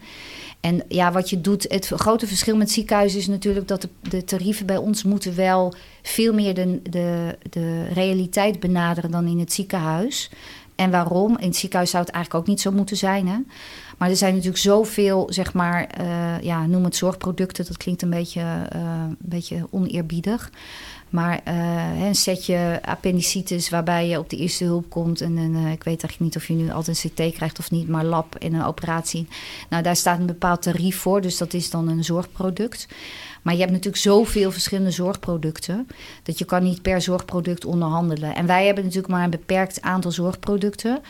En 0.59 0.83
ja, 0.87 1.11
wat 1.11 1.29
je 1.29 1.41
doet, 1.41 1.65
het 1.69 1.87
grote 1.87 2.27
verschil 2.27 2.55
met 2.55 2.71
ziekenhuizen 2.71 3.19
is 3.19 3.27
natuurlijk 3.27 3.67
dat 3.67 3.87
de, 4.01 4.23
tarieven 4.23 4.65
bij 4.65 4.77
ons 4.77 5.03
moeten 5.03 5.35
wel 5.35 5.73
veel 6.01 6.33
meer 6.33 6.53
de, 6.53 6.79
de, 6.83 7.37
de 7.49 7.87
realiteit 7.87 8.59
benaderen 8.59 9.11
dan 9.11 9.27
in 9.27 9.39
het 9.39 9.53
ziekenhuis. 9.53 10.29
En 10.75 10.91
waarom? 10.91 11.37
In 11.37 11.47
het 11.47 11.55
ziekenhuis 11.55 11.89
zou 11.89 12.03
het 12.03 12.13
eigenlijk 12.13 12.43
ook 12.43 12.49
niet 12.49 12.61
zo 12.61 12.71
moeten 12.71 12.97
zijn. 12.97 13.27
Hè? 13.27 13.37
Maar 13.97 14.09
er 14.09 14.15
zijn 14.15 14.33
natuurlijk 14.33 14.61
zoveel, 14.61 15.27
zeg 15.29 15.53
maar, 15.53 15.89
uh, 16.01 16.41
ja, 16.41 16.65
noem 16.65 16.83
het 16.83 16.95
zorgproducten. 16.95 17.65
Dat 17.65 17.77
klinkt 17.77 18.01
een 18.01 18.09
beetje, 18.09 18.41
uh, 18.41 18.81
een 18.81 19.17
beetje 19.19 19.67
oneerbiedig. 19.69 20.51
Maar 21.09 21.41
uh, 21.47 22.05
een 22.07 22.15
setje 22.15 22.79
appendicitis 22.85 23.69
waarbij 23.69 24.07
je 24.07 24.19
op 24.19 24.29
de 24.29 24.37
eerste 24.37 24.63
hulp 24.63 24.89
komt. 24.89 25.21
En 25.21 25.37
een, 25.37 25.55
ik 25.55 25.83
weet 25.83 26.03
eigenlijk 26.03 26.19
niet 26.19 26.35
of 26.35 26.47
je 26.47 26.53
nu 26.53 26.71
altijd 26.71 27.03
een 27.03 27.09
CT 27.09 27.35
krijgt 27.35 27.59
of 27.59 27.71
niet, 27.71 27.87
maar 27.87 28.05
lab 28.05 28.35
en 28.35 28.53
een 28.53 28.63
operatie. 28.63 29.27
Nou, 29.69 29.83
daar 29.83 29.95
staat 29.95 30.19
een 30.19 30.25
bepaald 30.25 30.61
tarief 30.61 30.97
voor, 30.97 31.21
dus 31.21 31.37
dat 31.37 31.53
is 31.53 31.69
dan 31.69 31.87
een 31.87 32.03
zorgproduct. 32.03 32.87
Maar 33.41 33.53
je 33.53 33.61
hebt 33.61 33.71
natuurlijk 33.71 34.03
zoveel 34.03 34.51
verschillende 34.51 34.91
zorgproducten. 34.91 35.87
dat 36.23 36.37
je 36.37 36.45
kan 36.45 36.63
niet 36.63 36.81
per 36.81 37.01
zorgproduct 37.01 37.65
onderhandelen. 37.65 38.35
En 38.35 38.45
wij 38.45 38.65
hebben 38.65 38.83
natuurlijk 38.83 39.13
maar 39.13 39.23
een 39.23 39.29
beperkt 39.29 39.81
aantal 39.81 40.11
zorgproducten. 40.11 41.01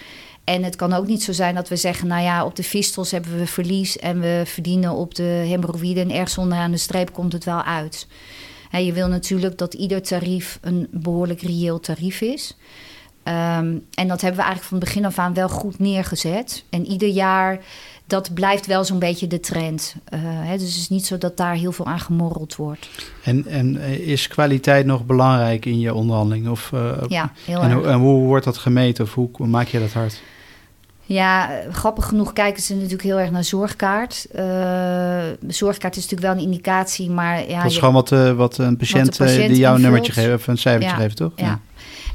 En 0.43 0.63
het 0.63 0.75
kan 0.75 0.93
ook 0.93 1.07
niet 1.07 1.23
zo 1.23 1.31
zijn 1.31 1.55
dat 1.55 1.69
we 1.69 1.75
zeggen: 1.75 2.07
nou 2.07 2.21
ja, 2.21 2.45
op 2.45 2.55
de 2.55 2.63
fistels 2.63 3.11
hebben 3.11 3.37
we 3.37 3.47
verlies. 3.47 3.97
en 3.97 4.19
we 4.19 4.43
verdienen 4.45 4.91
op 4.91 5.15
de 5.15 5.23
hemorroïden. 5.23 6.03
en 6.03 6.15
ergens 6.15 6.37
onderaan 6.37 6.71
de 6.71 6.77
streep 6.77 7.13
komt 7.13 7.33
het 7.33 7.43
wel 7.43 7.63
uit. 7.63 8.07
Je 8.71 8.93
wil 8.93 9.07
natuurlijk 9.07 9.57
dat 9.57 9.73
ieder 9.73 10.01
tarief 10.01 10.59
een 10.61 10.87
behoorlijk 10.91 11.41
reëel 11.41 11.79
tarief 11.79 12.21
is. 12.21 12.55
Um, 13.23 13.85
en 13.93 14.07
dat 14.07 14.21
hebben 14.21 14.39
we 14.39 14.45
eigenlijk 14.45 14.63
van 14.63 14.79
begin 14.79 15.05
af 15.05 15.19
aan 15.19 15.33
wel 15.33 15.49
goed 15.49 15.79
neergezet. 15.79 16.63
En 16.69 16.85
ieder 16.85 17.09
jaar 17.09 17.59
dat 18.05 18.33
blijft 18.33 18.65
wel 18.65 18.83
zo'n 18.83 18.99
beetje 18.99 19.27
de 19.27 19.39
trend. 19.39 19.95
Uh, 20.13 20.19
hè, 20.23 20.57
dus 20.57 20.67
het 20.67 20.77
is 20.77 20.89
niet 20.89 21.05
zo 21.05 21.17
dat 21.17 21.37
daar 21.37 21.55
heel 21.55 21.71
veel 21.71 21.85
aan 21.85 21.99
gemorreld 21.99 22.55
wordt. 22.55 22.89
En, 23.23 23.45
en 23.45 23.81
eh, 23.81 23.93
is 23.93 24.27
kwaliteit 24.27 24.85
nog 24.85 25.05
belangrijk 25.05 25.65
in 25.65 25.79
je 25.79 25.93
onderhandeling? 25.93 26.49
Of, 26.49 26.71
uh, 26.73 26.91
ja, 27.07 27.31
heel 27.45 27.61
en, 27.61 27.71
erg. 27.71 27.85
en 27.85 27.99
hoe 27.99 28.25
wordt 28.25 28.45
dat 28.45 28.57
gemeten 28.57 29.03
of 29.03 29.13
hoe 29.13 29.29
maak 29.37 29.67
je 29.67 29.79
dat 29.79 29.93
hard? 29.93 30.21
Ja, 31.07 31.49
grappig 31.71 32.05
genoeg 32.05 32.33
kijken 32.33 32.63
ze 32.63 32.73
natuurlijk 32.73 33.01
heel 33.01 33.19
erg 33.19 33.31
naar 33.31 33.43
zorgkaart. 33.43 34.27
Uh, 34.35 34.43
zorgkaart 35.47 35.95
is 35.95 36.01
natuurlijk 36.01 36.33
wel 36.33 36.43
een 36.43 36.51
indicatie, 36.51 37.09
maar... 37.09 37.49
Ja, 37.49 37.61
dat 37.61 37.71
is 37.71 37.77
gewoon 37.77 37.93
wat, 37.93 38.11
uh, 38.11 38.31
wat 38.31 38.57
een 38.57 38.77
patiënt, 38.77 39.17
wat 39.17 39.27
patiënt 39.27 39.49
die 39.49 39.57
jou 39.57 39.75
een 39.75 39.81
nummertje 39.81 40.11
geeft 40.11 40.33
of 40.33 40.47
een 40.47 40.57
cijfertje 40.57 40.95
ja, 40.95 41.01
geeft, 41.01 41.15
toch? 41.15 41.31
Ja. 41.35 41.45
ja. 41.45 41.59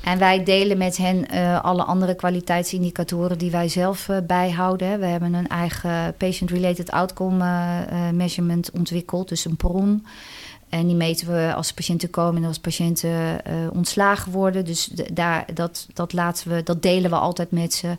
En 0.05 0.19
wij 0.19 0.45
delen 0.45 0.79
met 0.79 0.97
hen 0.97 1.27
uh, 1.35 1.61
alle 1.61 1.83
andere 1.83 2.15
kwaliteitsindicatoren 2.15 3.39
die 3.39 3.51
wij 3.51 3.69
zelf 3.69 4.09
bijhouden. 4.27 5.01
We 5.01 5.07
hebben 5.07 5.35
een 5.35 5.49
eigen 5.49 6.15
patient-related 6.17 6.91
outcome 6.91 7.45
measurement 8.13 8.71
ontwikkeld, 8.71 9.29
dus 9.29 9.45
een 9.45 9.57
PROM. 9.57 10.03
En 10.73 10.87
die 10.87 10.97
meten 10.97 11.27
we 11.27 11.55
als 11.55 11.73
patiënten 11.73 12.11
komen 12.11 12.43
en 12.43 12.49
als 12.49 12.59
patiënten 12.59 13.41
ontslagen 13.73 14.33
worden. 14.33 14.65
Dus 14.65 14.91
daar, 15.13 15.47
dat, 15.55 15.87
dat, 15.93 16.13
laten 16.13 16.51
we, 16.51 16.63
dat 16.63 16.83
delen 16.83 17.11
we 17.11 17.17
altijd 17.17 17.51
met 17.51 17.75
ze. 17.75 17.97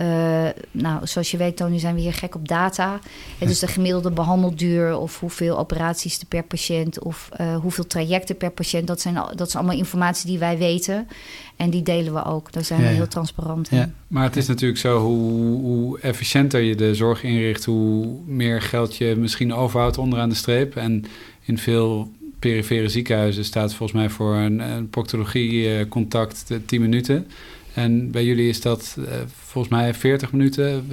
Uh, 0.00 0.48
nou, 0.70 1.06
zoals 1.06 1.30
je 1.30 1.36
weet, 1.36 1.56
Tony, 1.56 1.78
zijn 1.78 1.94
we 1.94 2.00
hier 2.00 2.12
gek 2.12 2.34
op 2.34 2.48
data. 2.48 2.98
En 3.38 3.46
dus 3.46 3.58
de 3.58 3.66
gemiddelde 3.66 4.10
behandelduur 4.10 4.96
of 4.98 5.20
hoeveel 5.20 5.58
operaties 5.58 6.20
er 6.20 6.26
per 6.26 6.42
patiënt 6.42 7.02
of 7.02 7.28
uh, 7.40 7.56
hoeveel 7.56 7.86
trajecten 7.86 8.36
per 8.36 8.50
patiënt, 8.50 8.86
dat 8.86 9.00
zijn, 9.00 9.14
dat 9.14 9.46
is 9.46 9.56
allemaal 9.56 9.76
informatie 9.76 10.26
die 10.26 10.38
wij 10.38 10.58
weten. 10.58 11.08
En 11.56 11.70
die 11.70 11.82
delen 11.82 12.14
we 12.14 12.24
ook. 12.24 12.52
Daar 12.52 12.64
zijn 12.64 12.80
ja, 12.80 12.88
we 12.88 12.94
heel 12.94 13.08
transparant 13.08 13.70
in. 13.70 13.76
Ja. 13.76 13.90
Maar 14.08 14.24
het 14.24 14.36
is 14.36 14.46
natuurlijk 14.46 14.80
zo, 14.80 15.00
hoe, 15.00 15.60
hoe 15.60 16.00
efficiënter 16.00 16.60
je 16.60 16.74
de 16.74 16.94
zorg 16.94 17.22
inricht, 17.22 17.64
hoe 17.64 18.06
meer 18.26 18.62
geld 18.62 18.96
je 18.96 19.14
misschien 19.16 19.54
overhoudt 19.54 19.98
onderaan 19.98 20.28
de 20.28 20.34
streep. 20.34 20.76
En 20.76 21.04
in 21.44 21.58
veel 21.58 22.12
perifere 22.38 22.88
ziekenhuizen 22.88 23.44
staat 23.44 23.74
volgens 23.74 23.98
mij 23.98 24.10
voor 24.10 24.34
een, 24.34 24.58
een 24.58 24.90
proctologie 24.90 25.88
contact 25.88 26.52
10 26.66 26.80
minuten. 26.80 27.26
En 27.74 28.10
bij 28.10 28.24
jullie 28.24 28.48
is 28.48 28.60
dat 28.60 28.96
uh, 28.98 29.06
volgens 29.26 29.74
mij 29.74 29.94
40 29.94 30.32
minuten, 30.32 30.86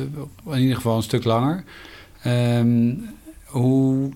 in 0.45 0.59
ieder 0.59 0.75
geval 0.75 0.95
een 0.95 1.03
stuk 1.03 1.23
langer. 1.23 1.63
Um, 2.27 3.09
hoe 3.45 4.11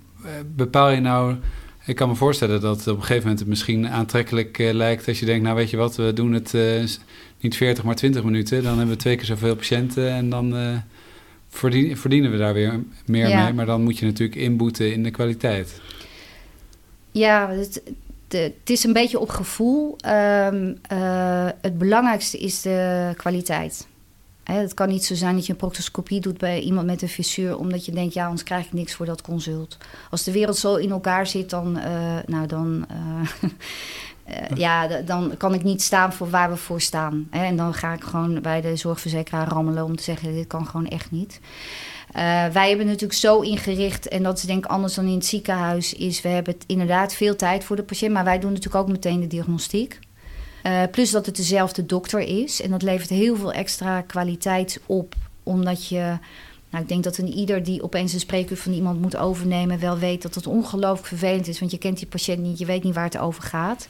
bepaal 0.55 0.89
je 0.89 0.99
nou... 0.99 1.35
Ik 1.85 1.95
kan 1.95 2.09
me 2.09 2.15
voorstellen 2.15 2.61
dat 2.61 2.87
op 2.87 2.95
een 2.95 3.01
gegeven 3.01 3.21
moment 3.21 3.39
het 3.39 3.47
misschien 3.47 3.87
aantrekkelijk 3.87 4.57
uh, 4.57 4.73
lijkt... 4.73 5.07
als 5.07 5.19
je 5.19 5.25
denkt, 5.25 5.43
nou 5.43 5.55
weet 5.55 5.69
je 5.69 5.77
wat, 5.77 5.95
we 5.95 6.13
doen 6.13 6.33
het 6.33 6.53
niet 7.39 7.55
40, 7.55 7.83
maar 7.83 7.95
20 7.95 8.23
minuten. 8.23 8.63
Dan 8.63 8.77
hebben 8.77 8.95
we 8.95 9.01
twee 9.01 9.15
keer 9.15 9.25
zoveel 9.25 9.55
patiënten 9.55 10.09
en 10.09 10.29
dan 10.29 10.55
verdien, 11.49 11.97
verdienen 11.97 12.31
we 12.31 12.37
daar 12.37 12.53
weer 12.53 12.83
meer 13.05 13.27
ja. 13.27 13.43
mee. 13.43 13.53
Maar 13.53 13.65
dan 13.65 13.83
moet 13.83 13.97
je 13.97 14.05
natuurlijk 14.05 14.39
inboeten 14.39 14.93
in 14.93 15.03
de 15.03 15.11
kwaliteit. 15.11 15.81
Ja, 17.17 17.49
het, 17.49 17.81
het 18.27 18.69
is 18.69 18.83
een 18.83 18.93
beetje 18.93 19.19
op 19.19 19.29
gevoel. 19.29 19.95
Um, 20.05 20.77
uh, 20.91 21.49
het 21.61 21.77
belangrijkste 21.77 22.37
is 22.37 22.61
de 22.61 23.11
kwaliteit. 23.17 23.87
Het 24.43 24.73
kan 24.73 24.87
niet 24.87 25.05
zo 25.05 25.15
zijn 25.15 25.35
dat 25.35 25.45
je 25.45 25.51
een 25.51 25.57
proctoscopie 25.57 26.21
doet 26.21 26.37
bij 26.37 26.59
iemand 26.59 26.85
met 26.85 27.01
een 27.01 27.07
fissuur, 27.07 27.57
omdat 27.57 27.85
je 27.85 27.91
denkt, 27.91 28.13
ja, 28.13 28.23
anders 28.23 28.43
krijg 28.43 28.65
ik 28.65 28.73
niks 28.73 28.93
voor 28.93 29.05
dat 29.05 29.21
consult. 29.21 29.77
Als 30.09 30.23
de 30.23 30.31
wereld 30.31 30.57
zo 30.57 30.75
in 30.75 30.91
elkaar 30.91 31.27
zit, 31.27 31.49
dan, 31.49 31.77
uh, 31.77 32.17
nou, 32.25 32.47
dan, 32.47 32.85
uh, 32.91 33.49
ja, 34.65 34.87
dan 34.87 35.37
kan 35.37 35.53
ik 35.53 35.63
niet 35.63 35.81
staan 35.81 36.13
voor 36.13 36.29
waar 36.29 36.49
we 36.49 36.57
voor 36.57 36.81
staan. 36.81 37.27
En 37.31 37.55
dan 37.55 37.73
ga 37.73 37.93
ik 37.93 38.03
gewoon 38.03 38.41
bij 38.41 38.61
de 38.61 38.75
zorgverzekeraar 38.75 39.47
rammelen 39.47 39.83
om 39.83 39.95
te 39.95 40.03
zeggen, 40.03 40.33
dit 40.33 40.47
kan 40.47 40.67
gewoon 40.67 40.87
echt 40.87 41.11
niet. 41.11 41.39
Uh, 42.15 42.21
wij 42.47 42.67
hebben 42.67 42.85
natuurlijk 42.85 43.19
zo 43.19 43.39
ingericht, 43.39 44.07
en 44.07 44.23
dat 44.23 44.37
is 44.37 44.43
denk 44.43 44.65
ik 44.65 44.71
anders 44.71 44.93
dan 44.93 45.07
in 45.07 45.13
het 45.13 45.25
ziekenhuis, 45.25 45.93
is 45.93 46.21
we 46.21 46.29
hebben 46.29 46.55
inderdaad 46.67 47.13
veel 47.13 47.35
tijd 47.35 47.63
voor 47.63 47.75
de 47.75 47.83
patiënt, 47.83 48.13
maar 48.13 48.23
wij 48.23 48.39
doen 48.39 48.53
natuurlijk 48.53 48.83
ook 48.83 48.91
meteen 48.91 49.19
de 49.19 49.27
diagnostiek. 49.27 49.99
Uh, 50.65 50.81
plus 50.91 51.11
dat 51.11 51.25
het 51.25 51.35
dezelfde 51.35 51.85
dokter 51.85 52.19
is. 52.19 52.61
En 52.61 52.71
dat 52.71 52.81
levert 52.81 53.09
heel 53.09 53.35
veel 53.35 53.51
extra 53.51 54.01
kwaliteit 54.01 54.79
op, 54.85 55.15
omdat 55.43 55.87
je. 55.87 56.17
Nou, 56.69 56.83
ik 56.83 56.89
denk 56.89 57.03
dat 57.03 57.17
een 57.17 57.33
ieder 57.33 57.63
die 57.63 57.83
opeens 57.83 58.13
een 58.13 58.19
spreekuur 58.19 58.57
van 58.57 58.73
iemand 58.73 59.01
moet 59.01 59.15
overnemen, 59.15 59.79
wel 59.79 59.97
weet 59.97 60.21
dat 60.21 60.35
het 60.35 60.47
ongelooflijk 60.47 61.07
vervelend 61.07 61.47
is. 61.47 61.59
Want 61.59 61.71
je 61.71 61.77
kent 61.77 61.97
die 61.97 62.07
patiënt 62.07 62.41
niet, 62.41 62.57
je 62.57 62.65
weet 62.65 62.83
niet 62.83 62.93
waar 62.93 63.03
het 63.03 63.17
over 63.17 63.43
gaat. 63.43 63.89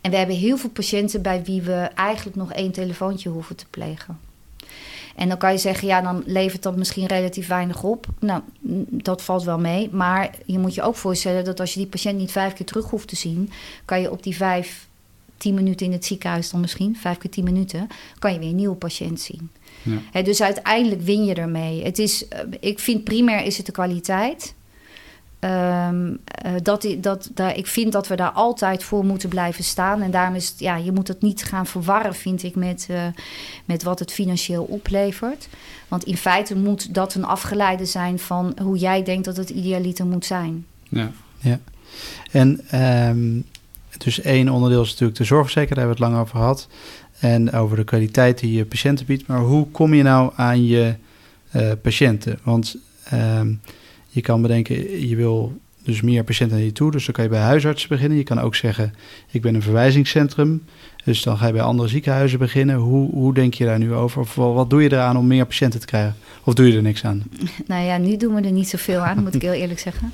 En 0.00 0.10
we 0.10 0.16
hebben 0.16 0.36
heel 0.36 0.56
veel 0.56 0.70
patiënten 0.70 1.22
bij 1.22 1.44
wie 1.44 1.62
we 1.62 1.74
eigenlijk 1.94 2.36
nog 2.36 2.52
één 2.52 2.72
telefoontje 2.72 3.28
hoeven 3.28 3.56
te 3.56 3.66
plegen. 3.70 4.18
En 5.16 5.28
dan 5.28 5.38
kan 5.38 5.52
je 5.52 5.58
zeggen, 5.58 5.88
ja, 5.88 6.00
dan 6.00 6.22
levert 6.26 6.62
dat 6.62 6.76
misschien 6.76 7.06
relatief 7.06 7.46
weinig 7.46 7.82
op. 7.82 8.06
Nou, 8.20 8.42
dat 8.90 9.22
valt 9.22 9.44
wel 9.44 9.58
mee. 9.58 9.88
Maar 9.92 10.30
je 10.44 10.58
moet 10.58 10.74
je 10.74 10.82
ook 10.82 10.96
voorstellen 10.96 11.44
dat 11.44 11.60
als 11.60 11.72
je 11.72 11.80
die 11.80 11.88
patiënt 11.88 12.18
niet 12.18 12.32
vijf 12.32 12.52
keer 12.52 12.66
terug 12.66 12.90
hoeft 12.90 13.08
te 13.08 13.16
zien, 13.16 13.50
kan 13.84 14.00
je 14.00 14.10
op 14.10 14.22
die 14.22 14.36
vijf, 14.36 14.88
tien 15.36 15.54
minuten 15.54 15.86
in 15.86 15.92
het 15.92 16.04
ziekenhuis 16.04 16.50
dan 16.50 16.60
misschien, 16.60 16.96
vijf 16.96 17.18
keer 17.18 17.30
tien 17.30 17.44
minuten, 17.44 17.86
kan 18.18 18.32
je 18.32 18.38
weer 18.38 18.48
een 18.48 18.56
nieuwe 18.56 18.76
patiënt 18.76 19.20
zien. 19.20 19.50
Ja. 19.82 19.98
He, 20.12 20.22
dus 20.22 20.42
uiteindelijk 20.42 21.02
win 21.02 21.24
je 21.24 21.34
ermee. 21.34 21.84
Het 21.84 21.98
is, 21.98 22.24
ik 22.60 22.78
vind 22.78 23.04
primair 23.04 23.44
is 23.44 23.56
het 23.56 23.66
de 23.66 23.72
kwaliteit. 23.72 24.54
Um, 25.40 26.08
uh, 26.46 26.52
dat, 26.62 26.86
dat, 26.98 27.30
dat, 27.34 27.56
ik 27.56 27.66
vind 27.66 27.92
dat 27.92 28.08
we 28.08 28.16
daar 28.16 28.30
altijd 28.30 28.84
voor 28.84 29.04
moeten 29.04 29.28
blijven 29.28 29.64
staan. 29.64 30.02
En 30.02 30.10
daarom 30.10 30.34
is 30.34 30.48
het, 30.48 30.58
ja, 30.58 30.76
je 30.76 30.92
moet 30.92 31.08
het 31.08 31.22
niet 31.22 31.44
gaan 31.44 31.66
verwarren, 31.66 32.14
vind 32.14 32.42
ik, 32.42 32.54
met, 32.54 32.86
uh, 32.90 33.02
met 33.64 33.82
wat 33.82 33.98
het 33.98 34.12
financieel 34.12 34.64
oplevert. 34.64 35.48
Want 35.88 36.04
in 36.04 36.16
feite 36.16 36.56
moet 36.56 36.94
dat 36.94 37.14
een 37.14 37.24
afgeleide 37.24 37.84
zijn 37.84 38.18
van 38.18 38.56
hoe 38.62 38.78
jij 38.78 39.02
denkt 39.02 39.24
dat 39.24 39.36
het 39.36 39.50
idealiter 39.50 40.06
moet 40.06 40.24
zijn. 40.24 40.66
Ja, 40.88 41.10
ja. 41.38 41.58
En 42.30 42.60
um, 43.08 43.44
dus 43.98 44.20
één 44.20 44.48
onderdeel 44.48 44.82
is 44.82 44.90
natuurlijk 44.90 45.18
de 45.18 45.24
zorgverzekering, 45.24 45.78
daar 45.78 45.86
hebben 45.86 45.96
we 45.98 46.04
het 46.04 46.12
lang 46.12 46.26
over 46.26 46.38
gehad. 46.38 46.68
En 47.18 47.52
over 47.52 47.76
de 47.76 47.84
kwaliteit 47.84 48.38
die 48.38 48.52
je 48.52 48.64
patiënten 48.64 49.06
biedt. 49.06 49.26
Maar 49.26 49.40
hoe 49.40 49.66
kom 49.70 49.94
je 49.94 50.02
nou 50.02 50.32
aan 50.36 50.66
je 50.66 50.94
uh, 51.56 51.72
patiënten? 51.82 52.38
Want 52.42 52.76
um, 53.12 53.60
je 54.16 54.22
kan 54.22 54.42
bedenken, 54.42 55.08
je 55.08 55.16
wil 55.16 55.60
dus 55.82 56.00
meer 56.00 56.24
patiënten 56.24 56.56
naar 56.56 56.66
je 56.66 56.72
toe. 56.72 56.90
Dus 56.90 57.04
dan 57.04 57.14
kan 57.14 57.24
je 57.24 57.30
bij 57.30 57.40
huisartsen 57.40 57.88
beginnen. 57.88 58.18
Je 58.18 58.24
kan 58.24 58.40
ook 58.40 58.54
zeggen, 58.54 58.94
ik 59.30 59.42
ben 59.42 59.54
een 59.54 59.62
verwijzingscentrum. 59.62 60.64
Dus 61.04 61.22
dan 61.22 61.38
ga 61.38 61.46
je 61.46 61.52
bij 61.52 61.62
andere 61.62 61.88
ziekenhuizen 61.88 62.38
beginnen. 62.38 62.76
Hoe, 62.76 63.10
hoe 63.10 63.34
denk 63.34 63.54
je 63.54 63.64
daar 63.64 63.78
nu 63.78 63.94
over? 63.94 64.20
Of 64.20 64.34
wat 64.34 64.70
doe 64.70 64.82
je 64.82 64.92
eraan 64.92 65.16
om 65.16 65.26
meer 65.26 65.46
patiënten 65.46 65.80
te 65.80 65.86
krijgen? 65.86 66.16
Of 66.44 66.54
doe 66.54 66.68
je 66.70 66.76
er 66.76 66.82
niks 66.82 67.04
aan? 67.04 67.22
Nou 67.66 67.84
ja, 67.84 67.98
nu 67.98 68.16
doen 68.16 68.34
we 68.34 68.40
er 68.40 68.52
niet 68.52 68.68
zoveel 68.68 69.00
aan, 69.00 69.22
moet 69.22 69.34
ik 69.34 69.42
heel 69.42 69.52
eerlijk 69.52 69.80
zeggen. 69.80 70.12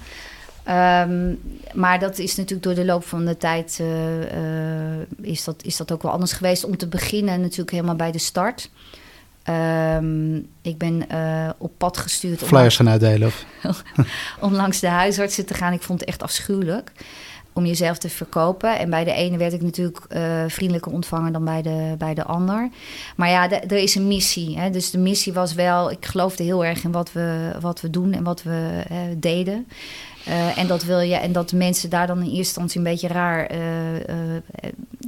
Um, 0.68 1.38
maar 1.74 1.98
dat 1.98 2.18
is 2.18 2.36
natuurlijk 2.36 2.62
door 2.62 2.74
de 2.74 2.84
loop 2.84 3.04
van 3.04 3.24
de 3.24 3.36
tijd 3.36 3.78
uh, 3.80 4.18
uh, 4.20 5.00
is, 5.20 5.44
dat, 5.44 5.62
is 5.64 5.76
dat 5.76 5.92
ook 5.92 6.02
wel 6.02 6.12
anders 6.12 6.32
geweest. 6.32 6.64
Om 6.64 6.76
te 6.76 6.86
beginnen 6.86 7.40
natuurlijk 7.40 7.70
helemaal 7.70 7.96
bij 7.96 8.12
de 8.12 8.18
start. 8.18 8.70
Um, 9.48 10.48
ik 10.62 10.78
ben 10.78 11.04
uh, 11.12 11.50
op 11.58 11.72
pad 11.76 11.96
gestuurd. 11.98 12.42
Flyers 12.42 12.76
gaan 12.76 12.88
uitdelen? 12.88 13.28
Of? 13.62 13.82
om 14.40 14.54
langs 14.54 14.80
de 14.80 14.86
huisartsen 14.86 15.46
te 15.46 15.54
gaan. 15.54 15.72
Ik 15.72 15.82
vond 15.82 16.00
het 16.00 16.08
echt 16.08 16.22
afschuwelijk 16.22 16.92
om 17.52 17.66
jezelf 17.66 17.98
te 17.98 18.08
verkopen. 18.08 18.78
En 18.78 18.90
bij 18.90 19.04
de 19.04 19.12
ene 19.12 19.36
werd 19.36 19.52
ik 19.52 19.62
natuurlijk 19.62 20.04
uh, 20.08 20.44
vriendelijker 20.46 20.92
ontvangen 20.92 21.32
dan 21.32 21.44
bij 21.44 21.62
de, 21.62 21.94
bij 21.98 22.14
de 22.14 22.24
ander. 22.24 22.68
Maar 23.16 23.28
ja, 23.28 23.50
er 23.50 23.72
is 23.72 23.94
een 23.94 24.08
missie. 24.08 24.58
Hè? 24.58 24.70
Dus 24.70 24.90
de 24.90 24.98
missie 24.98 25.32
was 25.32 25.54
wel... 25.54 25.90
Ik 25.90 26.06
geloofde 26.06 26.42
heel 26.42 26.64
erg 26.64 26.84
in 26.84 26.92
wat 26.92 27.12
we, 27.12 27.50
wat 27.60 27.80
we 27.80 27.90
doen 27.90 28.12
en 28.12 28.22
wat 28.22 28.42
we 28.42 28.84
uh, 28.90 28.98
deden. 29.16 29.66
Uh, 30.28 30.58
en 30.58 30.66
dat 30.66 30.84
wil 30.84 31.00
je, 31.00 31.14
en 31.14 31.32
dat 31.32 31.52
mensen 31.52 31.90
daar 31.90 32.06
dan 32.06 32.18
in 32.18 32.22
eerste 32.22 32.38
instantie 32.38 32.78
een 32.78 32.84
beetje 32.84 33.08
raar 33.08 33.54
uh, 33.54 33.58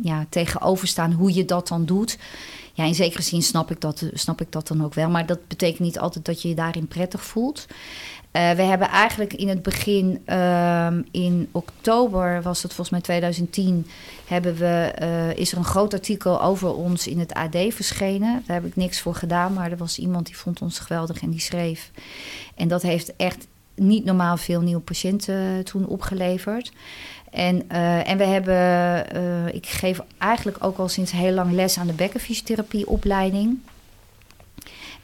ja, 0.03 0.27
tegenover 0.29 0.89
staan 0.89 1.13
hoe 1.13 1.35
je 1.35 1.45
dat 1.45 1.69
dan 1.69 1.85
doet. 1.85 2.19
Ja, 2.73 2.85
in 2.85 2.95
zekere 2.95 3.23
zin 3.23 3.43
snap 3.43 3.71
ik, 3.71 3.81
dat, 3.81 4.03
snap 4.13 4.41
ik 4.41 4.53
dat 4.53 4.69
dan 4.69 4.85
ook 4.85 4.95
wel. 4.95 5.11
Maar 5.11 5.27
dat 5.27 5.49
betekent 5.49 5.79
niet 5.81 5.99
altijd 5.99 6.25
dat 6.25 6.43
je 6.43 6.49
je 6.49 6.55
daarin 6.55 6.87
prettig 6.87 7.25
voelt. 7.25 7.67
We 8.33 8.63
hebben 8.63 8.89
eigenlijk 8.89 9.33
in 9.33 9.49
het 9.49 9.63
begin, 9.63 10.23
uh, 10.27 10.89
in 11.11 11.49
oktober 11.53 12.43
was 12.43 12.63
het 12.63 12.73
volgens 12.73 12.91
mij 12.91 13.01
2010, 13.01 13.87
hebben 14.27 14.57
we, 14.57 14.93
is 15.37 15.53
er 15.53 15.59
een 15.59 15.65
groot 15.65 15.93
artikel 15.93 16.43
over 16.43 16.75
ons 16.75 17.07
in 17.07 17.19
het 17.19 17.33
AD 17.33 17.57
verschenen. 17.69 18.43
Daar 18.47 18.57
heb 18.57 18.67
ik 18.67 18.77
niks 18.77 19.01
voor 19.01 19.15
gedaan, 19.15 19.53
maar 19.53 19.71
er 19.71 19.77
was 19.77 19.99
iemand 19.99 20.27
die 20.27 20.37
vond 20.37 20.63
ons 20.63 20.79
geweldig 20.79 21.23
en 21.23 21.31
die 21.31 21.41
schreef. 21.41 21.91
En 22.55 22.69
dat 22.69 22.83
heeft 22.83 23.17
echt 23.17 23.47
niet 23.75 24.05
normaal 24.05 24.37
veel 24.37 24.61
nieuwe 24.61 24.81
patiënten 24.81 25.65
toen 25.65 25.87
opgeleverd. 25.87 26.73
En, 27.35 27.63
uh, 27.73 28.09
en 28.09 28.19
we 28.19 28.25
hebben, 28.25 29.17
uh, 29.17 29.55
ik 29.55 29.67
geef 29.67 30.01
eigenlijk 30.19 30.57
ook 30.65 30.79
al 30.79 30.89
sinds 30.89 31.13
heel 31.13 31.33
lang 31.33 31.53
les 31.53 31.79
aan 31.79 31.87
de 31.87 31.93
bekkenfysiotherapieopleiding. 31.93 33.59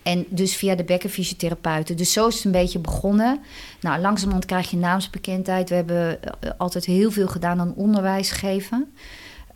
En 0.03 0.27
dus 0.29 0.57
via 0.57 0.75
de 0.75 0.85
bekkenfysiotherapeuten. 0.85 1.97
Dus 1.97 2.13
zo 2.13 2.27
is 2.27 2.35
het 2.35 2.45
een 2.45 2.51
beetje 2.51 2.79
begonnen. 2.79 3.41
Nou, 3.81 4.01
langzamerhand 4.01 4.45
krijg 4.45 4.71
je 4.71 4.77
naamsbekendheid. 4.77 5.69
We 5.69 5.75
hebben 5.75 6.23
eh, 6.23 6.51
altijd 6.57 6.85
heel 6.85 7.11
veel 7.11 7.29
gedaan 7.29 7.61
aan 7.61 7.75
onderwijs 7.77 8.31
geven. 8.31 8.93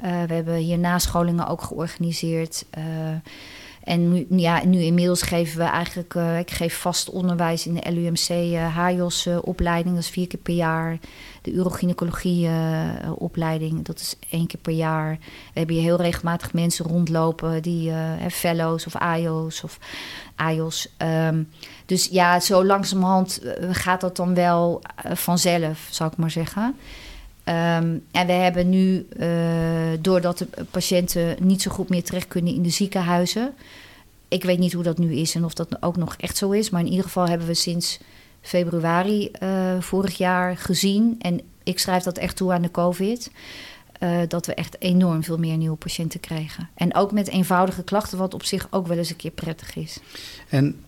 We 0.01 0.35
hebben 0.35 0.55
hier 0.55 0.79
nascholingen 0.79 1.47
ook 1.47 1.62
georganiseerd. 1.62 2.65
Uh, 3.85 3.93
en 3.93 4.12
nu, 4.12 4.26
ja, 4.28 4.64
nu 4.64 4.80
inmiddels 4.80 5.22
geven 5.22 5.59
we 5.59 5.64
eigenlijk, 5.64 6.14
uh, 6.14 6.39
ik 6.39 6.51
geef 6.51 6.76
vast 6.76 7.11
onderwijs 7.11 7.66
in 7.66 7.74
de 7.74 7.93
LUMC 7.93 8.28
uh, 8.28 8.76
HAJOS-opleiding, 8.76 9.95
dat 9.95 10.05
is 10.05 10.11
vier 10.11 10.26
keer 10.26 10.41
per 10.41 10.55
jaar. 10.55 10.99
De 11.43 11.53
urogynecologie-opleiding, 11.53 13.85
dat 13.85 14.01
is 14.01 14.16
één 14.30 14.47
keer 14.47 14.61
per 14.61 14.72
jaar. 14.72 15.18
We 15.53 15.59
hebben 15.59 15.74
hier 15.74 15.85
heel 15.85 16.01
regelmatig 16.01 16.53
mensen 16.53 16.87
rondlopen, 16.87 17.62
die 17.62 17.91
uh, 17.91 17.97
fellows 18.30 18.87
of 18.87 18.97
AIOS 18.97 19.64
of 19.64 19.78
AIOS. 20.35 20.95
Um, 20.99 21.49
dus 21.87 22.09
ja, 22.11 22.41
zo 22.41 22.64
langzamerhand 22.64 23.41
gaat 23.70 24.01
dat 24.01 24.16
dan 24.16 24.35
wel 24.35 24.82
vanzelf, 25.12 25.87
zou 25.91 26.11
ik 26.11 26.16
maar 26.16 26.30
zeggen. 26.30 26.76
Um, 27.49 28.05
en 28.11 28.26
we 28.26 28.32
hebben 28.32 28.68
nu, 28.68 29.07
uh, 29.16 29.28
doordat 30.01 30.38
de 30.38 30.47
patiënten 30.70 31.36
niet 31.40 31.62
zo 31.62 31.70
goed 31.70 31.88
meer 31.88 32.03
terecht 32.03 32.28
kunnen 32.28 32.55
in 32.55 32.62
de 32.62 32.70
ziekenhuizen. 32.70 33.55
Ik 34.28 34.45
weet 34.45 34.59
niet 34.59 34.72
hoe 34.72 34.82
dat 34.82 34.99
nu 34.99 35.14
is 35.14 35.34
en 35.34 35.45
of 35.45 35.55
dat 35.55 35.82
ook 35.82 35.97
nog 35.97 36.16
echt 36.16 36.36
zo 36.36 36.51
is. 36.51 36.70
Maar 36.70 36.80
in 36.80 36.90
ieder 36.90 37.05
geval 37.05 37.28
hebben 37.28 37.47
we 37.47 37.55
sinds 37.55 37.99
februari 38.40 39.30
uh, 39.42 39.80
vorig 39.80 40.18
jaar 40.18 40.57
gezien. 40.57 41.16
En 41.18 41.40
ik 41.62 41.78
schrijf 41.78 42.03
dat 42.03 42.18
echt 42.18 42.36
toe 42.36 42.53
aan 42.53 42.62
de 42.62 42.70
COVID. 42.70 43.30
Uh, 44.01 44.18
dat 44.28 44.47
we 44.47 44.55
echt 44.55 44.76
enorm 44.78 45.24
veel 45.24 45.38
meer 45.38 45.57
nieuwe 45.57 45.76
patiënten 45.76 46.20
krijgen. 46.20 46.68
En 46.74 46.95
ook 46.95 47.12
met 47.12 47.28
eenvoudige 47.28 47.82
klachten, 47.82 48.18
wat 48.18 48.34
op 48.34 48.45
zich 48.45 48.66
ook 48.70 48.86
wel 48.86 48.99
eens 48.99 49.11
een 49.11 49.16
keer 49.16 49.30
prettig 49.30 49.76
is. 49.76 49.99
En 50.49 50.84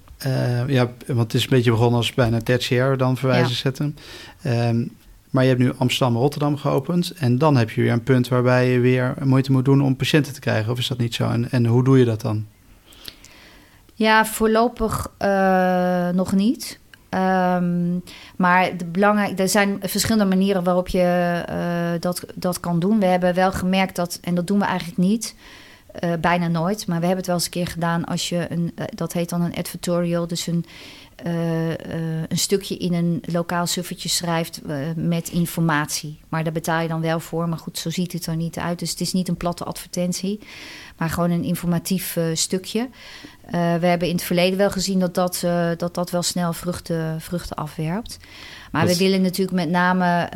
ja, 0.67 0.91
want 1.07 1.33
het 1.33 1.35
is 1.35 1.43
een 1.43 1.51
beetje 1.51 1.71
begonnen 1.71 1.97
als 1.97 2.15
bijna 2.15 2.41
tertiair 2.41 2.97
dan 2.97 3.17
verwijzen 3.17 3.49
ja. 3.49 3.55
zetten. 3.55 3.97
Um, 4.47 4.97
maar 5.37 5.45
je 5.45 5.51
hebt 5.51 5.63
nu 5.63 5.73
Amsterdam 5.79 6.15
en 6.15 6.21
Rotterdam 6.21 6.57
geopend. 6.57 7.11
En 7.11 7.39
dan 7.39 7.57
heb 7.57 7.71
je 7.71 7.81
weer 7.83 7.93
een 7.93 8.03
punt 8.03 8.29
waarbij 8.29 8.71
je 8.71 8.81
weer 8.81 9.15
moeite 9.25 9.53
moet 9.53 9.65
doen 9.65 9.83
om 9.83 9.97
patiënten 9.97 10.33
te 10.33 10.41
krijgen. 10.41 10.73
Of 10.73 10.79
is 10.79 10.89
dat 10.89 10.99
niet 10.99 11.15
zo? 11.15 11.29
En, 11.29 11.51
en 11.51 11.67
hoe 11.67 11.85
doe 11.85 11.99
je 11.99 12.05
dat 12.05 12.21
dan? 12.21 12.47
Ja, 13.95 14.27
voorlopig 14.27 15.13
uh, 15.23 16.09
nog 16.09 16.33
niet. 16.33 16.79
Um, 17.11 18.03
maar 18.37 18.77
de 18.77 18.85
belangrijk, 18.85 19.39
er 19.39 19.49
zijn 19.49 19.79
verschillende 19.81 20.25
manieren 20.25 20.65
waarop 20.65 20.89
je 20.89 21.45
uh, 21.51 22.01
dat, 22.01 22.25
dat 22.35 22.61
kan 22.61 22.79
doen. 22.79 22.99
We 22.99 23.07
hebben 23.07 23.35
wel 23.35 23.53
gemerkt 23.53 23.97
dat, 23.97 24.19
en 24.23 24.35
dat 24.35 24.47
doen 24.47 24.59
we 24.59 24.65
eigenlijk 24.65 24.99
niet, 24.99 25.35
uh, 26.05 26.11
bijna 26.21 26.49
nooit, 26.49 26.87
maar 26.87 27.01
we 27.01 27.07
hebben 27.07 27.17
het 27.17 27.27
wel 27.27 27.35
eens 27.35 27.45
een 27.45 27.51
keer 27.51 27.67
gedaan 27.67 28.05
als 28.05 28.29
je 28.29 28.47
een, 28.49 28.75
dat 28.95 29.13
heet 29.13 29.29
dan 29.29 29.43
een 29.43 29.55
advertorial, 29.55 30.27
dus 30.27 30.47
een 30.47 30.65
uh, 31.25 31.69
uh, 31.69 31.75
een 32.29 32.39
stukje 32.39 32.77
in 32.77 32.95
een 32.95 33.23
lokaal 33.27 33.67
suffertje 33.67 34.09
schrijft 34.09 34.61
uh, 34.67 34.77
met 34.97 35.29
informatie. 35.29 36.21
Maar 36.29 36.45
daar 36.45 36.53
betaal 36.53 36.81
je 36.81 36.89
dan 36.89 37.01
wel 37.01 37.21
voor. 37.21 37.49
Maar 37.49 37.59
goed, 37.59 37.79
zo 37.79 37.91
ziet 37.91 38.13
het 38.13 38.27
er 38.27 38.37
niet 38.37 38.59
uit. 38.59 38.79
Dus 38.79 38.91
het 38.91 39.01
is 39.01 39.13
niet 39.13 39.29
een 39.29 39.37
platte 39.37 39.65
advertentie, 39.65 40.41
maar 40.97 41.11
gewoon 41.11 41.31
een 41.31 41.45
informatief 41.45 42.19
stukje. 42.33 42.89
we 43.51 43.87
hebben 43.87 44.09
in 44.09 44.15
het 44.15 44.25
verleden 44.25 44.59
wel 44.59 44.71
gezien 44.71 44.99
dat 44.99 45.15
dat, 45.15 45.45
dat, 45.77 45.95
dat 45.95 46.11
wel 46.11 46.23
snel 46.23 46.53
vruchten, 46.53 47.21
vruchten 47.21 47.57
afwerpt. 47.57 48.19
Maar 48.73 48.87
dat... 48.87 48.97
we 48.97 49.05
willen 49.05 49.23
natuurlijk 49.23 49.57
met 49.57 49.71
name 49.71 50.29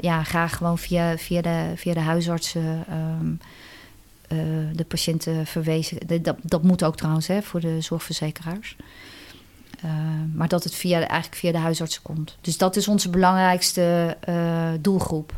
ja, 0.00 0.22
graag 0.22 0.56
gewoon 0.56 0.78
via, 0.78 1.18
via, 1.18 1.42
de, 1.42 1.72
via 1.76 1.94
de 1.94 2.00
huisartsen. 2.00 2.84
Um, 3.20 3.40
de 4.72 4.84
patiënten 4.88 5.46
verwezen. 5.46 6.22
Dat, 6.22 6.36
dat 6.42 6.62
moet 6.62 6.84
ook 6.84 6.96
trouwens 6.96 7.26
hè, 7.26 7.42
voor 7.42 7.60
de 7.60 7.80
zorgverzekeraars. 7.80 8.76
Uh, 9.84 9.90
maar 10.34 10.48
dat 10.48 10.64
het 10.64 10.74
via, 10.74 10.98
eigenlijk 10.98 11.34
via 11.34 11.52
de 11.52 11.58
huisartsen 11.58 12.02
komt. 12.02 12.36
Dus 12.40 12.58
dat 12.58 12.76
is 12.76 12.88
onze 12.88 13.10
belangrijkste 13.10 14.16
uh, 14.28 14.68
doelgroep. 14.80 15.34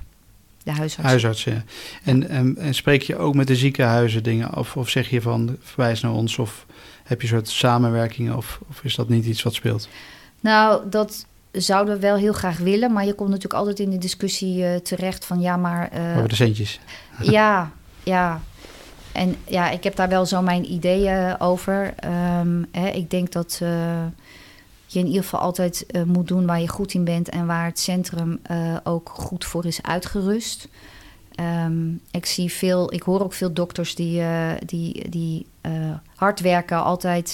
De 0.62 0.70
huisartsen. 0.70 1.04
Huisartsen, 1.04 1.52
ja. 1.52 1.62
En, 2.04 2.28
en, 2.28 2.56
en, 2.56 2.74
spreek 2.74 3.02
je 3.02 3.16
ook 3.16 3.34
met 3.34 3.46
de 3.46 3.56
ziekenhuizen 3.56 4.22
dingen 4.22 4.56
of, 4.56 4.76
of 4.76 4.88
zeg 4.88 5.10
je 5.10 5.20
van 5.20 5.56
verwijs 5.60 6.00
naar 6.00 6.12
ons 6.12 6.38
of 6.38 6.66
heb 7.04 7.20
je 7.20 7.28
een 7.28 7.34
soort 7.34 7.48
samenwerkingen 7.48 8.36
of, 8.36 8.60
of 8.68 8.84
is 8.84 8.94
dat 8.94 9.08
niet 9.08 9.24
iets 9.24 9.42
wat 9.42 9.54
speelt? 9.54 9.88
Nou, 10.40 10.88
dat 10.90 11.26
zouden 11.52 11.94
we 11.94 12.00
wel 12.00 12.16
heel 12.16 12.32
graag 12.32 12.58
willen, 12.58 12.92
maar 12.92 13.04
je 13.04 13.14
komt 13.14 13.28
natuurlijk 13.28 13.60
altijd 13.60 13.78
in 13.78 13.90
de 13.90 13.98
discussie 13.98 14.62
uh, 14.62 14.74
terecht 14.76 15.24
van 15.24 15.40
ja, 15.40 15.56
maar. 15.56 15.90
Over 16.16 16.28
de 16.28 16.34
centjes. 16.34 16.80
ja, 17.20 17.72
ja. 18.02 18.40
En 19.12 19.36
ja, 19.46 19.70
ik 19.70 19.84
heb 19.84 19.96
daar 19.96 20.08
wel 20.08 20.26
zo 20.26 20.42
mijn 20.42 20.72
ideeën 20.72 21.40
over. 21.40 21.94
Um, 22.40 22.66
hè, 22.72 22.88
ik 22.88 23.10
denk 23.10 23.32
dat 23.32 23.60
uh, 23.62 23.70
je 24.92 24.98
in 24.98 25.06
ieder 25.06 25.22
geval 25.22 25.40
altijd 25.40 25.86
uh, 25.90 26.02
moet 26.02 26.28
doen 26.28 26.46
waar 26.46 26.60
je 26.60 26.68
goed 26.68 26.94
in 26.94 27.04
bent 27.04 27.28
en 27.28 27.46
waar 27.46 27.64
het 27.64 27.78
centrum 27.78 28.40
uh, 28.50 28.76
ook 28.84 29.08
goed 29.08 29.44
voor 29.44 29.66
is 29.66 29.82
uitgerust. 29.82 30.68
Um, 31.66 32.00
ik 32.10 32.26
zie 32.26 32.52
veel, 32.52 32.92
ik 32.92 33.02
hoor 33.02 33.22
ook 33.22 33.32
veel 33.32 33.52
dokters 33.52 33.94
die, 33.94 34.22
die, 34.66 35.08
die 35.08 35.46
hard 36.14 36.40
werken, 36.40 36.82
altijd 36.82 37.32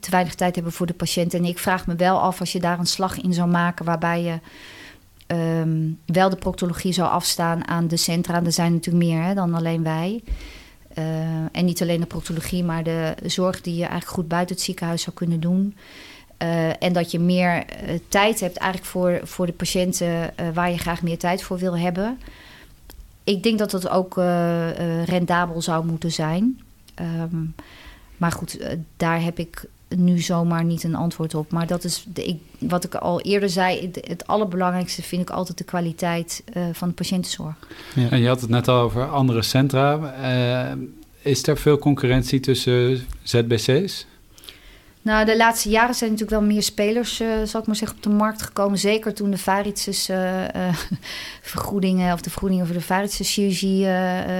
te 0.00 0.10
weinig 0.10 0.34
tijd 0.34 0.54
hebben 0.54 0.72
voor 0.72 0.86
de 0.86 0.94
patiënt. 0.94 1.34
En 1.34 1.44
ik 1.44 1.58
vraag 1.58 1.86
me 1.86 1.94
wel 1.94 2.20
af 2.20 2.40
als 2.40 2.52
je 2.52 2.60
daar 2.60 2.78
een 2.78 2.86
slag 2.86 3.20
in 3.20 3.32
zou 3.32 3.48
maken 3.48 3.84
waarbij 3.84 4.22
je. 4.22 4.38
Um, 5.60 5.98
wel 6.04 6.30
de 6.30 6.36
proctologie 6.36 6.92
zou 6.92 7.10
afstaan 7.10 7.68
aan 7.68 7.88
de 7.88 7.96
centra. 7.96 8.44
Er 8.44 8.52
zijn 8.52 8.72
natuurlijk 8.72 9.04
meer 9.04 9.22
hè, 9.22 9.34
dan 9.34 9.54
alleen 9.54 9.82
wij. 9.82 10.22
En 11.52 11.64
niet 11.64 11.82
alleen 11.82 12.00
de 12.00 12.06
proctologie, 12.06 12.64
maar 12.64 12.82
de 12.82 13.14
zorg 13.24 13.60
die 13.60 13.74
je 13.74 13.80
eigenlijk 13.80 14.12
goed 14.12 14.28
buiten 14.28 14.54
het 14.54 14.64
ziekenhuis 14.64 15.02
zou 15.02 15.16
kunnen 15.16 15.40
doen. 15.40 15.76
Uh, 16.42 16.82
en 16.82 16.92
dat 16.92 17.10
je 17.10 17.18
meer 17.18 17.56
uh, 17.56 17.98
tijd 18.08 18.40
hebt 18.40 18.56
eigenlijk 18.56 18.90
voor, 18.90 19.20
voor 19.22 19.46
de 19.46 19.52
patiënten 19.52 20.34
waar 20.54 20.70
je 20.70 20.78
graag 20.78 21.02
meer 21.02 21.18
tijd 21.18 21.42
voor 21.42 21.58
wil 21.58 21.78
hebben. 21.78 22.18
Ik 23.24 23.42
denk 23.42 23.58
dat 23.58 23.70
dat 23.70 23.88
ook 23.88 24.14
rendabel 25.04 25.62
zou 25.62 25.86
moeten 25.86 26.12
zijn. 26.12 26.60
Um, 27.00 27.54
maar 28.16 28.32
goed, 28.32 28.58
daar 28.96 29.22
heb 29.22 29.38
ik 29.38 29.64
nu 29.88 30.18
zomaar 30.18 30.64
niet 30.64 30.84
een 30.84 30.94
antwoord 30.94 31.34
op. 31.34 31.52
Maar 31.52 31.66
dat 31.66 31.84
is 31.84 32.06
de, 32.12 32.24
ik, 32.24 32.40
wat 32.58 32.84
ik 32.84 32.94
al 32.94 33.20
eerder 33.20 33.48
zei. 33.48 33.80
Het, 33.80 34.06
het 34.08 34.26
allerbelangrijkste 34.26 35.02
vind 35.02 35.22
ik 35.22 35.30
altijd 35.30 35.58
de 35.58 35.64
kwaliteit 35.64 36.42
uh, 36.56 36.64
van 36.72 36.88
de 36.88 36.94
patiëntenzorg. 36.94 37.54
Ja, 37.94 38.10
en 38.10 38.20
je 38.20 38.28
had 38.28 38.40
het 38.40 38.50
net 38.50 38.68
al 38.68 38.80
over 38.80 39.08
andere 39.08 39.42
centra. 39.42 40.14
Uh, 40.74 40.82
is 41.22 41.46
er 41.46 41.58
veel 41.58 41.78
concurrentie 41.78 42.40
tussen 42.40 43.06
ZBC's? 43.22 44.06
Nou, 45.06 45.24
de 45.24 45.36
laatste 45.36 45.68
jaren 45.68 45.94
zijn 45.94 46.10
natuurlijk 46.10 46.38
wel 46.40 46.48
meer 46.48 46.62
spelers, 46.62 47.20
uh, 47.20 47.28
zal 47.44 47.60
ik 47.60 47.66
maar 47.66 47.76
zeggen, 47.76 47.96
op 47.96 48.02
de 48.02 48.08
markt 48.08 48.42
gekomen. 48.42 48.78
Zeker 48.78 49.14
toen 49.14 49.30
de 49.30 49.38
varices 49.38 50.10
vergoedingen 51.52 52.12
of 52.12 52.20
de 52.20 52.30
vergoedingen 52.30 52.66
voor 52.66 52.74
de 52.74 52.80
varices 52.80 53.32
chirurgie 53.32 53.84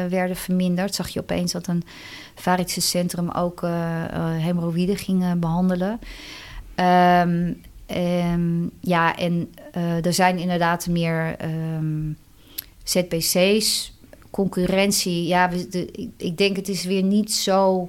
werden 0.08 0.36
verminderd. 0.36 0.94
Zag 0.94 1.08
je 1.08 1.20
opeens 1.20 1.52
dat 1.52 1.66
een 1.66 1.82
Centrum 2.66 3.30
ook 3.30 3.60
hemorroïden 4.38 4.96
ging 4.96 5.38
behandelen. 5.38 6.00
Um, 7.20 7.62
um, 7.96 8.70
ja, 8.80 9.16
en 9.16 9.50
er 10.02 10.12
zijn 10.12 10.38
inderdaad 10.38 10.86
meer 10.86 11.36
um, 11.44 12.16
ZPC's, 12.82 13.92
concurrentie. 14.30 15.26
Ja, 15.26 15.48
de, 15.48 16.10
ik 16.16 16.38
denk 16.38 16.56
het 16.56 16.68
is 16.68 16.84
weer 16.84 17.02
niet 17.02 17.32
zo 17.32 17.88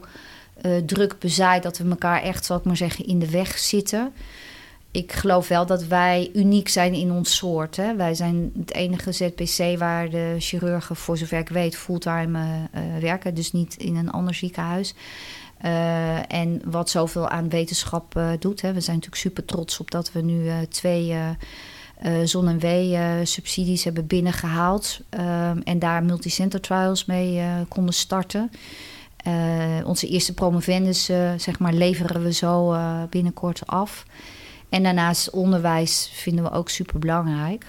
druk 0.85 1.19
bezaaid 1.19 1.63
dat 1.63 1.77
we 1.77 1.89
elkaar 1.89 2.21
echt, 2.21 2.45
zal 2.45 2.57
ik 2.57 2.63
maar 2.63 2.77
zeggen, 2.77 3.05
in 3.05 3.19
de 3.19 3.29
weg 3.29 3.57
zitten 3.57 4.13
ik 4.97 5.11
geloof 5.11 5.47
wel 5.47 5.65
dat 5.65 5.85
wij 5.85 6.29
uniek 6.33 6.69
zijn 6.69 6.93
in 6.93 7.11
ons 7.11 7.35
soort. 7.35 7.75
Hè. 7.75 7.95
Wij 7.95 8.13
zijn 8.13 8.51
het 8.59 8.73
enige 8.73 9.11
ZPC 9.11 9.77
waar 9.79 10.09
de 10.09 10.35
chirurgen, 10.39 10.95
voor 10.95 11.17
zover 11.17 11.37
ik 11.37 11.49
weet, 11.49 11.77
fulltime 11.77 12.39
uh, 12.39 12.81
werken. 13.01 13.33
Dus 13.33 13.51
niet 13.51 13.75
in 13.77 13.95
een 13.95 14.11
ander 14.11 14.33
ziekenhuis. 14.33 14.93
Uh, 15.65 16.31
en 16.33 16.61
wat 16.65 16.89
zoveel 16.89 17.29
aan 17.29 17.49
wetenschap 17.49 18.21
doet. 18.39 18.61
Hè. 18.61 18.73
We 18.73 18.81
zijn 18.81 18.95
natuurlijk 18.95 19.21
super 19.21 19.45
trots 19.45 19.79
op 19.79 19.91
dat 19.91 20.11
we 20.11 20.21
nu 20.21 20.65
twee 20.69 21.15
zon- 22.23 22.47
en 22.47 22.59
wee-subsidies 22.59 23.83
hebben 23.83 24.07
binnengehaald. 24.07 24.99
Um, 25.09 25.61
en 25.63 25.79
daar 25.79 26.03
multicenter 26.03 26.61
trials 26.61 27.05
mee 27.05 27.41
konden 27.67 27.93
starten. 27.93 28.51
Onze 29.85 30.07
eerste 30.07 30.33
promovendus 30.33 31.05
zeg 31.37 31.59
maar, 31.59 31.73
leveren 31.73 32.23
we 32.23 32.33
zo 32.33 32.75
binnenkort 33.09 33.61
af. 33.65 34.05
En 34.69 34.83
daarnaast 34.83 35.29
onderwijs 35.29 36.11
vinden 36.13 36.43
we 36.43 36.51
ook 36.51 36.69
super 36.69 36.99
belangrijk. 36.99 37.65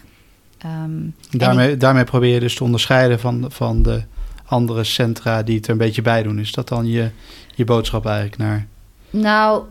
Um, 0.67 1.15
daarmee, 1.31 1.77
daarmee 1.77 2.05
probeer 2.05 2.35
je 2.35 2.41
dus 2.41 2.55
te 2.55 2.65
onderscheiden 2.65 3.21
van, 3.21 3.45
van 3.49 3.83
de 3.83 4.03
andere 4.45 4.85
centra 4.85 5.43
die 5.43 5.57
het 5.57 5.67
er 5.67 5.73
een 5.73 5.79
beetje 5.79 6.03
bij 6.03 6.23
doen. 6.23 6.39
Is 6.39 6.53
dat 6.53 6.69
dan 6.69 6.87
je, 6.87 7.11
je 7.55 7.65
boodschap 7.65 8.07
eigenlijk 8.07 8.37
naar? 8.37 8.67
Nou, 9.11 9.65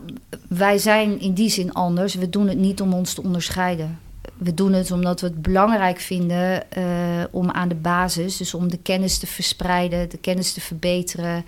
wij 0.48 0.78
zijn 0.78 1.20
in 1.20 1.32
die 1.32 1.50
zin 1.50 1.72
anders. 1.72 2.14
We 2.14 2.30
doen 2.30 2.48
het 2.48 2.58
niet 2.58 2.80
om 2.80 2.92
ons 2.92 3.14
te 3.14 3.22
onderscheiden. 3.22 3.98
We 4.38 4.54
doen 4.54 4.72
het 4.72 4.90
omdat 4.90 5.20
we 5.20 5.26
het 5.26 5.42
belangrijk 5.42 6.00
vinden 6.00 6.62
uh, 6.78 6.84
om 7.30 7.50
aan 7.50 7.68
de 7.68 7.74
basis, 7.74 8.36
dus 8.36 8.54
om 8.54 8.70
de 8.70 8.78
kennis 8.78 9.18
te 9.18 9.26
verspreiden, 9.26 10.10
de 10.10 10.18
kennis 10.18 10.52
te 10.52 10.60
verbeteren. 10.60 11.44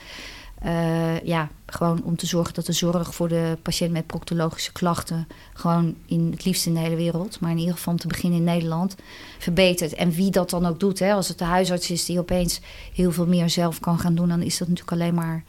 Uh, 0.67 1.21
ja, 1.21 1.49
gewoon 1.67 2.03
om 2.05 2.17
te 2.17 2.27
zorgen 2.27 2.55
dat 2.55 2.67
de 2.67 2.73
zorg 2.73 3.15
voor 3.15 3.29
de 3.29 3.59
patiënt 3.63 3.93
met 3.93 4.07
proctologische 4.07 4.73
klachten, 4.73 5.27
gewoon 5.53 5.95
in 6.07 6.29
het 6.31 6.45
liefst 6.45 6.67
in 6.67 6.75
de 6.75 6.81
hele 6.81 6.97
wereld, 6.97 7.41
maar 7.41 7.51
in 7.51 7.59
ieder 7.59 7.75
geval 7.75 7.93
om 7.93 7.99
te 7.99 8.07
beginnen 8.07 8.39
in 8.39 8.45
Nederland, 8.45 8.97
verbetert. 9.39 9.95
En 9.95 10.11
wie 10.11 10.31
dat 10.31 10.51
dan 10.51 10.67
ook 10.67 10.81
doet, 10.81 10.99
hè, 10.99 11.13
als 11.13 11.29
het 11.29 11.39
de 11.39 11.45
huisarts 11.45 11.91
is 11.91 12.05
die 12.05 12.19
opeens 12.19 12.61
heel 12.95 13.13
veel 13.13 13.27
meer 13.27 13.51
zelf 13.51 13.81
kan 13.81 13.99
gaan 13.99 14.15
doen, 14.15 14.29
dan 14.29 14.43
is 14.43 14.59
dat 14.59 14.69
natuurlijk 14.69 15.01
alleen 15.01 15.15
maar 15.15 15.45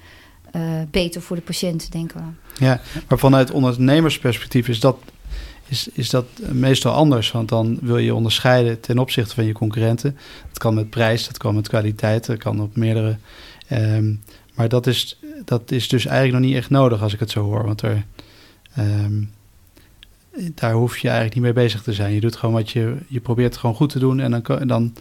uh, 0.56 0.62
beter 0.92 1.22
voor 1.22 1.36
de 1.36 1.42
patiënt, 1.42 1.92
denken 1.92 2.18
we. 2.18 2.66
Ja, 2.66 2.82
maar 3.08 3.20
vanuit 3.20 3.52
ondernemersperspectief 3.52 4.68
is 4.68 4.80
dat, 4.80 4.98
is, 5.72 5.88
is 5.94 6.10
dat 6.10 6.26
meestal 6.52 6.94
anders. 6.94 7.32
Want 7.32 7.50
dan 7.50 7.78
wil 7.82 7.98
je 7.98 8.16
onderscheiden 8.16 8.80
ten 8.80 9.00
opzichte 9.00 9.36
van 9.36 9.46
je 9.46 9.54
concurrenten. 9.54 10.18
Dat 10.48 10.58
kan 10.58 10.74
met 10.74 10.90
prijs, 10.90 11.28
dat 11.28 11.38
kan 11.38 11.56
met 11.56 11.68
kwaliteit, 11.68 12.26
dat 12.26 12.38
kan 12.38 12.62
op 12.62 12.76
meerdere. 12.76 13.18
Um, 13.72 14.22
maar 14.54 14.70
dat 14.70 14.88
is, 14.88 15.20
dat 15.46 15.72
is 15.72 15.88
dus 15.88 16.06
eigenlijk 16.06 16.38
nog 16.38 16.50
niet 16.50 16.60
echt 16.60 16.70
nodig 16.70 17.02
als 17.02 17.14
ik 17.14 17.20
het 17.20 17.32
zo 17.32 17.44
hoor. 17.44 17.66
Want 17.66 17.82
er, 17.82 18.06
um, 18.80 19.32
daar 20.56 20.74
hoef 20.74 20.98
je 20.98 21.08
eigenlijk 21.08 21.36
niet 21.36 21.44
mee 21.44 21.64
bezig 21.64 21.82
te 21.82 21.94
zijn. 21.94 22.14
Je 22.14 22.20
doet 22.20 22.36
gewoon 22.36 22.56
wat 22.56 22.70
je, 22.72 22.96
je 23.08 23.20
probeert 23.20 23.58
gewoon 23.58 23.76
goed 23.76 23.90
te 23.90 24.00
doen 24.00 24.20
en 24.20 24.32
dan, 24.32 24.60
en 24.60 24.68
dan 24.68 24.94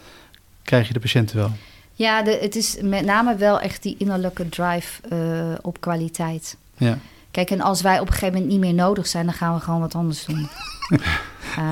krijg 0.63 0.87
je 0.87 0.93
de 0.93 1.01
patiënten 1.01 1.37
wel. 1.37 1.51
Ja, 1.93 2.23
de, 2.23 2.39
het 2.41 2.57
is 2.57 2.77
met 2.83 3.05
name 3.05 3.37
wel 3.37 3.61
echt 3.61 3.83
die 3.83 3.95
innerlijke 3.99 4.49
drive 4.49 5.01
uh, 5.13 5.55
op 5.63 5.81
kwaliteit. 5.81 6.57
Ja. 6.77 6.99
Kijk, 7.31 7.51
en 7.51 7.61
als 7.61 7.83
wij 7.83 8.01
op 8.01 8.07
een 8.07 8.13
gegeven 8.13 8.35
moment 8.35 8.51
niet 8.53 8.61
meer 8.61 8.75
nodig 8.75 9.07
zijn, 9.07 9.25
dan 9.25 9.35
gaan 9.35 9.55
we 9.55 9.61
gewoon 9.61 9.81
wat 9.81 9.95
anders 9.95 10.25
doen. 10.25 10.49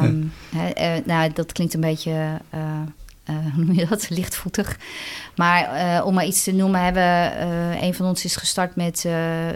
um, 0.05 0.33
uh, 0.55 0.95
nou, 1.05 1.33
dat 1.33 1.53
klinkt 1.53 1.75
een 1.75 1.81
beetje 1.81 2.11
uh, 2.55 2.61
uh, 3.31 3.55
hoe 3.55 3.65
noem 3.65 3.75
je 3.75 3.87
dat, 3.87 4.11
lichtvoetig. 4.19 4.79
Maar 5.37 6.05
om 6.05 6.15
maar 6.15 6.27
iets 6.27 6.45
te 6.45 6.53
noemen, 6.53 6.83
hebben 6.83 7.43
een 7.83 7.95
van 7.95 8.07
ons 8.07 8.25
is 8.25 8.37
gestart 8.37 8.77
met 8.77 9.09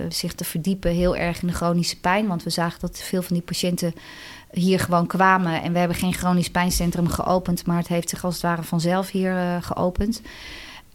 zich 0.08 0.32
te 0.32 0.44
verdiepen 0.44 0.90
heel 0.90 1.16
erg 1.16 1.42
in 1.42 1.48
de 1.48 1.54
chronische 1.54 2.00
pijn. 2.00 2.26
Want 2.26 2.42
we 2.42 2.50
zagen 2.50 2.80
dat 2.80 2.98
veel 2.98 3.22
van 3.22 3.36
die 3.36 3.44
patiënten 3.44 3.94
hier 4.50 4.80
gewoon 4.80 5.06
kwamen. 5.06 5.62
En 5.62 5.72
we 5.72 5.78
hebben 5.78 5.96
geen 5.96 6.14
chronisch 6.14 6.50
pijncentrum 6.50 7.08
geopend, 7.08 7.66
maar 7.66 7.76
het 7.76 7.88
heeft 7.88 8.08
zich 8.08 8.24
als 8.24 8.34
het 8.34 8.42
ware 8.42 8.62
vanzelf 8.62 9.10
hier 9.10 9.58
geopend. 9.60 10.20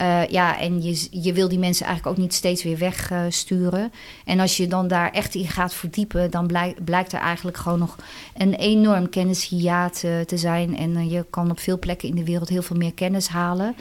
Uh, 0.02 0.28
ja, 0.28 0.60
en 0.60 0.84
je, 0.84 1.08
je 1.12 1.34
wil 1.34 1.48
die 1.48 1.60
mensen 1.60 1.86
eigenlijk 1.86 2.18
ook 2.18 2.24
niet 2.24 2.34
steeds 2.34 2.64
weer 2.64 2.78
wegsturen. 2.78 3.80
Uh, 3.80 3.86
en 4.26 4.39
als 4.39 4.58
je 4.58 4.68
dan 4.68 4.88
daar 4.88 5.12
echt 5.12 5.36
in 5.36 5.48
gaat 5.48 5.74
verdiepen, 5.74 6.32
dan 6.32 6.48
blijk, 6.48 6.84
blijkt 6.84 7.14
er 7.14 7.20
eigenlijk 7.20 7.58
gewoon 7.58 7.80
nog 7.80 7.95
een 8.38 8.54
enorm 8.54 9.10
kennishiaat 9.10 10.02
uh, 10.06 10.20
te 10.20 10.38
zijn. 10.38 10.78
En 10.78 10.95
eh, 10.95 11.12
je 11.12 11.26
kan 11.30 11.52
op 11.52 11.60
veel 11.60 11.80
plekken 11.80 12.10
in 12.10 12.16
de 12.16 12.24
wereld 12.24 12.50
heel 12.50 12.62
veel 12.62 12.76
meer 12.76 12.93
kennis 12.93 13.28
halen. 13.28 13.76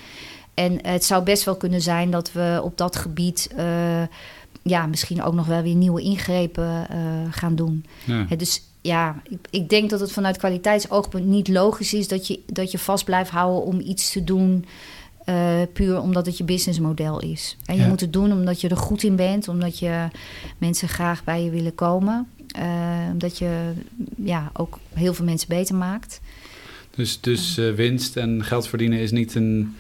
En 0.55 0.87
het 0.87 1.05
zou 1.05 1.25
best 1.25 1.45
wel 1.45 1.57
kunnen 1.57 1.81
zijn 1.81 2.11
dat 2.11 2.33
we 2.33 2.61
op 2.63 2.79
dat 2.79 2.97
gebied 2.97 3.51
ja, 4.63 4.87
misschien 4.87 5.23
ook 5.23 5.35
nog 5.35 5.47
wel 5.47 5.63
weer 5.63 5.75
nieuwe 5.75 6.03
ingrepen 6.03 6.87
gaan 7.31 7.55
doen. 7.55 7.85
Ja. 8.05 8.37
dus 8.37 8.63
ja, 8.81 9.23
ik, 9.29 9.39
ik, 9.51 9.69
denk 9.69 9.91
dat 9.91 10.01
het 10.01 10.13
vanuit 10.13 10.37
kwaliteitsoogpunt 10.37 11.27
niet 11.27 11.49
logisch 11.49 11.95
is 11.95 12.09
dat 12.09 12.27
je, 12.27 12.41
dat 12.47 12.71
je 12.71 12.79
vast 12.79 13.05
blijft 13.05 13.31
houden 13.31 13.63
om 13.63 13.81
iets 13.81 14.13
te 14.13 14.25
doen. 14.25 14.65
Uh, 15.29 15.63
puur 15.73 16.01
omdat 16.01 16.27
het 16.27 16.39
je 16.39 16.45
businessmodel 16.45 17.21
is. 17.21 17.57
En 17.65 17.75
je 17.75 17.83
ja. 17.83 17.89
moet 17.89 18.01
het 18.01 18.13
doen 18.13 18.33
omdat 18.33 18.61
je 18.61 18.69
er 18.69 18.77
goed 18.77 19.03
in 19.03 19.17
bent, 19.17 19.49
omdat 19.49 19.79
je 19.79 20.09
mensen 20.59 20.89
graag 20.89 21.25
bij 21.25 21.45
je 21.45 21.51
willen 21.51 21.75
komen. 21.75 22.29
Uh, 22.59 22.63
omdat 23.13 23.39
je 23.39 23.73
ja, 24.17 24.51
ook 24.53 24.79
heel 24.95 25.15
veel 25.15 25.25
mensen 25.25 25.49
beter 25.49 25.75
maakt. 25.75 26.21
Dus, 26.91 27.21
dus 27.21 27.59
uh, 27.59 27.75
winst 27.75 28.17
en 28.17 28.45
geld 28.45 28.69
verdienen 28.69 28.99
is 28.99 29.11
niet 29.11 29.35
een, 29.35 29.77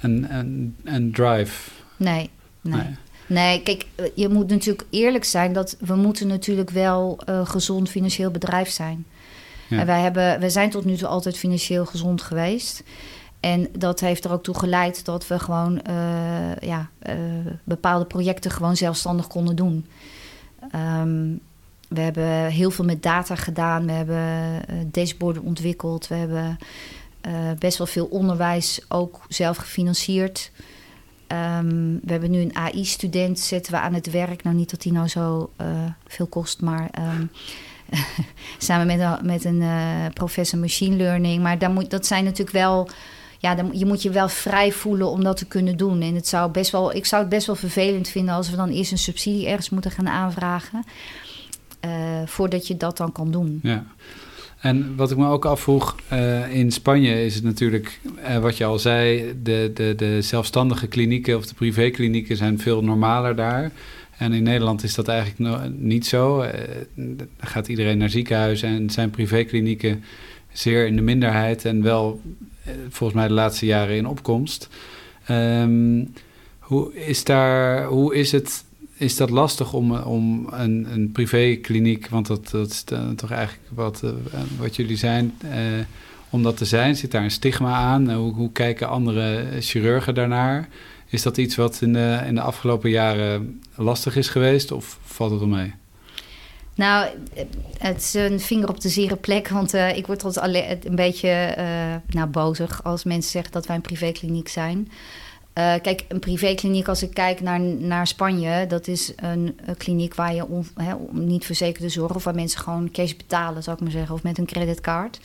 een, 0.00 0.34
een, 0.34 0.76
een 0.84 1.12
drive? 1.12 1.70
Nee, 1.96 2.30
nee. 2.60 2.82
nee. 2.82 2.96
Nee, 3.28 3.62
kijk, 3.62 3.86
je 4.14 4.28
moet 4.28 4.48
natuurlijk 4.48 4.86
eerlijk 4.90 5.24
zijn 5.24 5.52
dat 5.52 5.76
we 5.80 5.94
moeten 5.94 6.26
natuurlijk 6.26 6.70
wel 6.70 7.18
uh, 7.28 7.46
gezond 7.46 7.88
financieel 7.88 8.30
bedrijf 8.30 8.70
zijn. 8.70 9.06
Ja. 9.68 9.78
En 9.78 9.86
wij, 9.86 10.00
hebben, 10.00 10.40
wij 10.40 10.48
zijn 10.48 10.70
tot 10.70 10.84
nu 10.84 10.96
toe 10.96 11.08
altijd 11.08 11.38
financieel 11.38 11.86
gezond 11.86 12.22
geweest. 12.22 12.82
En 13.40 13.68
dat 13.78 14.00
heeft 14.00 14.24
er 14.24 14.32
ook 14.32 14.42
toe 14.42 14.58
geleid 14.58 15.04
dat 15.04 15.26
we 15.26 15.38
gewoon 15.38 15.80
uh, 15.90 16.56
ja, 16.56 16.88
uh, 17.08 17.14
bepaalde 17.64 18.04
projecten 18.04 18.50
gewoon 18.50 18.76
zelfstandig 18.76 19.26
konden 19.26 19.56
doen. 19.56 19.86
Um, 20.74 21.40
we 21.88 22.00
hebben 22.00 22.46
heel 22.46 22.70
veel 22.70 22.84
met 22.84 23.02
data 23.02 23.34
gedaan. 23.34 23.86
We 23.86 23.92
hebben 23.92 24.16
uh, 24.70 24.76
dashboarden 24.86 25.42
ontwikkeld. 25.42 26.08
We 26.08 26.14
hebben 26.14 26.58
best 27.58 27.78
wel 27.78 27.86
veel 27.86 28.06
onderwijs 28.06 28.80
ook 28.88 29.20
zelf 29.28 29.56
gefinancierd. 29.56 30.50
Um, 31.58 32.00
we 32.02 32.12
hebben 32.12 32.30
nu 32.30 32.40
een 32.40 32.56
AI-student, 32.56 33.38
zetten 33.38 33.72
we 33.72 33.78
aan 33.78 33.94
het 33.94 34.10
werk. 34.10 34.42
Nou, 34.42 34.56
niet 34.56 34.70
dat 34.70 34.82
die 34.82 34.92
nou 34.92 35.08
zo 35.08 35.50
veel 36.06 36.26
kost, 36.26 36.60
maar 36.60 36.90
um, 36.98 37.30
samen 38.58 38.86
met, 38.86 39.22
met 39.22 39.44
een 39.44 39.62
professor 40.14 40.58
machine 40.58 40.96
learning. 40.96 41.42
Maar 41.42 41.70
moet, 41.70 41.90
dat 41.90 42.06
zijn 42.06 42.24
natuurlijk 42.24 42.56
wel 42.56 42.88
ja, 43.38 43.54
dan, 43.54 43.70
je 43.72 43.86
moet 43.86 44.02
je 44.02 44.10
wel 44.10 44.28
vrij 44.28 44.72
voelen 44.72 45.10
om 45.10 45.24
dat 45.24 45.36
te 45.36 45.46
kunnen 45.46 45.76
doen. 45.76 46.00
En 46.00 46.14
het 46.14 46.26
zou 46.26 46.50
best 46.50 46.70
wel, 46.70 46.94
ik 46.94 47.06
zou 47.06 47.22
het 47.22 47.30
best 47.30 47.46
wel 47.46 47.56
vervelend 47.56 48.08
vinden 48.08 48.34
als 48.34 48.50
we 48.50 48.56
dan 48.56 48.68
eerst 48.68 48.92
een 48.92 48.98
subsidie 48.98 49.48
ergens 49.48 49.70
moeten 49.70 49.90
gaan 49.90 50.08
aanvragen. 50.08 50.84
Uh, 51.84 51.92
voordat 52.24 52.66
je 52.66 52.76
dat 52.76 52.96
dan 52.96 53.12
kan 53.12 53.30
doen. 53.30 53.60
Ja. 53.62 53.84
En 54.58 54.96
wat 54.96 55.10
ik 55.10 55.16
me 55.16 55.28
ook 55.28 55.44
afvroeg, 55.44 55.96
uh, 56.12 56.54
in 56.54 56.72
Spanje 56.72 57.24
is 57.24 57.34
het 57.34 57.44
natuurlijk, 57.44 58.00
uh, 58.28 58.38
wat 58.38 58.56
je 58.56 58.64
al 58.64 58.78
zei, 58.78 59.34
de, 59.42 59.70
de, 59.74 59.94
de 59.96 60.22
zelfstandige 60.22 60.86
klinieken 60.86 61.36
of 61.36 61.46
de 61.46 61.54
privéklinieken 61.54 62.36
zijn 62.36 62.58
veel 62.58 62.84
normaler 62.84 63.36
daar. 63.36 63.72
En 64.16 64.32
in 64.32 64.42
Nederland 64.42 64.82
is 64.82 64.94
dat 64.94 65.08
eigenlijk 65.08 65.68
niet 65.76 66.06
zo. 66.06 66.42
Uh, 66.42 66.48
gaat 67.38 67.68
iedereen 67.68 67.98
naar 67.98 68.10
ziekenhuizen 68.10 68.68
en 68.68 68.90
zijn 68.90 69.10
privéklinieken 69.10 70.04
zeer 70.52 70.86
in 70.86 70.96
de 70.96 71.02
minderheid 71.02 71.64
en 71.64 71.82
wel 71.82 72.20
eh, 72.24 72.57
volgens 72.88 73.18
mij 73.18 73.28
de 73.28 73.34
laatste 73.34 73.66
jaren 73.66 73.96
in 73.96 74.06
opkomst. 74.06 74.68
Um, 75.30 76.12
hoe 76.58 76.94
is, 76.94 77.24
daar, 77.24 77.84
hoe 77.84 78.14
is 78.14 78.32
het 78.32 78.64
is 78.94 79.16
dat 79.16 79.30
lastig 79.30 79.72
om, 79.72 79.92
om 79.92 80.48
een, 80.50 80.86
een 80.92 81.12
privékliniek, 81.12 82.08
want 82.08 82.26
dat, 82.26 82.50
dat 82.50 82.70
is 82.70 82.84
toch 83.16 83.30
eigenlijk 83.30 83.68
wat, 83.74 84.02
uh, 84.04 84.10
wat 84.58 84.76
jullie 84.76 84.96
zijn, 84.96 85.38
om 86.30 86.42
dat 86.42 86.56
te 86.56 86.64
zijn? 86.64 86.96
Zit 86.96 87.10
daar 87.10 87.22
een 87.22 87.30
stigma 87.30 87.74
aan? 87.74 88.12
Hoe, 88.12 88.34
hoe, 88.34 88.52
kijken 88.52 88.88
andere 88.88 89.46
chirurgen 89.60 90.14
daarnaar? 90.14 90.68
Is 91.08 91.22
dat 91.22 91.36
iets 91.36 91.56
wat 91.56 91.80
in 91.82 91.92
de, 91.92 92.22
in 92.26 92.34
de 92.34 92.40
afgelopen 92.40 92.90
jaren 92.90 93.60
lastig 93.74 94.16
is 94.16 94.28
geweest 94.28 94.72
of 94.72 94.98
valt 95.02 95.30
het 95.30 95.40
wel 95.40 95.48
mee? 95.48 95.74
Nou, 96.78 97.06
het 97.78 97.96
is 97.96 98.14
een 98.14 98.40
vinger 98.40 98.68
op 98.68 98.80
de 98.80 98.88
zere 98.88 99.16
plek. 99.16 99.48
Want 99.48 99.74
uh, 99.74 99.96
ik 99.96 100.06
word 100.06 100.24
altijd 100.24 100.86
een 100.86 100.94
beetje 100.94 101.54
uh, 101.58 102.14
nou, 102.14 102.28
bozig 102.28 102.84
als 102.84 103.04
mensen 103.04 103.30
zeggen 103.30 103.52
dat 103.52 103.66
wij 103.66 103.76
een 103.76 103.82
privékliniek 103.82 104.48
zijn. 104.48 104.78
Uh, 104.78 105.74
kijk, 105.82 106.04
een 106.08 106.18
privékliniek, 106.18 106.88
als 106.88 107.02
ik 107.02 107.14
kijk 107.14 107.40
naar, 107.40 107.60
naar 107.60 108.06
Spanje, 108.06 108.66
dat 108.66 108.86
is 108.88 109.12
een, 109.16 109.58
een 109.64 109.76
kliniek 109.76 110.14
waar 110.14 110.34
je 110.34 110.48
on, 110.48 110.66
he, 110.74 110.94
niet 111.10 111.44
verzekerde 111.44 111.88
zorg, 111.88 112.14
of 112.14 112.24
waar 112.24 112.34
mensen 112.34 112.60
gewoon 112.60 112.90
cash 112.90 113.12
betalen, 113.12 113.62
zou 113.62 113.76
ik 113.76 113.82
maar 113.82 113.92
zeggen, 113.92 114.14
of 114.14 114.22
met 114.22 114.38
een 114.38 114.46
creditcard. 114.46 115.20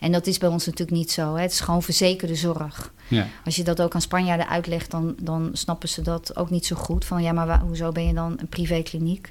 En 0.00 0.12
dat 0.12 0.26
is 0.26 0.38
bij 0.38 0.48
ons 0.48 0.66
natuurlijk 0.66 0.96
niet 0.96 1.10
zo. 1.10 1.34
Hè. 1.34 1.42
Het 1.42 1.52
is 1.52 1.60
gewoon 1.60 1.82
verzekerde 1.82 2.34
zorg. 2.34 2.92
Ja. 3.08 3.26
Als 3.44 3.56
je 3.56 3.64
dat 3.64 3.82
ook 3.82 3.94
aan 3.94 4.00
Spanjaarden 4.00 4.48
uitlegt, 4.48 4.90
dan, 4.90 5.16
dan 5.20 5.50
snappen 5.52 5.88
ze 5.88 6.02
dat 6.02 6.36
ook 6.36 6.50
niet 6.50 6.66
zo 6.66 6.76
goed. 6.76 7.04
Van 7.04 7.22
ja, 7.22 7.32
maar 7.32 7.46
waar, 7.46 7.60
hoezo 7.60 7.92
ben 7.92 8.06
je 8.06 8.14
dan 8.14 8.34
een 8.36 8.48
privékliniek? 8.48 9.30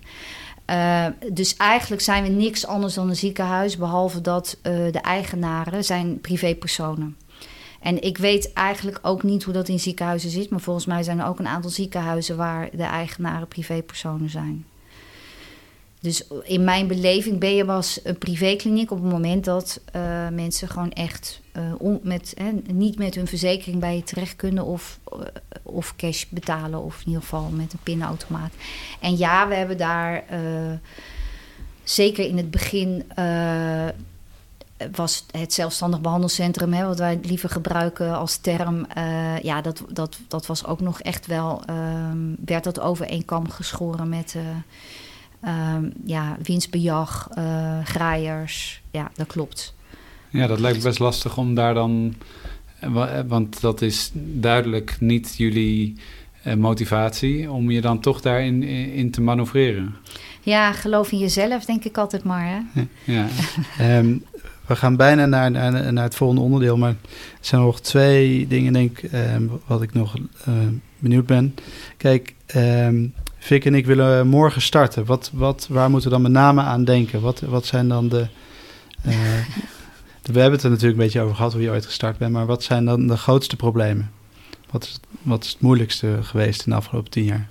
Uh, 0.70 1.06
dus 1.34 1.58
eigenlijk 1.58 2.02
zijn 2.02 2.24
we 2.24 2.30
niks 2.30 2.68
anders 2.68 2.94
dan 2.94 3.10
een 3.10 3.16
ziekenhuis, 3.16 3.78
behalve 3.78 4.22
dat 4.22 4.58
uh, 4.64 4.92
de 4.92 5.02
eigenaren 5.02 5.84
zijn 5.84 6.22
privépersonen. 6.22 7.18
En 7.82 8.02
ik 8.02 8.18
weet 8.18 8.54
eigenlijk 8.54 9.00
ook 9.02 9.24
niet 9.24 9.44
hoe 9.44 9.54
dat 9.54 9.68
in 9.68 9.80
ziekenhuizen 9.80 10.30
zit, 10.30 10.50
maar 10.50 10.60
volgens 10.60 10.86
mij 10.86 11.04
zijn 11.04 11.20
er 11.20 11.28
ook 11.28 11.40
een 11.40 11.48
aantal 11.48 11.70
ziekenhuizen 11.70 12.38
waar 12.38 12.70
de 12.72 12.84
eigenaren 12.84 13.48
privépersonen 13.48 14.30
zijn. 14.30 14.66
Dus 16.06 16.24
in 16.44 16.64
mijn 16.64 16.88
beleving 16.88 17.40
ben 17.40 17.56
je 17.56 17.66
was 17.66 18.00
een 18.04 18.18
privékliniek 18.18 18.92
op 18.92 19.02
het 19.02 19.12
moment 19.12 19.46
dat 19.46 19.80
uh, 19.96 20.28
mensen 20.30 20.68
gewoon 20.68 20.92
echt 20.92 21.42
on, 21.78 22.00
met, 22.04 22.34
niet 22.72 22.98
met 22.98 23.16
hun 23.16 23.28
verzekering 23.28 23.80
bij 23.80 23.96
je 23.96 24.04
terecht 24.04 24.36
kunnen 24.36 24.66
of, 24.66 25.00
uh, 25.14 25.20
of 25.64 25.96
cash 25.96 26.26
betalen 26.30 26.84
of 26.84 27.00
in 27.00 27.08
ieder 27.08 27.22
geval 27.22 27.50
met 27.50 27.74
een 27.74 27.80
pinautomaat. 27.84 28.52
En 29.00 29.18
ja, 29.18 29.48
we 29.48 29.56
hebben 29.56 29.78
daar 29.78 30.24
zeker 31.84 32.26
in 32.28 32.38
het 32.38 32.52
begin 32.52 33.04
was 34.92 35.26
het 35.32 35.54
zelfstandig 35.54 36.02
behandelcentrum, 36.02 36.74
hè, 36.74 36.86
wat 36.86 37.00
wij 37.00 37.20
liever 37.22 37.50
gebruiken 37.50 38.18
als 38.18 38.38
term. 38.38 38.88
Ja, 39.42 39.62
dat, 39.62 39.84
dat, 39.90 40.18
dat 40.28 40.46
was 40.46 40.66
ook 40.66 40.80
nog 40.80 41.02
echt 41.02 41.26
wel. 41.26 41.62
Um, 41.70 42.36
werd 42.46 42.64
dat 42.64 42.80
over 42.80 43.24
kam 43.26 43.50
geschoren 43.50 44.10
met. 44.10 44.36
Um, 45.48 45.94
ja, 46.06 46.38
winstbejag, 46.44 47.30
uh, 47.38 47.80
graaiers. 47.84 48.82
Ja, 48.92 49.12
dat 49.16 49.28
klopt. 49.28 49.76
Ja, 50.30 50.48
dat 50.48 50.60
lijkt 50.60 50.84
best 50.84 51.00
lastig 51.00 51.38
om 51.38 51.56
daar 51.56 51.74
dan. 51.74 52.16
Want 53.28 53.62
dat 53.62 53.82
is 53.82 54.12
duidelijk 54.14 54.98
niet 55.00 55.36
jullie 55.38 55.96
motivatie 56.58 57.52
om 57.52 57.72
je 57.72 57.82
dan 57.82 58.00
toch 58.00 58.22
daarin 58.22 58.64
in 58.94 59.12
te 59.12 59.22
manoeuvreren. 59.22 59.96
Ja, 60.42 60.72
geloof 60.72 61.12
in 61.12 61.18
jezelf, 61.18 61.66
denk 61.66 61.84
ik 61.84 61.98
altijd 61.98 62.24
maar. 62.24 62.46
Hè? 62.46 62.82
Ja. 63.04 63.28
um, 63.98 64.24
we 64.66 64.76
gaan 64.76 64.96
bijna 64.96 65.26
naar, 65.26 65.52
naar, 65.52 65.94
naar, 65.94 66.04
het 66.04 66.16
volgende 66.16 66.42
onderdeel. 66.42 66.78
Maar 66.78 66.90
er 66.90 66.96
zijn 67.40 67.62
nog 67.62 67.82
twee 67.82 68.48
dingen, 68.48 68.74
denk 68.74 69.00
ik, 69.00 69.12
eh, 69.12 69.36
wat 69.66 69.82
ik 69.82 69.94
nog 69.94 70.16
uh, 70.48 70.54
benieuwd 71.00 71.26
ben. 71.26 71.56
Kijk, 71.98 72.34
um, 72.56 73.14
Vic 73.46 73.66
en 73.66 73.76
ik 73.76 73.86
willen 73.86 74.28
morgen 74.28 74.62
starten. 74.62 75.06
Wat, 75.06 75.32
wat, 75.34 75.68
waar 75.70 75.90
moeten 75.90 76.10
we 76.10 76.16
dan 76.16 76.24
met 76.24 76.32
name 76.32 76.62
aan 76.62 76.84
denken? 76.84 77.22
Wat, 77.22 77.40
wat 77.40 77.66
zijn 77.66 77.88
dan 77.88 78.10
de, 78.10 78.28
uh, 79.06 79.14
de... 80.22 80.32
We 80.34 80.40
hebben 80.40 80.52
het 80.52 80.64
er 80.64 80.70
natuurlijk 80.70 80.98
een 80.98 81.04
beetje 81.04 81.22
over 81.22 81.36
gehad 81.36 81.54
hoe 81.54 81.62
je 81.62 81.70
ooit 81.70 81.86
gestart 81.86 82.18
bent. 82.18 82.32
Maar 82.32 82.46
wat 82.46 82.64
zijn 82.64 82.86
dan 82.86 83.08
de 83.08 83.18
grootste 83.18 83.56
problemen? 83.56 84.12
Wat 84.72 84.84
is, 84.84 85.00
wat 85.22 85.44
is 85.44 85.50
het 85.50 85.62
moeilijkste 85.62 86.18
geweest 86.22 86.66
in 86.66 86.72
de 86.72 86.78
afgelopen 86.78 87.12
tien 87.12 87.24
jaar? 87.24 87.48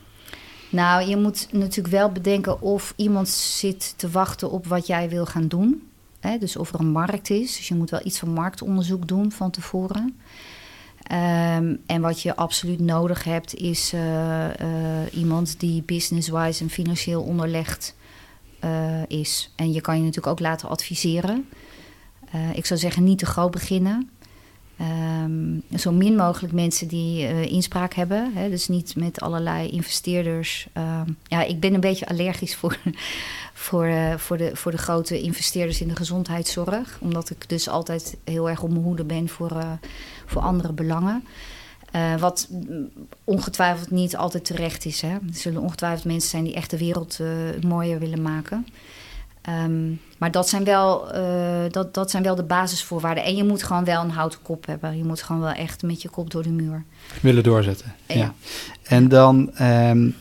Nou, 0.70 1.09
je 1.09 1.16
moet 1.16 1.49
natuurlijk 1.51 1.95
wel 1.95 2.11
bedenken 2.11 2.61
of 2.61 2.92
iemand 2.97 3.28
zit 3.28 3.95
te 3.97 4.11
wachten 4.11 4.51
op 4.51 4.66
wat 4.66 4.86
jij 4.86 5.09
wil 5.09 5.26
gaan 5.26 5.49
doen. 5.49 5.88
Hè, 6.20 6.38
dus 6.38 6.57
of 6.57 6.72
er 6.72 6.80
een 6.80 6.92
markt 6.92 7.30
is. 7.30 7.57
Dus 7.57 7.68
je 7.68 7.74
moet 7.74 7.90
wel 7.90 8.01
iets 8.05 8.18
van 8.18 8.28
marktonderzoek 8.28 9.09
doen 9.09 9.32
van 9.32 9.51
tevoren. 9.51 10.16
Um, 11.12 11.80
en 11.86 12.00
wat 12.00 12.20
je 12.22 12.36
absoluut 12.36 12.80
nodig 12.80 13.24
hebt, 13.24 13.55
is 13.55 13.92
uh, 13.94 14.00
uh, 14.00 14.48
iemand 15.12 15.61
die 15.61 15.82
business-wise 15.82 16.62
en 16.62 16.70
financieel 16.70 17.22
onderlegd 17.22 17.94
uh, 18.64 19.02
is. 19.09 19.52
En 19.57 19.72
je 19.72 19.80
kan 19.80 19.96
je 19.96 20.00
natuurlijk 20.00 20.26
ook 20.26 20.40
laten 20.40 20.68
adviseren. 20.68 21.48
ik 22.55 22.66
zou 22.66 22.80
zeggen, 22.80 23.05
niet 23.05 23.18
te 23.18 23.26
groot 23.26 23.50
beginnen. 23.50 24.11
Um, 24.81 25.62
zo 25.77 25.93
min 25.93 26.16
mogelijk 26.16 26.53
mensen 26.53 26.89
die 26.89 27.49
inspraak 27.49 27.95
hebben. 27.95 28.33
Hè, 28.35 28.51
dus 28.51 28.68
niet 28.68 28.97
met 28.97 29.20
allerlei 29.20 29.70
investeerders. 29.70 30.68
Um, 30.77 31.16
ja, 31.27 31.43
ik 31.43 31.61
ben 31.61 31.75
een 31.75 31.81
beetje 31.81 32.07
allergisch 32.07 32.57
voor 32.57 32.79
voor, 33.55 33.87
uh, 33.87 34.14
voor, 34.16 34.37
de, 34.37 34.51
voor 34.57 34.70
de 34.70 34.79
grote 34.79 35.20
investeerders 35.20 35.81
in 35.81 35.89
de 35.89 35.97
gezondheidszorg. 35.97 36.99
Omdat 37.01 37.31
ik 37.31 37.49
dus 37.49 37.68
altijd 37.68 38.16
heel 38.25 38.49
erg 38.49 38.62
op 38.62 38.70
mijn 38.70 38.83
hoede 38.83 39.05
ben 39.05 39.29
voor, 39.29 39.53
uh, 39.53 39.72
voor 40.27 40.43
andere 40.43 40.72
belangen. 40.72 41.25
Wat 42.18 42.49
ongetwijfeld 43.25 43.91
niet 43.91 44.16
altijd 44.16 44.45
terecht 44.45 44.85
is. 44.85 45.01
Hè. 45.01 45.09
Er 45.09 45.20
zullen 45.31 45.61
ongetwijfeld 45.61 46.05
mensen 46.05 46.31
zijn 46.31 46.45
die 46.45 46.55
echt 46.55 46.70
de 46.70 46.79
wereld 46.79 47.18
mooier 47.61 47.99
willen 47.99 48.22
maken. 48.22 48.66
Um, 49.49 50.01
maar 50.18 50.30
dat 50.30 50.49
zijn, 50.49 50.64
wel, 50.64 51.12
dat, 51.70 51.95
dat 51.95 52.11
zijn 52.11 52.22
wel 52.22 52.34
de 52.34 52.42
basisvoorwaarden. 52.42 53.24
En 53.24 53.36
je 53.36 53.45
moet 53.45 53.62
gewoon 53.62 53.84
wel 53.84 54.03
een 54.03 54.11
houten 54.11 54.42
kop 54.42 54.66
hebben. 54.66 54.97
Je 54.97 55.05
moet 55.05 55.22
gewoon 55.22 55.42
wel 55.42 55.53
echt 55.53 55.82
met 55.82 56.03
je 56.03 56.09
kop 56.09 56.30
door 56.30 56.42
de 56.42 56.51
muur. 56.51 56.84
Willen 57.20 57.42
doorzetten. 57.42 57.95
Ja. 58.07 58.14
ja. 58.14 58.34
En 58.82 59.09
dan 59.09 59.51
um, 59.62 60.16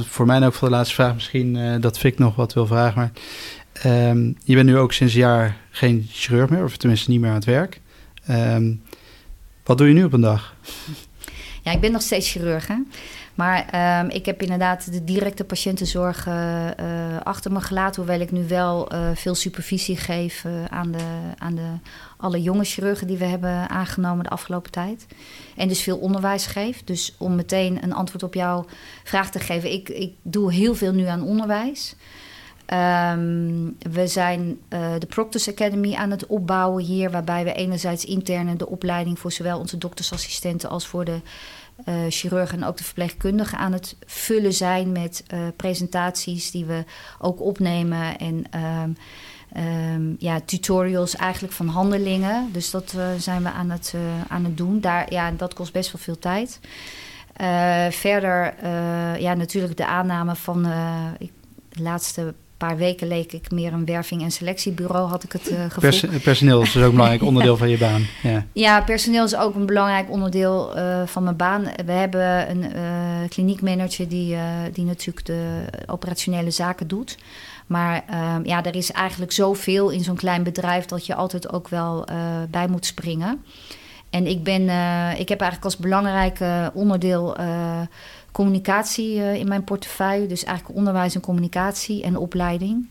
voor 0.00 0.26
mij 0.26 0.46
ook 0.46 0.54
voor 0.54 0.68
de 0.68 0.74
laatste 0.74 0.94
vraag 0.94 1.14
misschien 1.14 1.54
uh, 1.54 1.80
dat 1.80 1.98
Fik 1.98 2.18
nog 2.18 2.36
wat 2.36 2.52
wil 2.52 2.66
vragen. 2.66 2.94
Maar 2.96 3.10
um, 4.08 4.36
je 4.44 4.54
bent 4.54 4.66
nu 4.66 4.78
ook 4.78 4.92
sinds 4.92 5.14
een 5.14 5.20
jaar 5.20 5.56
geen 5.70 6.06
chirurg 6.10 6.50
meer, 6.50 6.64
of 6.64 6.76
tenminste 6.76 7.10
niet 7.10 7.20
meer 7.20 7.30
aan 7.30 7.34
het 7.34 7.44
werk. 7.44 7.80
Wat 9.64 9.78
doe 9.78 9.88
je 9.88 9.94
nu 9.94 10.04
op 10.04 10.12
een 10.12 10.20
dag? 10.20 10.54
Ja, 11.62 11.72
ik 11.72 11.80
ben 11.80 11.92
nog 11.92 12.02
steeds 12.02 12.30
chirurg. 12.30 12.66
Hè? 12.66 12.76
Maar 13.34 14.00
um, 14.00 14.10
ik 14.10 14.26
heb 14.26 14.42
inderdaad 14.42 14.92
de 14.92 15.04
directe 15.04 15.44
patiëntenzorg 15.44 16.26
uh, 16.26 16.64
uh, 16.64 16.70
achter 17.22 17.52
me 17.52 17.60
gelaten. 17.60 18.02
Hoewel 18.02 18.20
ik 18.20 18.30
nu 18.30 18.48
wel 18.48 18.94
uh, 18.94 19.08
veel 19.14 19.34
supervisie 19.34 19.96
geef 19.96 20.44
aan, 20.68 20.90
de, 20.90 21.04
aan 21.38 21.54
de, 21.54 21.68
alle 22.16 22.42
jonge 22.42 22.64
chirurgen 22.64 23.06
die 23.06 23.16
we 23.16 23.24
hebben 23.24 23.68
aangenomen 23.68 24.24
de 24.24 24.30
afgelopen 24.30 24.70
tijd. 24.70 25.06
En 25.56 25.68
dus 25.68 25.82
veel 25.82 25.98
onderwijs 25.98 26.46
geef. 26.46 26.84
Dus 26.84 27.14
om 27.18 27.34
meteen 27.34 27.82
een 27.82 27.92
antwoord 27.92 28.22
op 28.22 28.34
jouw 28.34 28.64
vraag 29.04 29.30
te 29.30 29.38
geven. 29.38 29.72
Ik, 29.72 29.88
ik 29.88 30.14
doe 30.22 30.52
heel 30.52 30.74
veel 30.74 30.92
nu 30.92 31.06
aan 31.06 31.22
onderwijs. 31.22 31.94
Um, 32.72 33.76
we 33.92 34.06
zijn 34.06 34.58
de 34.98 35.06
Proctors 35.08 35.48
Academy 35.48 35.94
aan 35.94 36.10
het 36.10 36.26
opbouwen 36.26 36.84
hier. 36.84 37.10
Waarbij 37.10 37.44
we 37.44 37.52
enerzijds 37.52 38.04
interne 38.04 38.56
de 38.56 38.68
opleiding 38.68 39.18
voor 39.18 39.32
zowel 39.32 39.58
onze 39.58 39.78
doktersassistenten 39.78 40.68
als 40.68 40.86
voor 40.86 41.04
de 41.04 41.20
uh, 41.84 41.94
chirurgen 42.08 42.62
en 42.62 42.68
ook 42.68 42.76
de 42.76 42.84
verpleegkundigen 42.84 43.58
aan 43.58 43.72
het 43.72 43.96
vullen 44.06 44.52
zijn 44.52 44.92
met 44.92 45.24
uh, 45.34 45.40
presentaties 45.56 46.50
die 46.50 46.64
we 46.64 46.84
ook 47.18 47.40
opnemen 47.40 48.18
en 48.18 48.44
um, 48.60 48.96
um, 49.62 50.16
ja, 50.18 50.40
tutorials 50.40 51.16
eigenlijk 51.16 51.54
van 51.54 51.68
handelingen. 51.68 52.48
Dus 52.52 52.70
dat 52.70 52.94
uh, 52.96 53.06
zijn 53.18 53.42
we 53.42 53.50
aan 53.50 53.70
het, 53.70 53.94
aan 54.28 54.44
het 54.44 54.56
doen. 54.56 54.80
Daar, 54.80 55.12
ja, 55.12 55.30
dat 55.30 55.54
kost 55.54 55.72
best 55.72 55.92
wel 55.92 56.00
veel 56.00 56.18
tijd. 56.18 56.60
verder, 57.94 58.54
ja, 59.20 59.34
natuurlijk 59.34 59.76
de 59.76 59.86
aanname 59.86 60.36
van 60.36 60.62
de 61.68 61.82
laatste 61.82 62.34
paar 62.66 62.76
weken 62.76 63.08
leek 63.08 63.32
ik 63.32 63.50
meer 63.50 63.72
een 63.72 63.84
werving- 63.84 64.22
en 64.22 64.30
selectiebureau, 64.30 65.08
had 65.08 65.24
ik 65.24 65.32
het 65.32 65.50
uh, 65.50 65.64
gevoel. 65.68 65.80
Pers 65.80 66.04
personeel 66.22 66.62
is 66.62 66.72
dus 66.72 66.82
ook 66.82 66.88
een 66.88 66.94
belangrijk 66.94 67.22
onderdeel 67.30 67.56
van 67.56 67.68
je 67.68 67.78
baan. 67.78 68.06
Ja, 68.22 68.46
ja 68.52 68.82
personeel 68.82 69.24
is 69.24 69.36
ook 69.36 69.54
een 69.54 69.66
belangrijk 69.66 70.10
onderdeel 70.10 70.78
uh, 70.78 71.06
van 71.06 71.22
mijn 71.22 71.36
baan. 71.36 71.62
We 71.86 71.92
hebben 71.92 72.50
een 72.50 72.72
kliniekmanager 73.28 74.08
die, 74.08 74.36
die 74.72 74.84
natuurlijk 74.84 75.26
de 75.26 75.64
operationele 75.86 76.50
zaken 76.50 76.88
doet. 76.88 77.18
Maar 77.66 78.04
ehm, 78.08 78.44
ja, 78.44 78.64
er 78.64 78.76
is 78.76 78.92
eigenlijk 78.92 79.32
zoveel 79.32 79.90
in 79.90 80.04
zo'n 80.04 80.16
klein 80.16 80.42
bedrijf 80.42 80.84
dat 80.84 81.06
je 81.06 81.14
altijd 81.14 81.52
ook 81.52 81.68
wel 81.68 82.06
bij 82.50 82.68
moet 82.68 82.86
springen. 82.86 83.44
En 84.10 84.26
ik, 84.26 84.42
ben, 84.42 84.62
ik 85.18 85.28
heb 85.28 85.40
eigenlijk 85.40 85.64
als 85.64 85.76
belangrijk 85.76 86.38
onderdeel 86.74 87.36
communicatie 88.34 89.16
uh, 89.16 89.34
in 89.34 89.48
mijn 89.48 89.64
portefeuille. 89.64 90.26
Dus 90.26 90.44
eigenlijk 90.44 90.78
onderwijs 90.78 91.14
en 91.14 91.20
communicatie 91.20 92.02
en 92.02 92.16
opleiding. 92.16 92.90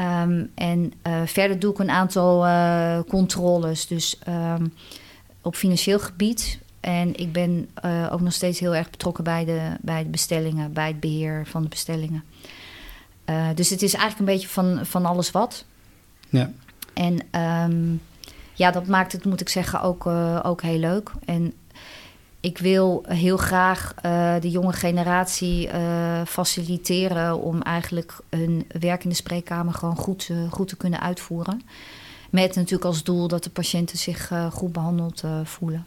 Um, 0.00 0.50
en 0.54 0.92
uh, 1.06 1.20
verder 1.24 1.58
doe 1.58 1.72
ik 1.72 1.78
een 1.78 1.90
aantal 1.90 2.46
uh, 2.46 2.98
controles. 3.08 3.86
Dus 3.86 4.18
um, 4.28 4.72
op 5.42 5.54
financieel 5.54 5.98
gebied. 5.98 6.58
En 6.80 7.16
ik 7.16 7.32
ben 7.32 7.68
ook 8.10 8.20
nog 8.20 8.32
steeds 8.32 8.60
heel 8.60 8.74
erg 8.74 8.90
betrokken 8.90 9.24
bij 9.24 9.44
de, 9.44 9.60
bij 9.80 10.02
de 10.02 10.08
bestellingen, 10.08 10.72
bij 10.72 10.86
het 10.86 11.00
beheer 11.00 11.46
van 11.46 11.62
de 11.62 11.68
bestellingen. 11.68 12.24
dus 13.54 13.70
het 13.70 13.82
is 13.82 13.94
eigenlijk 13.94 14.18
een 14.18 14.34
beetje 14.34 14.48
van, 14.48 14.86
van 14.86 15.06
alles 15.06 15.30
wat. 15.30 15.64
Ja. 16.28 16.50
En 16.94 17.40
um, 17.70 18.00
ja, 18.54 18.70
dat 18.70 18.86
maakt 18.86 19.12
het, 19.12 19.24
moet 19.24 19.40
ik 19.40 19.48
zeggen, 19.48 19.80
ook, 19.80 20.06
ook 20.42 20.62
heel 20.62 20.78
leuk. 20.78 21.10
En 21.24 21.52
ik 22.40 22.58
wil 22.58 23.04
heel 23.08 23.36
graag 23.36 23.94
uh, 24.04 24.34
de 24.40 24.50
jonge 24.50 24.72
generatie 24.72 25.66
uh, 25.66 26.20
faciliteren 26.26 27.40
om 27.40 27.62
eigenlijk 27.62 28.16
hun 28.30 28.66
werk 28.80 29.04
in 29.04 29.10
de 29.10 29.16
spreekkamer 29.16 29.74
gewoon 29.74 29.96
goed, 29.96 30.28
uh, 30.30 30.52
goed 30.52 30.68
te 30.68 30.76
kunnen 30.76 31.00
uitvoeren. 31.00 31.62
Met 32.30 32.54
natuurlijk 32.54 32.84
als 32.84 33.02
doel 33.02 33.28
dat 33.28 33.44
de 33.44 33.50
patiënten 33.50 33.98
zich 33.98 34.32
goed 34.52 34.72
behandeld 34.72 35.22
voelen. 35.44 35.82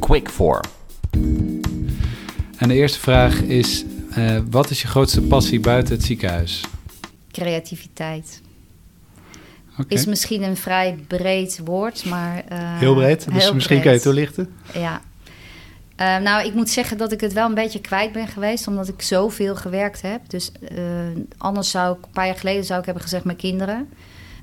Quick 0.00 0.28
for. 0.28 0.60
En 2.58 2.68
de 2.68 2.74
eerste 2.74 2.98
vraag 2.98 3.40
is: 3.40 3.84
wat 4.50 4.70
is 4.70 4.82
je 4.82 4.88
grootste 4.88 5.22
passie 5.22 5.60
buiten 5.60 5.94
het 5.94 6.04
ziekenhuis? 6.04 6.64
Creativiteit. 7.30 8.40
Okay. 9.72 9.98
Is 9.98 10.06
misschien 10.06 10.42
een 10.42 10.56
vrij 10.56 10.98
breed 11.06 11.60
woord, 11.64 12.04
maar. 12.04 12.44
heel 12.54 12.94
breed, 12.94 13.24
dus 13.32 13.42
heel 13.42 13.54
misschien 13.54 13.80
breed. 13.80 13.82
kan 13.82 13.90
je 13.90 13.96
het 13.96 14.02
toelichten. 14.02 14.52
Ja, 14.72 15.00
uh, 16.00 16.16
nou, 16.16 16.46
ik 16.46 16.54
moet 16.54 16.70
zeggen 16.70 16.98
dat 16.98 17.12
ik 17.12 17.20
het 17.20 17.32
wel 17.32 17.48
een 17.48 17.54
beetje 17.54 17.80
kwijt 17.80 18.12
ben 18.12 18.28
geweest, 18.28 18.66
omdat 18.66 18.88
ik 18.88 19.02
zoveel 19.02 19.56
gewerkt 19.56 20.02
heb. 20.02 20.20
Dus 20.26 20.52
uh, 20.72 20.80
anders 21.36 21.70
zou 21.70 21.96
ik, 21.98 22.04
een 22.04 22.10
paar 22.10 22.26
jaar 22.26 22.36
geleden 22.36 22.64
zou 22.64 22.78
ik 22.78 22.84
hebben 22.84 23.02
gezegd 23.02 23.24
mijn 23.24 23.36
kinderen. 23.36 23.88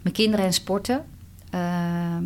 Mijn 0.02 0.16
kinderen 0.16 0.46
en 0.46 0.54
sporten. 0.54 1.06
Uh, 1.56 2.18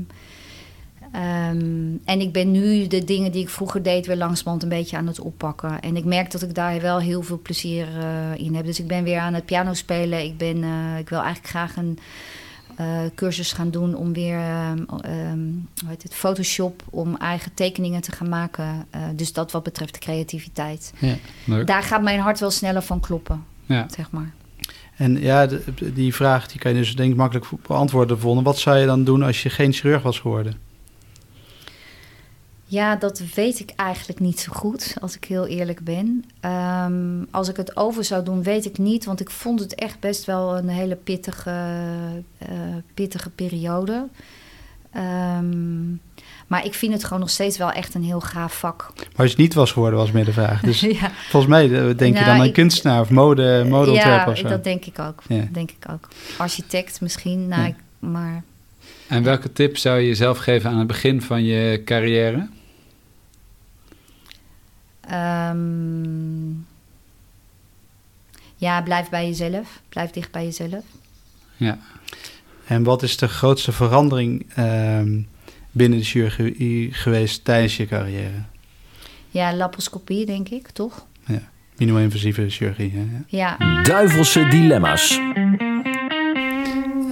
Ehm, 1.12 1.96
en 2.06 2.20
ik 2.20 2.32
ben 2.32 2.52
nu 2.52 2.88
de 2.88 3.04
dingen 3.04 3.32
die 3.32 3.42
ik 3.42 3.50
vroeger 3.50 3.84
deed 3.84 4.06
weer 4.06 4.16
langzamerhand 4.16 4.64
een 4.64 4.70
beetje 4.70 4.98
aan 4.98 5.08
het 5.08 5.20
oppakken. 5.20 5.80
En 5.80 5.96
ik 5.96 6.06
merk 6.06 6.32
dat 6.32 6.42
ik 6.42 6.56
daar 6.56 6.82
wel 6.82 7.00
heel 7.00 7.22
veel 7.22 7.40
plezier 7.40 7.88
uh, 7.98 8.46
in 8.46 8.56
heb. 8.56 8.66
Dus 8.66 8.80
ik 8.80 8.88
ben 8.88 9.04
weer 9.04 9.20
aan 9.20 9.34
het 9.34 9.46
piano 9.46 9.74
spelen. 9.74 10.24
Ik, 10.24 10.38
ben, 10.38 10.58
uh, 10.58 10.98
ik 10.98 11.10
wil 11.10 11.20
eigenlijk 11.20 11.50
graag 11.50 11.76
een 11.76 12.00
cursus 13.16 13.52
gaan 13.52 13.70
doen 13.70 13.96
om 13.96 14.14
weer, 14.14 14.40
um, 14.72 14.86
hoe 15.82 15.90
heet 15.90 16.04
het, 16.04 16.14
Photoshop, 16.14 16.84
om 16.90 17.16
eigen 17.16 17.54
tekeningen 17.54 18.02
te 18.02 18.12
gaan 18.12 18.30
maken. 18.30 18.88
dus 19.16 19.34
dat 19.34 19.52
wat 19.52 19.64
betreft 19.64 19.94
de 19.94 20.00
creativiteit. 20.00 20.94
Ja, 21.00 21.16
leuk. 21.46 21.68
Daar 21.68 21.84
gaat 21.84 22.02
mijn 22.02 22.20
hart 22.20 22.40
wel 22.40 22.52
sneller 22.52 22.82
van 22.82 23.00
kloppen, 23.00 23.44
ja. 23.66 23.86
zeg 23.96 24.12
maar. 24.12 24.34
En 24.96 25.22
ja, 25.22 25.48
die 25.94 26.16
vraag 26.16 26.48
die 26.48 26.60
kan 26.60 26.72
je 26.72 26.78
dus 26.78 26.96
denk 26.96 27.12
ik 27.12 27.18
makkelijk 27.18 27.46
beantwoorden. 27.68 28.20
Vonden. 28.20 28.44
Wat 28.44 28.58
zou 28.58 28.78
je 28.78 28.86
dan 28.86 29.04
doen 29.04 29.24
als 29.24 29.44
je 29.44 29.50
geen 29.50 29.74
chirurg 29.74 30.02
was 30.02 30.20
geworden? 30.20 30.67
Ja, 32.70 32.96
dat 32.96 33.22
weet 33.36 33.60
ik 33.60 33.72
eigenlijk 33.76 34.20
niet 34.20 34.40
zo 34.40 34.52
goed, 34.54 34.96
als 35.02 35.16
ik 35.16 35.24
heel 35.24 35.48
eerlijk 35.48 35.80
ben. 35.84 36.24
Um, 36.42 37.28
als 37.32 37.50
ik 37.50 37.58
het 37.58 37.78
over 37.78 38.04
zou 38.04 38.24
doen, 38.24 38.44
weet 38.44 38.66
ik 38.66 38.78
niet. 38.78 39.06
Want 39.06 39.20
ik 39.20 39.30
vond 39.30 39.60
het 39.60 39.76
echt 39.76 40.00
best 40.00 40.26
wel 40.26 40.58
een 40.58 40.70
hele 40.70 40.96
pittige, 40.96 41.70
uh, 42.42 42.76
pittige 42.94 43.30
periode. 43.30 44.08
Um, 44.96 46.02
maar 46.48 46.66
ik 46.66 46.74
vind 46.74 46.94
het 46.94 47.04
gewoon 47.04 47.20
nog 47.20 47.30
steeds 47.30 47.58
wel 47.58 47.72
echt 47.72 47.94
een 47.94 48.04
heel 48.04 48.20
gaaf 48.20 48.60
vak. 48.60 48.92
Maar 48.96 49.26
als 49.26 49.32
je 49.32 49.38
niet 49.38 49.54
was 49.54 49.72
geworden, 49.72 50.00
was 50.00 50.12
meer 50.12 50.26
de 50.26 50.34
vraag. 50.34 50.62
Dus 50.62 50.80
ja. 51.02 51.12
volgens 51.30 51.52
mij 51.52 51.64
eh, 51.64 51.98
denk 51.98 52.00
je 52.00 52.24
nou, 52.24 52.26
dan 52.26 52.42
aan 52.42 52.52
kunstenaar 52.52 53.02
of 53.02 53.10
mode, 53.10 53.66
modeontwerper 53.68 54.26
ja, 54.26 54.32
of 54.32 54.38
zo. 54.38 54.48
dat 54.48 54.64
denk 54.64 54.86
ik 54.86 55.00
ook. 55.00 55.24
Ja. 55.28 55.48
denk 55.52 55.72
ik 55.72 55.92
ook. 55.92 56.08
Architect 56.38 57.02
misschien, 57.02 57.48
nou, 57.48 57.68
ik, 57.68 57.76
maar... 58.00 58.44
En 59.08 59.24
welke 59.24 59.54
tip 59.54 59.78
zou 59.78 60.00
je 60.00 60.08
jezelf 60.08 60.38
geven 60.38 60.70
aan 60.70 60.78
het 60.78 60.88
begin 60.88 61.22
van 61.22 61.44
je 61.44 61.82
carrière? 61.86 62.48
Um, 65.12 66.68
ja, 68.56 68.82
blijf 68.82 69.10
bij 69.10 69.26
jezelf. 69.26 69.82
Blijf 69.90 70.12
dicht 70.12 70.32
bij 70.32 70.44
jezelf. 70.44 70.84
Ja. 71.56 71.80
En 72.66 72.84
wat 72.84 73.04
is 73.04 73.18
de 73.18 73.28
grootste 73.28 73.72
verandering 73.72 74.46
um, 74.58 75.28
binnen 75.72 76.00
de 76.00 76.06
chirurgie 76.06 76.94
geweest 76.94 77.46
tijdens 77.46 77.78
je 77.78 77.86
carrière? 77.86 78.44
Ja, 79.30 79.56
laparoscopie, 79.56 80.26
denk 80.26 80.50
ik, 80.50 80.70
toch? 80.70 81.06
Ja, 81.26 81.42
minimaal-invasieve 81.78 82.50
chirurgie. 82.50 82.92
Hè? 82.96 83.06
Ja. 83.28 83.56
ja. 83.60 83.82
Duivelse 83.82 84.48
dilemma's. 84.48 85.20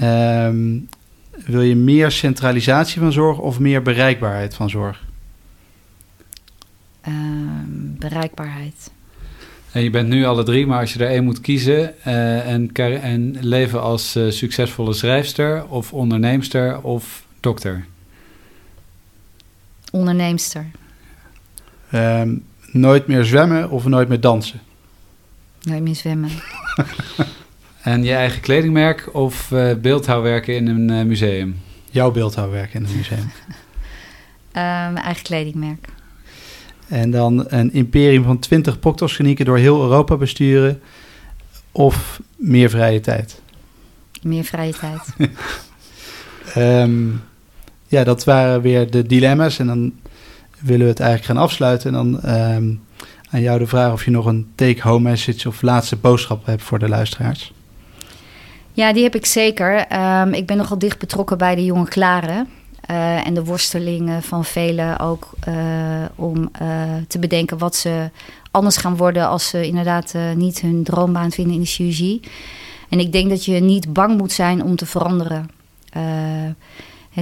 Um, 0.02 0.90
wil 1.46 1.62
je 1.62 1.76
meer 1.76 2.12
centralisatie 2.12 3.02
van 3.02 3.12
zorg 3.12 3.38
of 3.38 3.60
meer 3.60 3.82
bereikbaarheid 3.82 4.56
van 4.56 4.70
zorg? 4.70 5.05
Bereikbaarheid. 8.10 8.92
En 9.72 9.84
je 9.84 9.90
bent 9.90 10.08
nu 10.08 10.26
alle 10.26 10.44
drie, 10.44 10.68
maar 10.68 10.80
als 10.80 10.94
je 10.94 11.04
er 11.04 11.10
één 11.10 11.24
moet 11.24 11.42
kiezen 11.42 11.94
uh, 12.08 12.48
en, 12.48 12.72
en, 12.74 13.38
leven 13.40 13.82
als 13.82 14.16
uh, 14.16 14.32
succesvolle 14.32 14.94
schrijfster 14.94 15.68
of 15.68 15.94
onderneemster 15.94 16.82
of 16.82 17.26
dokter? 17.40 17.86
Onderneemster. 19.92 20.66
Um, 21.94 22.46
nooit 22.72 23.08
meer 23.08 23.24
zwemmen 23.24 23.70
of 23.70 23.86
nooit 23.86 24.08
meer 24.08 24.20
dansen? 24.20 24.60
Nooit 25.62 25.82
meer 25.82 25.96
zwemmen. 25.96 26.30
en 27.82 28.04
je 28.04 28.14
eigen 28.14 28.42
kledingmerk 28.42 29.10
of 29.14 29.52
uh, 29.52 29.74
beeldhouwwerken 29.74 30.56
in 30.56 30.68
een 30.68 31.08
museum? 31.08 31.62
Jouw 31.92 32.12
beeldhouwwerken 32.12 32.80
in 32.80 32.90
een 32.90 32.96
museum? 32.96 33.32
um, 34.90 34.98
eigen 34.98 35.24
kledingmerk. 35.24 35.88
En 36.88 37.12
dan 37.12 37.46
een 37.48 37.74
imperium 37.74 38.24
van 38.24 38.40
20 38.40 38.80
proctosklinieken 38.80 39.46
door 39.46 39.58
heel 39.58 39.82
Europa 39.82 40.16
besturen. 40.16 40.82
Of 41.72 42.22
meer 42.36 42.70
vrije 42.70 43.00
tijd? 43.00 43.42
Meer 44.22 44.44
vrije 44.44 44.74
tijd. 44.74 45.32
um, 46.58 47.24
ja, 47.96 48.04
dat 48.04 48.24
waren 48.24 48.62
weer 48.62 48.92
de 48.92 49.06
dilemma's. 49.06 49.60
En 49.60 49.68
dan 49.68 49.94
willen 50.60 50.86
we 50.86 50.92
het 50.92 51.00
eigenlijk 51.00 51.32
gaan 51.32 51.44
afsluiten. 51.44 51.88
En 51.88 51.94
dan 51.94 52.32
um, 52.36 52.82
aan 53.30 53.42
jou 53.42 53.60
de 53.60 53.68
vraag 53.68 53.92
of 53.92 54.06
je 54.06 54.12
nog 54.12 54.26
een 54.26 54.48
take-home 54.56 55.10
message 55.10 55.48
of 55.48 55.62
laatste 55.62 55.96
boodschap 55.96 56.46
hebt 56.46 56.64
voor 56.64 56.80
de 56.80 56.90
luisteraars. 56.90 57.54
Ja, 58.74 58.94
die 58.94 59.04
heb 59.04 59.16
ik 59.16 59.26
zeker. 59.26 59.86
Um, 60.22 60.34
ik 60.34 60.46
ben 60.46 60.58
nogal 60.58 60.80
dicht 60.80 61.00
betrokken 61.00 61.38
bij 61.38 61.56
de 61.56 61.66
jonge 61.66 61.88
Klaren. 61.88 62.48
Uh, 62.92 63.28
en 63.28 63.34
de 63.34 63.44
worstelingen 63.44 64.24
van 64.24 64.46
velen 64.46 65.00
ook 65.00 65.30
uh, 65.48 65.56
om 66.16 66.50
uh, 66.62 66.70
te 67.08 67.20
bedenken 67.20 67.58
wat 67.58 67.76
ze 67.76 68.10
anders 68.52 68.78
gaan 68.78 68.98
worden 68.98 69.28
als 69.28 69.48
ze 69.48 69.68
inderdaad 69.68 70.14
niet 70.36 70.62
hun 70.62 70.84
droombaan 70.84 71.32
vinden 71.32 71.54
in 71.54 71.60
de 71.60 71.66
chirurgie. 71.66 72.20
En 72.90 73.00
ik 73.00 73.12
denk 73.12 73.30
dat 73.30 73.46
je 73.46 73.60
niet 73.60 73.94
bang 73.94 74.18
moet 74.18 74.32
zijn 74.32 74.64
om 74.64 74.76
te 74.76 74.86
veranderen. 74.86 75.50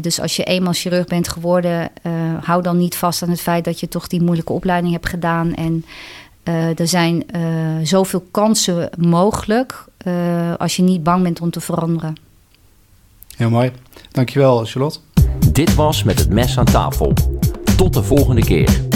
Dus 0.01 0.20
als 0.20 0.36
je 0.36 0.43
eenmaal 0.43 0.74
chirurg 0.74 1.05
bent 1.05 1.28
geworden, 1.28 1.91
hou 2.41 2.61
dan 2.61 2.78
niet 2.78 2.95
vast 2.95 3.24
aan 3.24 3.30
het 3.30 3.41
feit 3.41 3.66
dat 3.66 3.80
je 3.80 3.88
toch 3.88 4.07
die 4.07 4.22
moeilijke 4.22 4.53
opleiding 4.53 4.93
hebt 4.93 5.09
gedaan. 5.09 5.53
En 5.53 5.86
er 6.78 6.88
zijn 6.88 7.26
zoveel 7.84 8.26
kansen 8.32 8.89
mogelijk 8.97 9.86
als 10.57 10.76
je 10.76 10.84
niet 10.84 11.03
bang 11.03 11.24
bent 11.24 11.41
om 11.41 11.49
te 11.49 11.61
veranderen. 11.61 12.16
Heel 13.36 13.49
mooi. 13.49 13.72
Dankjewel, 14.11 14.66
Charlotte. 14.66 14.99
Dit 15.51 15.75
was 15.75 16.03
Met 16.03 16.19
het 16.19 16.29
Mes 16.29 16.57
aan 16.57 16.65
tafel. 16.65 17.13
Tot 17.77 17.93
de 17.93 18.03
volgende 18.03 18.41
keer. 18.41 18.93